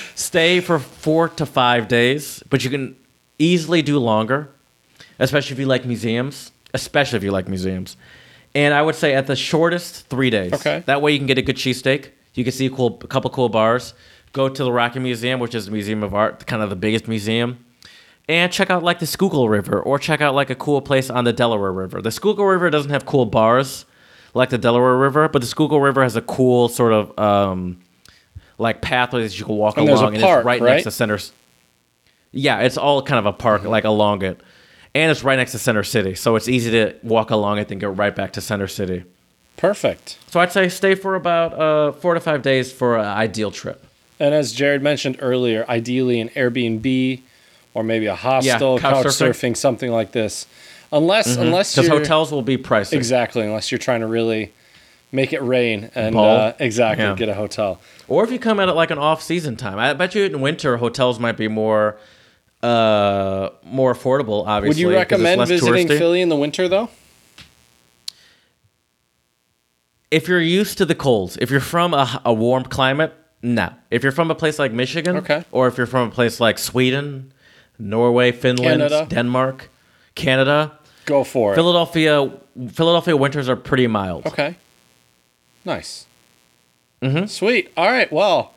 stay 0.16 0.60
for 0.60 0.80
four 0.80 1.28
to 1.30 1.46
five 1.46 1.86
days, 1.86 2.42
but 2.50 2.64
you 2.64 2.70
can 2.70 2.96
easily 3.38 3.82
do 3.82 3.98
longer, 4.00 4.50
especially 5.20 5.54
if 5.54 5.60
you 5.60 5.66
like 5.66 5.84
museums. 5.84 6.50
Especially 6.74 7.16
if 7.16 7.22
you 7.22 7.30
like 7.30 7.48
museums. 7.48 7.96
And 8.56 8.72
I 8.72 8.80
would 8.80 8.94
say 8.94 9.14
at 9.14 9.26
the 9.26 9.36
shortest, 9.36 10.06
three 10.08 10.30
days. 10.30 10.54
Okay. 10.54 10.82
That 10.86 11.02
way 11.02 11.12
you 11.12 11.18
can 11.18 11.26
get 11.26 11.36
a 11.36 11.42
good 11.42 11.56
cheesesteak. 11.56 12.10
You 12.34 12.42
can 12.42 12.52
see 12.54 12.66
a, 12.66 12.70
cool, 12.70 12.98
a 13.02 13.06
couple 13.06 13.28
cool 13.30 13.50
bars. 13.50 13.92
Go 14.32 14.48
to 14.48 14.64
the 14.64 14.72
Rocky 14.72 14.98
Museum, 14.98 15.40
which 15.40 15.54
is 15.54 15.66
the 15.66 15.72
Museum 15.72 16.02
of 16.02 16.14
Art, 16.14 16.46
kind 16.46 16.62
of 16.62 16.70
the 16.70 16.76
biggest 16.76 17.06
museum. 17.06 17.64
And 18.28 18.50
check 18.50 18.70
out 18.70 18.82
like 18.82 18.98
the 18.98 19.06
Schuylkill 19.06 19.48
River, 19.48 19.80
or 19.80 19.98
check 19.98 20.20
out 20.22 20.34
like 20.34 20.48
a 20.48 20.54
cool 20.54 20.80
place 20.80 21.10
on 21.10 21.24
the 21.24 21.32
Delaware 21.34 21.70
River. 21.72 22.00
The 22.00 22.10
Schuylkill 22.10 22.46
River 22.46 22.70
doesn't 22.70 22.90
have 22.90 23.04
cool 23.04 23.26
bars 23.26 23.84
like 24.34 24.48
the 24.50 24.58
Delaware 24.58 24.96
River, 24.96 25.28
but 25.28 25.42
the 25.42 25.48
Schuylkill 25.48 25.80
River 25.80 26.02
has 26.02 26.16
a 26.16 26.22
cool 26.22 26.68
sort 26.68 26.92
of 26.92 27.18
um, 27.18 27.78
like 28.58 28.80
pathways 28.80 29.32
that 29.32 29.38
you 29.38 29.44
can 29.44 29.56
walk 29.56 29.76
And 29.76 29.88
along, 29.88 30.14
and 30.14 30.22
park, 30.22 30.40
it's 30.40 30.46
right, 30.46 30.60
right? 30.60 30.70
next 30.72 30.84
to 30.84 30.90
center. 30.90 31.18
Yeah, 32.32 32.60
it's 32.60 32.76
all 32.76 33.02
kind 33.02 33.18
of 33.18 33.26
a 33.26 33.32
park 33.32 33.64
like 33.64 33.84
along 33.84 34.22
it, 34.22 34.40
and 35.02 35.10
it's 35.10 35.22
right 35.22 35.36
next 35.36 35.52
to 35.52 35.58
Center 35.58 35.82
City, 35.82 36.14
so 36.14 36.36
it's 36.36 36.48
easy 36.48 36.70
to 36.72 36.94
walk 37.02 37.30
along 37.30 37.58
it 37.58 37.70
and 37.70 37.80
go 37.80 37.88
right 37.88 38.14
back 38.14 38.32
to 38.34 38.40
Center 38.40 38.66
City. 38.66 39.04
Perfect. 39.56 40.18
So 40.28 40.40
I'd 40.40 40.52
say 40.52 40.68
stay 40.68 40.94
for 40.94 41.14
about 41.14 41.52
uh, 41.54 41.92
four 41.92 42.14
to 42.14 42.20
five 42.20 42.42
days 42.42 42.72
for 42.72 42.96
an 42.98 43.06
ideal 43.06 43.50
trip. 43.50 43.84
And 44.20 44.34
as 44.34 44.52
Jared 44.52 44.82
mentioned 44.82 45.16
earlier, 45.20 45.64
ideally 45.68 46.20
an 46.20 46.28
Airbnb 46.30 47.20
or 47.74 47.82
maybe 47.82 48.06
a 48.06 48.14
hostel, 48.14 48.78
couch 48.78 49.04
couch, 49.04 49.06
surfing. 49.06 49.50
surfing. 49.52 49.56
something 49.56 49.90
like 49.90 50.12
this. 50.12 50.46
Unless 50.92 51.36
unless 51.36 51.74
Because 51.74 51.88
hotels 51.90 52.32
will 52.32 52.42
be 52.42 52.56
pricey. 52.56 52.92
exactly 52.94 53.42
unless 53.42 53.70
you're 53.70 53.78
trying 53.78 54.00
to 54.00 54.06
really 54.06 54.52
make 55.12 55.32
it 55.32 55.40
rain 55.42 55.90
and 55.94 56.16
uh, 56.16 56.52
exactly 56.58 57.04
Yeah. 57.04 57.14
get 57.14 57.28
a 57.28 57.34
hotel. 57.34 57.80
Or 58.08 58.24
if 58.24 58.30
you 58.30 58.38
come 58.38 58.60
at 58.60 58.68
it 58.68 58.72
like 58.72 58.90
an 58.90 58.98
off-season 58.98 59.56
time, 59.56 59.78
I 59.78 59.92
bet 59.94 60.14
you 60.14 60.24
in 60.24 60.40
winter 60.40 60.76
hotels 60.78 61.18
might 61.18 61.36
be 61.36 61.48
more 61.48 61.96
uh 62.66 63.50
more 63.64 63.94
affordable. 63.94 64.44
Obviously, 64.46 64.84
Would 64.84 64.90
you 64.92 64.98
recommend 64.98 65.46
visiting 65.46 65.86
touristy. 65.88 65.98
Philly 65.98 66.20
in 66.20 66.28
the 66.28 66.36
winter 66.36 66.68
though? 66.68 66.88
If 70.10 70.28
you're 70.28 70.40
used 70.40 70.78
to 70.78 70.84
the 70.86 70.94
colds, 70.94 71.36
if 71.40 71.50
you're 71.50 71.60
from 71.60 71.92
a, 71.92 72.20
a 72.24 72.32
warm 72.32 72.64
climate, 72.64 73.12
no. 73.42 73.70
If 73.90 74.02
you're 74.02 74.12
from 74.12 74.30
a 74.30 74.34
place 74.34 74.58
like 74.58 74.72
Michigan, 74.72 75.16
Okay. 75.16 75.44
or 75.50 75.66
if 75.68 75.76
you're 75.76 75.86
from 75.86 76.08
a 76.08 76.10
place 76.10 76.40
like 76.40 76.58
Sweden, 76.58 77.32
Norway, 77.78 78.32
Finland, 78.32 78.80
Canada. 78.80 79.06
Denmark, 79.08 79.68
Canada, 80.14 80.78
Go 81.06 81.24
for 81.24 81.52
it. 81.52 81.56
Philadelphia, 81.56 82.32
Philadelphia 82.72 83.16
winters 83.16 83.48
are 83.48 83.56
pretty 83.56 83.86
mild. 83.86 84.26
Okay. 84.26 84.56
Nice. 85.64 86.06
Mm-hmm. 87.02 87.26
Sweet. 87.26 87.72
All 87.76 87.90
right. 87.90 88.10
Well, 88.12 88.54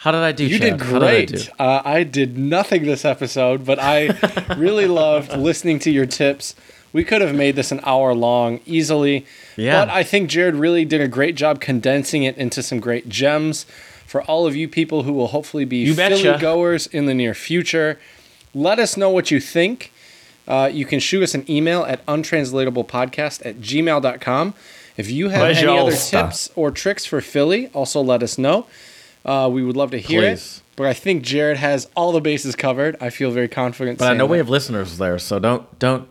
How 0.00 0.12
did 0.12 0.20
I 0.22 0.32
do? 0.32 0.46
you 0.46 0.58
Chad? 0.58 0.78
did 0.78 0.86
How 0.86 0.98
did 0.98 1.08
I 1.08 1.24
do? 1.26 1.36
great. 1.36 1.50
uh, 1.58 1.82
I 1.84 2.04
did 2.04 2.38
nothing 2.38 2.84
this 2.84 3.04
episode, 3.04 3.66
but 3.66 3.78
I 3.78 4.54
really 4.56 4.86
loved 4.86 5.36
listening 5.36 5.78
to 5.80 5.90
your 5.90 6.06
tips. 6.06 6.54
We 6.92 7.04
could 7.04 7.20
have 7.20 7.34
made 7.34 7.54
this 7.54 7.70
an 7.70 7.80
hour 7.84 8.14
long 8.14 8.60
easily. 8.64 9.26
Yeah. 9.56 9.84
But 9.84 9.90
I 9.92 10.02
think 10.02 10.30
Jared 10.30 10.54
really 10.54 10.84
did 10.86 11.02
a 11.02 11.06
great 11.06 11.34
job 11.34 11.60
condensing 11.60 12.22
it 12.22 12.36
into 12.38 12.62
some 12.62 12.80
great 12.80 13.08
gems 13.10 13.64
for 14.06 14.22
all 14.22 14.46
of 14.46 14.56
you 14.56 14.68
people 14.68 15.02
who 15.02 15.12
will 15.12 15.28
hopefully 15.28 15.66
be 15.66 15.76
You 15.84 15.94
betcha. 15.94 16.16
Philly 16.16 16.38
goers 16.38 16.86
in 16.86 17.04
the 17.04 17.14
near 17.14 17.34
future. 17.34 18.00
Let 18.54 18.78
us 18.78 18.96
know 18.96 19.10
what 19.10 19.30
you 19.30 19.38
think. 19.38 19.92
Uh, 20.48 20.70
you 20.72 20.86
can 20.86 20.98
shoot 20.98 21.22
us 21.22 21.34
an 21.34 21.44
email 21.48 21.84
at 21.84 22.04
untranslatablepodcast 22.06 23.44
at 23.44 23.60
gmail.com. 23.60 24.54
If 24.96 25.10
you 25.10 25.28
have 25.28 25.42
Where's 25.42 25.58
any 25.58 25.78
other 25.78 25.92
tips 25.94 26.50
or 26.56 26.70
tricks 26.70 27.04
for 27.06 27.20
Philly, 27.20 27.68
also 27.74 28.00
let 28.00 28.22
us 28.22 28.38
know. 28.38 28.66
Uh, 29.24 29.48
we 29.52 29.62
would 29.62 29.76
love 29.76 29.90
to 29.90 29.98
hear 29.98 30.22
Please. 30.22 30.58
it. 30.58 30.62
But 30.76 30.86
I 30.86 30.94
think 30.94 31.22
Jared 31.22 31.58
has 31.58 31.88
all 31.94 32.12
the 32.12 32.20
bases 32.20 32.56
covered. 32.56 32.96
I 33.00 33.10
feel 33.10 33.30
very 33.30 33.48
confident. 33.48 33.98
But 33.98 34.12
I 34.12 34.16
know 34.16 34.26
we 34.26 34.38
have 34.38 34.48
listeners 34.48 34.96
there, 34.98 35.18
so 35.18 35.38
don't 35.38 35.78
don't 35.78 36.08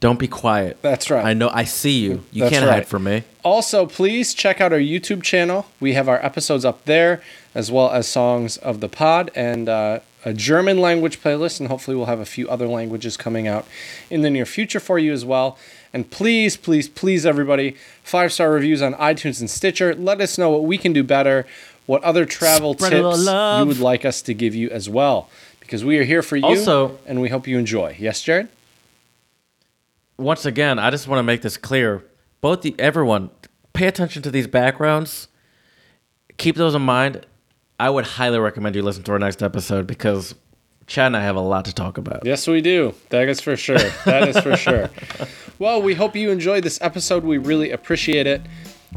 don't 0.00 0.18
be 0.18 0.28
quiet. 0.28 0.80
That's 0.80 1.10
right. 1.10 1.24
I 1.24 1.34
know 1.34 1.50
I 1.52 1.64
see 1.64 1.98
you. 1.98 2.24
You 2.32 2.44
That's 2.44 2.54
can't 2.54 2.66
right. 2.66 2.74
hide 2.74 2.86
from 2.86 3.04
me. 3.04 3.24
Also, 3.42 3.84
please 3.84 4.32
check 4.32 4.60
out 4.60 4.72
our 4.72 4.78
YouTube 4.78 5.22
channel. 5.22 5.66
We 5.80 5.94
have 5.94 6.08
our 6.08 6.24
episodes 6.24 6.64
up 6.64 6.84
there, 6.84 7.20
as 7.54 7.70
well 7.72 7.90
as 7.90 8.06
songs 8.06 8.56
of 8.58 8.80
the 8.80 8.88
pod 8.88 9.30
and 9.34 9.68
uh, 9.68 10.00
a 10.24 10.32
German 10.32 10.78
language 10.78 11.20
playlist. 11.20 11.58
And 11.58 11.68
hopefully, 11.68 11.96
we'll 11.96 12.06
have 12.06 12.20
a 12.20 12.26
few 12.26 12.48
other 12.48 12.68
languages 12.68 13.16
coming 13.16 13.48
out 13.48 13.66
in 14.08 14.22
the 14.22 14.30
near 14.30 14.46
future 14.46 14.80
for 14.80 14.98
you 14.98 15.12
as 15.12 15.24
well. 15.24 15.58
And 15.92 16.10
please, 16.10 16.56
please, 16.56 16.88
please, 16.88 17.24
everybody, 17.24 17.74
five 18.02 18.32
star 18.32 18.52
reviews 18.52 18.82
on 18.82 18.94
iTunes 18.94 19.40
and 19.40 19.50
Stitcher. 19.50 19.94
Let 19.94 20.20
us 20.20 20.38
know 20.38 20.50
what 20.50 20.64
we 20.64 20.78
can 20.78 20.92
do 20.92 21.02
better, 21.02 21.46
what 21.88 22.04
other 22.04 22.26
travel 22.26 22.74
Spread 22.74 22.92
tips 22.92 23.24
you 23.26 23.64
would 23.66 23.80
like 23.80 24.04
us 24.04 24.20
to 24.22 24.34
give 24.34 24.54
you 24.54 24.68
as 24.68 24.90
well. 24.90 25.30
Because 25.58 25.84
we 25.84 25.96
are 25.98 26.04
here 26.04 26.22
for 26.22 26.36
you, 26.36 26.44
Also- 26.44 26.98
and 27.06 27.20
we 27.20 27.30
hope 27.30 27.46
you 27.48 27.58
enjoy. 27.58 27.96
Yes, 27.98 28.22
Jared? 28.22 28.48
Once 30.18 30.44
again, 30.44 30.78
I 30.78 30.90
just 30.90 31.08
want 31.08 31.18
to 31.18 31.22
make 31.22 31.42
this 31.42 31.56
clear. 31.56 32.04
Both 32.42 32.60
the 32.62 32.74
everyone 32.78 33.30
pay 33.72 33.86
attention 33.86 34.20
to 34.22 34.30
these 34.30 34.46
backgrounds. 34.46 35.28
Keep 36.36 36.56
those 36.56 36.74
in 36.74 36.82
mind. 36.82 37.24
I 37.80 37.88
would 37.90 38.04
highly 38.04 38.38
recommend 38.38 38.76
you 38.76 38.82
listen 38.82 39.02
to 39.04 39.12
our 39.12 39.18
next 39.18 39.42
episode 39.42 39.86
because 39.86 40.34
Chad 40.86 41.06
and 41.06 41.16
I 41.16 41.22
have 41.22 41.36
a 41.36 41.40
lot 41.40 41.64
to 41.66 41.74
talk 41.74 41.96
about. 41.96 42.26
Yes, 42.26 42.46
we 42.46 42.60
do. 42.60 42.94
That 43.10 43.28
is 43.28 43.40
for 43.40 43.56
sure. 43.56 43.78
That 44.04 44.28
is 44.28 44.38
for 44.38 44.56
sure. 44.56 44.90
Well, 45.60 45.82
we 45.82 45.94
hope 45.94 46.14
you 46.14 46.30
enjoyed 46.30 46.62
this 46.62 46.78
episode. 46.80 47.24
We 47.24 47.36
really 47.36 47.72
appreciate 47.72 48.28
it. 48.28 48.42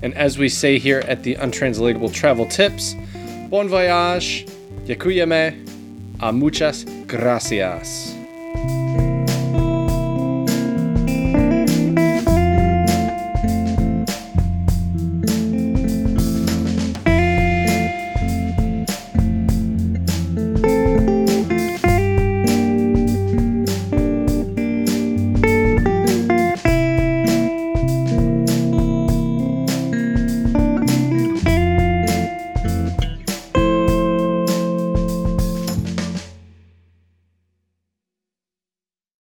And 0.01 0.13
as 0.15 0.37
we 0.37 0.49
say 0.49 0.79
here 0.79 0.99
at 1.07 1.23
the 1.23 1.35
Untranslatable 1.35 2.09
Travel 2.09 2.45
Tips, 2.45 2.95
bon 3.49 3.67
voyage, 3.67 4.45
yakuyame, 4.85 5.67
a 6.21 6.31
muchas 6.31 6.85
gracias. 7.07 8.20